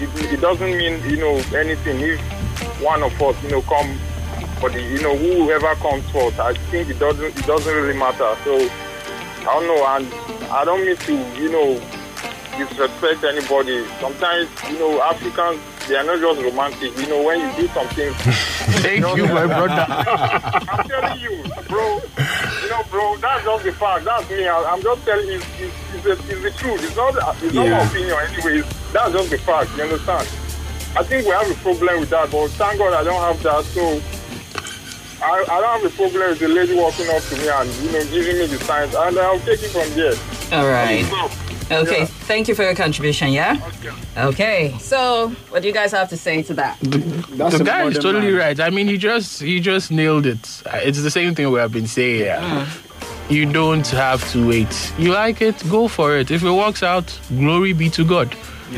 it, 0.00 0.32
it 0.32 0.40
doesn't 0.40 0.76
mean 0.76 1.02
you 1.08 1.16
know 1.16 1.36
anything 1.56 2.00
if 2.00 2.20
one 2.82 3.02
of 3.02 3.12
us 3.22 3.42
you 3.42 3.50
know 3.50 3.62
come 3.62 3.98
for 4.58 4.68
the 4.68 4.82
you 4.82 5.00
know 5.00 5.16
whoever 5.16 5.74
comes 5.76 6.04
first. 6.10 6.38
I 6.38 6.54
think 6.70 6.90
it 6.90 6.98
doesn't 6.98 7.38
it 7.38 7.46
doesn't 7.46 7.74
really 7.74 7.96
matter. 7.96 8.36
So 8.44 8.58
I 8.58 9.44
don't 9.44 9.66
know, 9.66 9.86
and 9.86 10.50
I 10.50 10.64
don't 10.64 10.84
mean 10.84 10.96
to 10.96 11.14
you 11.40 11.50
know 11.50 11.80
disrespect 12.58 13.24
anybody. 13.24 13.86
Sometimes 14.00 14.50
you 14.68 14.78
know 14.78 15.00
Africans 15.00 15.60
they 15.90 15.96
are 15.96 16.04
not 16.04 16.20
just 16.20 16.40
romantic. 16.40 16.96
You 16.96 17.08
know 17.08 17.22
when 17.24 17.40
you 17.40 17.66
do 17.66 17.66
something. 17.74 18.12
Thank 18.78 19.16
you, 19.16 19.26
my 19.26 19.46
brother. 19.46 19.86
I'm 20.70 20.88
telling 20.88 21.20
you, 21.20 21.42
bro. 21.66 21.98
You 22.62 22.70
know, 22.70 22.82
bro. 22.88 23.16
That's 23.16 23.44
just 23.44 23.64
the 23.64 23.72
fact. 23.72 24.04
That's 24.04 24.30
me. 24.30 24.46
I, 24.46 24.62
I'm 24.70 24.80
just 24.80 25.04
telling 25.04 25.26
you. 25.26 25.34
It's, 25.34 25.46
it's, 25.58 25.94
it's, 25.94 26.04
the, 26.04 26.12
it's 26.12 26.42
the 26.42 26.50
truth. 26.62 26.84
It's 26.84 26.94
not. 26.94 27.14
It's 27.42 27.52
not 27.52 27.68
my 27.68 27.82
opinion, 27.82 28.16
anyways. 28.16 28.92
That's 28.92 29.12
just 29.12 29.30
the 29.30 29.38
fact. 29.38 29.76
You 29.76 29.82
understand? 29.82 30.28
I 30.96 31.02
think 31.02 31.26
we 31.26 31.32
have 31.32 31.50
a 31.50 31.54
problem 31.54 32.00
with 32.00 32.10
that, 32.10 32.30
but 32.30 32.48
thank 32.50 32.78
God 32.78 32.94
I 32.94 33.02
don't 33.02 33.20
have 33.20 33.42
that. 33.42 33.64
So. 33.64 34.00
I, 35.22 35.44
I 35.50 35.60
don't 35.60 35.82
have 35.82 35.92
a 35.92 35.96
problem 35.96 36.30
with 36.30 36.38
the 36.38 36.48
lady 36.48 36.74
walking 36.74 37.06
up 37.10 37.22
to 37.24 37.36
me 37.36 37.46
and 37.46 37.68
you 37.84 37.92
know 37.92 38.04
giving 38.08 38.38
me 38.38 38.46
the 38.46 38.56
signs, 38.64 38.94
and 38.94 39.18
I'll 39.18 39.38
take 39.40 39.60
it 39.62 39.68
from 39.68 39.90
there. 39.92 40.14
All 40.50 40.66
right. 40.66 41.04
So, 41.70 41.76
Okay. 41.82 42.00
Yeah. 42.00 42.06
Thank 42.28 42.48
you 42.48 42.54
for 42.54 42.62
your 42.64 42.74
contribution. 42.74 43.32
Yeah. 43.32 43.56
Okay. 44.16 44.74
So, 44.80 45.28
what 45.50 45.62
do 45.62 45.68
you 45.68 45.74
guys 45.74 45.92
have 45.92 46.08
to 46.10 46.16
say 46.16 46.42
to 46.42 46.54
that? 46.54 46.76
That's 47.38 47.58
the 47.58 47.64
guy 47.64 47.84
is 47.86 47.94
totally 47.98 48.32
man. 48.32 48.36
right. 48.58 48.60
I 48.60 48.70
mean, 48.70 48.86
he 48.88 48.98
just 48.98 49.40
he 49.40 49.60
just 49.60 49.90
nailed 49.90 50.26
it. 50.26 50.62
Uh, 50.66 50.80
It's 50.82 51.00
the 51.00 51.10
same 51.10 51.34
thing 51.34 51.50
we 51.52 51.58
have 51.60 51.72
been 51.72 51.86
saying. 51.86 52.26
You 53.28 53.46
don't 53.46 53.86
have 53.94 54.28
to 54.32 54.48
wait. 54.48 54.92
You 54.98 55.12
like 55.12 55.40
it, 55.40 55.54
go 55.70 55.86
for 55.86 56.16
it. 56.18 56.30
If 56.32 56.42
it 56.42 56.50
works 56.50 56.82
out, 56.82 57.06
glory 57.28 57.72
be 57.72 57.88
to 57.90 58.04
God. 58.04 58.34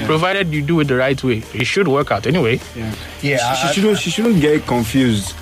Provided 0.07 0.53
you 0.53 0.62
do 0.62 0.80
it 0.80 0.88
the 0.88 0.97
right 0.97 1.22
way, 1.24 1.43
it 1.55 1.64
should 1.66 1.88
work 1.88 2.11
out 2.12 2.26
anyway. 2.26 2.61
Yeah. 2.76 2.95
Yeah, 3.22 3.36
she, 3.38 3.45
I- 3.45 3.55
she 3.72 3.80
shouldn't. 3.80 3.99
She 3.99 4.11
shouldn't 4.11 4.40
get 4.40 4.66
confused. 4.66 5.34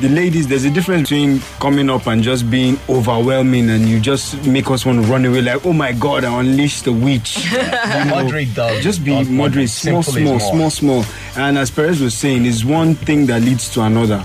The 0.00 0.08
ladies, 0.08 0.46
there's 0.46 0.64
a 0.64 0.70
difference 0.70 1.08
between 1.10 1.40
coming 1.58 1.90
up 1.90 2.06
and 2.06 2.22
just 2.22 2.48
being 2.48 2.78
overwhelming, 2.88 3.68
and 3.68 3.88
you 3.88 3.98
just 3.98 4.46
make 4.46 4.70
us 4.70 4.86
want 4.86 5.04
to 5.04 5.10
run 5.10 5.24
away. 5.24 5.42
Like, 5.42 5.66
oh 5.66 5.72
my 5.72 5.90
God, 5.92 6.24
I 6.24 6.38
unleashed 6.40 6.84
the 6.84 6.92
witch. 6.92 7.38
You 7.52 8.04
know, 8.04 8.22
Moderate 8.22 8.54
does. 8.54 8.82
Just 8.82 9.04
be 9.04 9.10
not 9.10 9.26
moderate, 9.26 9.70
small, 9.70 10.02
Simple 10.04 10.38
small, 10.38 10.52
small, 10.52 10.70
small. 10.70 11.04
And 11.36 11.58
as 11.58 11.70
Perez 11.70 12.00
was 12.00 12.14
saying, 12.14 12.44
is 12.44 12.64
one 12.64 12.94
thing 12.94 13.26
that 13.26 13.42
leads 13.42 13.70
to 13.70 13.82
another. 13.82 14.20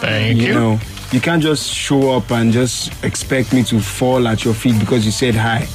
Thank 0.00 0.38
you. 0.38 0.48
You 0.48 0.54
know, 0.54 0.80
you 1.10 1.20
can't 1.20 1.42
just 1.42 1.72
show 1.72 2.12
up 2.12 2.30
and 2.30 2.52
just 2.52 2.92
expect 3.04 3.52
me 3.52 3.64
to 3.64 3.80
fall 3.80 4.28
at 4.28 4.44
your 4.44 4.54
feet 4.54 4.78
because 4.78 5.04
you 5.04 5.10
said 5.12 5.34
hi. 5.34 5.66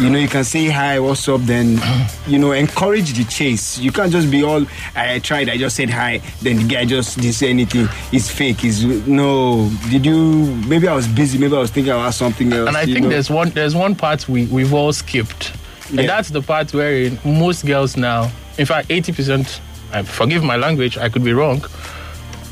You 0.00 0.10
know, 0.10 0.18
you 0.18 0.26
can 0.26 0.42
say 0.42 0.66
hi, 0.68 0.98
what's 0.98 1.28
up, 1.28 1.42
then, 1.42 1.78
you 2.26 2.38
know, 2.38 2.52
encourage 2.52 3.12
the 3.12 3.24
chase. 3.24 3.78
You 3.78 3.92
can't 3.92 4.10
just 4.10 4.30
be 4.30 4.42
all, 4.42 4.64
I 4.96 5.18
tried, 5.18 5.48
I 5.48 5.56
just 5.58 5.76
said 5.76 5.90
hi, 5.90 6.22
then 6.40 6.56
the 6.56 6.64
guy 6.74 6.84
just 6.86 7.16
didn't 7.16 7.34
say 7.34 7.50
anything. 7.50 7.88
It's 8.10 8.28
fake. 8.30 8.64
It's, 8.64 8.82
no. 8.82 9.70
Did 9.90 10.04
you, 10.06 10.46
maybe 10.66 10.88
I 10.88 10.94
was 10.94 11.06
busy, 11.06 11.38
maybe 11.38 11.54
I 11.54 11.58
was 11.60 11.70
thinking 11.70 11.92
about 11.92 12.14
something 12.14 12.52
else. 12.52 12.68
And 12.68 12.76
I 12.76 12.84
think 12.86 13.02
know. 13.02 13.08
there's 13.10 13.30
one 13.30 13.50
there's 13.50 13.76
one 13.76 13.94
part 13.94 14.28
we 14.28 14.46
we've 14.46 14.72
all 14.74 14.92
skipped, 14.92 15.52
Yeah. 15.90 16.00
and 16.00 16.08
that's 16.08 16.30
the 16.30 16.42
part 16.42 16.72
where 16.72 17.10
most 17.24 17.64
girls 17.66 17.96
now, 17.96 18.32
in 18.58 18.66
fact, 18.66 18.90
eighty 18.90 19.12
percent, 19.12 19.60
I 19.92 20.02
forgive 20.02 20.42
my 20.42 20.56
language, 20.56 20.96
I 20.98 21.10
could 21.10 21.22
be 21.22 21.32
wrong, 21.34 21.64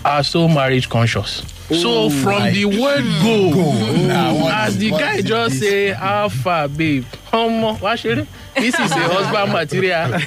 are 0.05 0.23
so 0.23 0.47
marriage 0.47 0.89
conscious. 0.89 1.43
So 1.71 2.11
from 2.11 2.53
the 2.53 2.65
word 2.65 3.05
go, 3.23 4.07
Nah, 4.07 4.35
what 4.35 4.53
as 4.55 4.77
the 4.79 4.91
guy 4.91 5.17
is 5.17 5.25
just 5.25 5.61
this? 5.61 5.61
say, 5.61 5.91
"How 5.93 6.29
far, 6.29 6.67
babe? 6.69 7.05
Homo, 7.31 7.75
what 7.75 7.97
shit? 7.99 8.27
This 8.57 8.75
is 8.75 8.91
a 8.91 8.99
husband 8.99 9.53
material." 9.53 10.19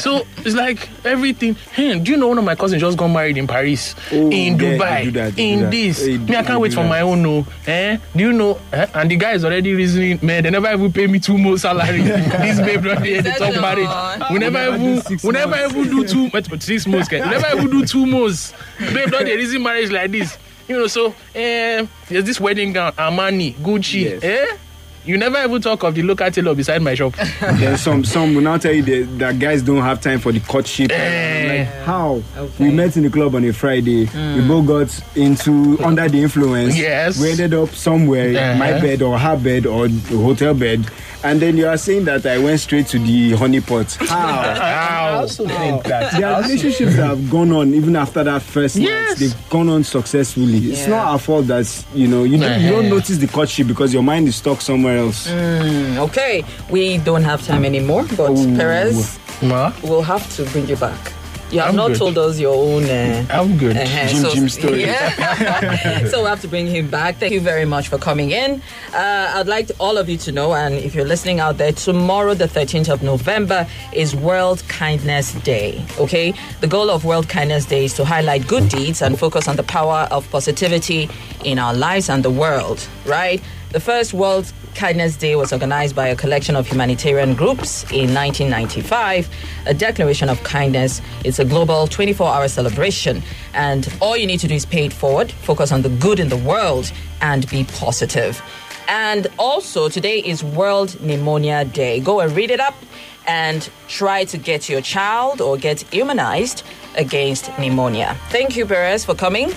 so 0.00 0.26
it's 0.38 0.56
like 0.56 0.88
everything. 1.04 1.54
Hey, 1.70 1.96
do 2.00 2.10
you 2.10 2.16
know 2.16 2.26
one 2.26 2.38
of 2.38 2.44
my 2.44 2.56
cousins 2.56 2.80
just 2.82 2.98
got 2.98 3.06
married 3.08 3.38
in 3.38 3.46
Paris, 3.46 3.94
Oh, 4.10 4.28
in 4.32 4.58
Dubai, 4.58 4.80
I 4.82 5.10
that, 5.10 5.38
in 5.38 5.70
this? 5.70 6.04
Hey, 6.04 6.18
Me, 6.18 6.34
I 6.34 6.40
I 6.40 6.42
can't 6.42 6.60
wait 6.60 6.74
for 6.74 6.82
my 6.82 7.00
own. 7.02 7.22
No, 7.22 7.46
eh? 7.68 7.98
Do 8.16 8.24
you 8.24 8.32
know? 8.32 8.58
Eh? 8.72 8.86
And 8.94 9.08
the 9.08 9.14
guy 9.14 9.32
is 9.34 9.44
already 9.44 9.74
reasoning. 9.74 10.18
Man, 10.20 10.42
they 10.42 10.50
never 10.50 10.72
even 10.72 10.92
pay 10.92 11.06
me 11.06 11.20
two 11.20 11.38
more 11.38 11.58
salary. 11.58 12.02
this 12.02 12.58
babe 12.58 12.82
don't 12.82 13.00
dey 13.04 13.20
dey 13.22 13.30
talk 13.30 13.38
Settle 13.38 13.62
marriage. 13.62 13.86
on. 13.86 14.32
We 14.32 14.38
never 14.40 14.58
never 14.58 14.74
even 14.74 15.02
we 15.22 15.30
never 15.30 15.50
months. 15.50 15.76
even 15.76 15.90
do 15.96 16.04
two 16.08 16.30
but- 16.30 16.50
but 16.50 16.60
six 16.60 16.88
months. 16.88 17.06
ke. 17.06 17.12
We 17.12 17.18
never 17.20 17.46
even 17.56 17.70
do 17.70 17.86
two 17.86 18.04
months. 18.04 18.52
Babe, 18.80 19.10
don't 19.12 19.24
they 19.24 19.36
reason 19.36 19.62
marriage 19.62 19.92
like 19.92 20.10
this? 20.10 20.36
You 20.72 20.78
know, 20.78 20.86
so 20.86 21.14
eh, 21.34 21.86
there's 22.08 22.24
this 22.24 22.40
wedding 22.40 22.72
gown, 22.72 22.92
Armani, 22.92 23.52
Gucci, 23.56 24.04
Yes. 24.04 24.24
eh? 24.24 24.56
You 25.04 25.18
never 25.18 25.36
ever 25.36 25.58
talk 25.58 25.82
of 25.82 25.94
the 25.94 26.00
local 26.02 26.30
tailor 26.30 26.54
beside 26.54 26.80
my 26.80 26.94
shop. 26.94 27.12
Then 27.40 27.76
some 27.76 28.04
some 28.04 28.34
will 28.34 28.40
now 28.40 28.56
tell 28.56 28.72
you 28.72 28.82
that, 28.84 29.18
that 29.18 29.38
guys 29.38 29.60
don't 29.60 29.82
have 29.82 30.00
time 30.00 30.18
for 30.20 30.32
the 30.32 30.40
courtship. 30.40 30.90
Eh. 30.92 31.58
Like 31.58 31.68
how 31.84 32.22
we 32.58 32.70
met 32.70 32.96
in 32.96 33.02
the 33.02 33.10
club 33.10 33.34
on 33.34 33.44
a 33.44 33.52
Friday. 33.52 34.06
We 34.06 34.48
both 34.48 34.66
got 34.66 35.16
into 35.16 35.76
under 35.84 36.08
the 36.08 36.22
influence. 36.22 36.78
Yes. 36.78 37.20
We 37.20 37.32
ended 37.32 37.52
up 37.52 37.68
somewhere, 37.70 38.56
my 38.56 38.72
Uh-huh. 38.72 38.80
bed 38.80 39.02
or 39.02 39.18
her 39.18 39.36
bed 39.36 39.66
or 39.66 39.88
the 39.88 40.16
hotel 40.16 40.54
bed. 40.54 40.86
And 41.24 41.40
then 41.40 41.56
you 41.56 41.68
are 41.68 41.76
saying 41.76 42.04
that 42.06 42.26
I 42.26 42.38
went 42.38 42.58
straight 42.60 42.88
to 42.88 42.98
the 42.98 43.32
honeypot. 43.32 43.96
How? 44.08 44.18
I 44.40 45.10
also 45.14 45.46
think 45.46 45.84
that. 45.84 46.12
There 46.18 46.26
are 46.28 46.42
relationships 46.42 46.96
that 46.96 47.06
have 47.06 47.30
gone 47.30 47.52
on 47.52 47.72
even 47.74 47.94
after 47.96 48.24
that 48.24 48.42
first 48.42 48.74
Yes. 48.76 49.10
night. 49.10 49.18
They've 49.18 49.48
gone 49.50 49.68
on 49.68 49.84
successfully. 49.84 50.58
It's 50.72 50.86
not 50.88 51.06
our 51.06 51.18
fault 51.18 51.46
that 51.46 51.84
you 51.94 52.08
know 52.08 52.24
you, 52.24 52.38
don't- 52.38 52.60
you 52.60 52.70
don't 52.70 52.88
notice 52.88 53.18
the 53.18 53.28
courtship 53.28 53.68
because 53.68 53.92
your 53.94 54.02
mind 54.02 54.26
is 54.28 54.36
stuck 54.36 54.60
somewhere 54.60 54.98
else. 54.98 55.28
Mm, 55.28 55.98
okay, 56.08 56.44
we 56.70 56.98
don't 56.98 57.22
have 57.24 57.44
time 57.46 57.64
anymore, 57.64 58.04
but 58.16 58.30
oh. 58.30 58.56
Perez, 58.56 59.18
Ma, 59.42 59.72
we'll 59.84 60.02
have 60.02 60.28
to 60.36 60.44
bring 60.46 60.66
you 60.68 60.76
back. 60.76 61.12
You 61.52 61.60
have 61.60 61.68
I'm 61.68 61.76
not 61.76 61.88
good. 61.88 61.98
told 61.98 62.16
us 62.18 62.38
your 62.40 62.54
own. 62.54 62.84
Uh, 62.84 63.26
I'm 63.30 63.58
good. 63.58 63.76
uh-huh, 63.76 64.08
Jim 64.08 64.30
Jim 64.34 64.48
story. 64.48 64.84
Yeah. 64.86 66.06
so 66.10 66.22
we 66.22 66.28
have 66.28 66.40
to 66.40 66.48
bring 66.48 66.66
him 66.66 66.88
back. 66.88 67.16
Thank 67.16 67.32
you 67.34 67.42
very 67.42 67.66
much 67.66 67.88
for 67.88 67.98
coming 67.98 68.30
in. 68.30 68.62
Uh, 68.94 69.32
I'd 69.36 69.46
like 69.46 69.70
all 69.78 69.98
of 69.98 70.08
you 70.08 70.16
to 70.18 70.32
know, 70.32 70.54
and 70.54 70.74
if 70.74 70.94
you're 70.94 71.04
listening 71.04 71.40
out 71.40 71.58
there, 71.58 71.72
tomorrow, 71.72 72.32
the 72.32 72.46
13th 72.46 72.88
of 72.88 73.02
November, 73.02 73.66
is 73.92 74.16
World 74.16 74.62
Kindness 74.68 75.34
Day. 75.42 75.84
Okay? 75.98 76.32
The 76.62 76.66
goal 76.66 76.88
of 76.90 77.04
World 77.04 77.28
Kindness 77.28 77.66
Day 77.66 77.84
is 77.84 77.94
to 77.94 78.04
highlight 78.06 78.48
good 78.48 78.70
deeds 78.70 79.02
and 79.02 79.18
focus 79.18 79.46
on 79.46 79.56
the 79.56 79.62
power 79.62 80.08
of 80.10 80.28
positivity 80.30 81.10
in 81.44 81.58
our 81.58 81.74
lives 81.74 82.08
and 82.08 82.24
the 82.24 82.30
world, 82.30 82.88
right? 83.04 83.42
The 83.72 83.80
first 83.80 84.14
World 84.14 84.50
Kindness 84.74 85.16
Day 85.16 85.36
was 85.36 85.52
organized 85.52 85.94
by 85.94 86.08
a 86.08 86.16
collection 86.16 86.56
of 86.56 86.66
humanitarian 86.66 87.34
groups 87.34 87.84
in 87.84 88.12
1995. 88.14 89.28
A 89.66 89.74
declaration 89.74 90.28
of 90.28 90.42
kindness. 90.42 91.00
It's 91.24 91.38
a 91.38 91.44
global 91.44 91.86
24 91.86 92.26
hour 92.26 92.48
celebration. 92.48 93.22
And 93.54 93.92
all 94.00 94.16
you 94.16 94.26
need 94.26 94.40
to 94.40 94.48
do 94.48 94.54
is 94.54 94.66
pay 94.66 94.86
it 94.86 94.92
forward, 94.92 95.30
focus 95.30 95.72
on 95.72 95.82
the 95.82 95.88
good 95.88 96.18
in 96.18 96.28
the 96.28 96.36
world, 96.36 96.90
and 97.20 97.48
be 97.50 97.64
positive. 97.64 98.42
And 98.88 99.28
also, 99.38 99.88
today 99.88 100.18
is 100.18 100.42
World 100.42 101.00
Pneumonia 101.00 101.64
Day. 101.64 102.00
Go 102.00 102.20
and 102.20 102.34
read 102.34 102.50
it 102.50 102.60
up 102.60 102.74
and 103.26 103.68
try 103.88 104.24
to 104.24 104.36
get 104.36 104.68
your 104.68 104.80
child 104.80 105.40
or 105.40 105.56
get 105.56 105.84
immunized 105.94 106.64
against 106.96 107.56
pneumonia. 107.58 108.16
Thank 108.30 108.56
you, 108.56 108.66
Perez, 108.66 109.04
for 109.04 109.14
coming. 109.14 109.50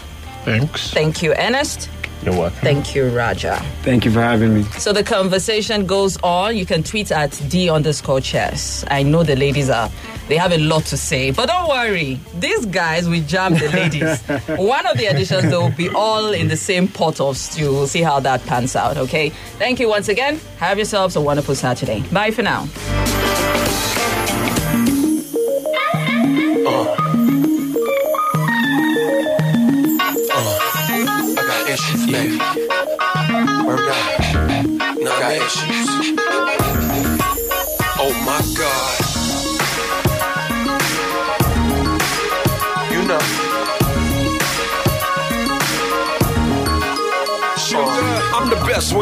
thanks. 0.44 0.92
Thank 0.92 1.24
you, 1.24 1.34
Ernest. 1.34 1.90
You're 2.26 2.34
welcome. 2.36 2.60
Thank 2.62 2.96
you, 2.96 3.08
Raja. 3.10 3.58
Thank 3.84 4.04
you 4.04 4.12
for 4.12 4.22
having 4.22 4.54
me. 4.56 4.64
So 4.80 4.92
the 4.92 5.04
conversation 5.04 5.86
goes 5.86 6.18
on. 6.24 6.58
You 6.58 6.66
can 6.66 6.82
tweet 6.82 7.12
at 7.12 7.40
D 7.50 7.70
underscore 7.70 8.20
chess. 8.20 8.84
I 8.90 9.04
know 9.04 9.22
the 9.24 9.36
ladies 9.36 9.70
are, 9.70 9.92
they 10.28 10.38
have 10.38 10.52
a 10.52 10.58
lot 10.58 10.86
to 10.86 10.98
say. 10.98 11.30
But 11.32 11.48
don't 11.48 11.70
worry, 11.70 12.20
these 12.40 12.66
guys 12.66 13.08
will 13.08 13.22
jam 13.22 13.54
the 13.54 13.70
ladies. 13.70 14.22
One 14.60 14.86
of 14.88 14.98
the 14.98 15.06
editions, 15.06 15.44
they 15.52 15.58
will 15.58 15.70
be 15.70 15.90
all 15.90 16.32
in 16.34 16.48
the 16.48 16.58
same 16.58 16.88
pot 16.88 17.20
of 17.20 17.38
stew. 17.38 17.72
We'll 17.72 17.88
see 17.88 18.02
how 18.02 18.20
that 18.22 18.44
pans 18.48 18.76
out, 18.76 18.98
okay? 18.98 19.30
Thank 19.60 19.80
you 19.80 19.88
once 19.88 20.08
again. 20.08 20.40
Have 20.58 20.78
yourselves 20.80 21.16
a 21.16 21.22
wonderful 21.22 21.54
Saturday. 21.54 22.02
Bye 22.12 22.32
for 22.32 22.42
now. 22.42 22.68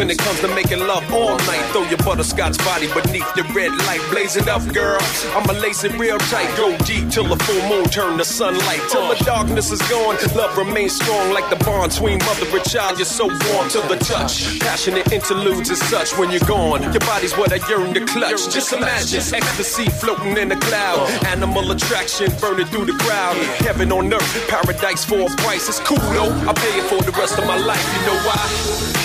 When 0.04 0.12
it 0.12 0.18
comes 0.18 0.42
to 0.42 0.50
making 0.50 0.80
love 0.80 1.06
all 1.14 1.38
night. 1.48 1.64
Throw 1.72 1.88
your 1.88 1.98
butterscotch 2.00 2.58
body 2.58 2.88
beneath 2.92 3.30
the 3.36 3.44
red 3.56 3.72
light. 3.88 4.04
Blaze 4.12 4.36
it 4.36 4.50
up, 4.50 4.62
girl. 4.74 5.00
I'ma 5.32 5.54
lace 5.54 5.86
it 5.86 5.98
real 5.98 6.18
tight. 6.18 6.52
Go 6.58 6.76
deep 6.80 7.10
till 7.10 7.24
the 7.24 7.38
full 7.46 7.64
moon 7.70 7.86
turn 7.86 8.18
to 8.18 8.26
sunlight. 8.26 8.82
Till 8.90 9.08
the 9.08 9.16
darkness 9.24 9.72
is 9.72 9.82
gone. 9.84 10.18
Love 10.36 10.58
remains 10.58 10.94
strong 10.94 11.32
like 11.32 11.50
the 11.50 11.56
bond 11.64 11.94
between 11.94 12.18
mother 12.20 12.48
and 12.52 12.66
child. 12.66 12.98
You're 13.00 13.06
so 13.06 13.28
warm 13.28 13.70
to 13.70 13.80
the 13.88 13.96
touch. 14.04 14.60
Passionate 14.60 15.10
interludes 15.14 15.70
as 15.70 15.80
such 15.88 16.18
when 16.18 16.32
you're 16.32 16.48
gone. 16.48 16.84
Your 16.92 17.06
body's 17.08 17.34
what 17.38 17.54
I 17.54 17.66
yearn 17.70 17.94
to 17.94 18.04
clutch. 18.04 18.52
Just 18.52 18.74
imagine 18.74 19.24
ecstasy 19.34 19.88
floating 19.88 20.36
in 20.36 20.50
the 20.50 20.58
cloud. 20.68 21.08
Animal 21.28 21.72
attraction 21.72 22.28
burning 22.42 22.68
through 22.68 22.88
the 22.92 22.98
crowd. 23.04 23.38
Heaven 23.64 23.90
on 23.94 24.12
earth, 24.12 24.48
paradise 24.50 25.06
for 25.06 25.22
a 25.22 25.36
price. 25.44 25.70
It's 25.70 25.80
cool 25.80 26.04
though. 26.12 26.34
I 26.50 26.52
pay 26.52 26.76
it 26.80 26.86
for 26.92 27.02
the 27.02 27.16
rest 27.16 27.40
of 27.40 27.48
my 27.48 27.58
life. 27.58 27.88
You 27.96 28.02
know 28.08 28.20
why? 28.28 29.03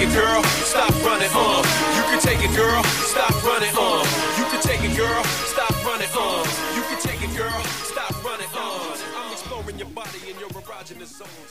Take 0.00 0.08
it, 0.08 0.14
girl. 0.14 0.42
Stop 0.64 0.92
running. 1.04 1.30
Uh, 1.32 1.62
you 1.96 2.02
can 2.08 2.20
take 2.20 2.42
it, 2.44 2.54
girl. 2.56 2.82
Stop 2.84 3.32
running. 3.44 3.72
Uh, 3.76 4.04
you 4.38 4.44
can 4.44 4.60
take 4.60 4.82
it, 4.84 4.96
girl. 4.96 5.24
Stop 5.24 5.72
running. 5.84 6.08
Uh, 6.16 6.44
you 6.76 6.82
can 6.88 7.00
take 7.00 7.22
it, 7.22 7.36
girl. 7.36 7.60
Stop 7.84 8.12
running. 8.24 8.48
Uh, 8.54 8.96
I'm 9.16 9.32
exploring 9.32 9.78
your 9.78 9.88
body 9.88 10.20
and 10.28 10.38
your 10.40 10.48
erogenous 10.50 11.12
zones 11.18 11.50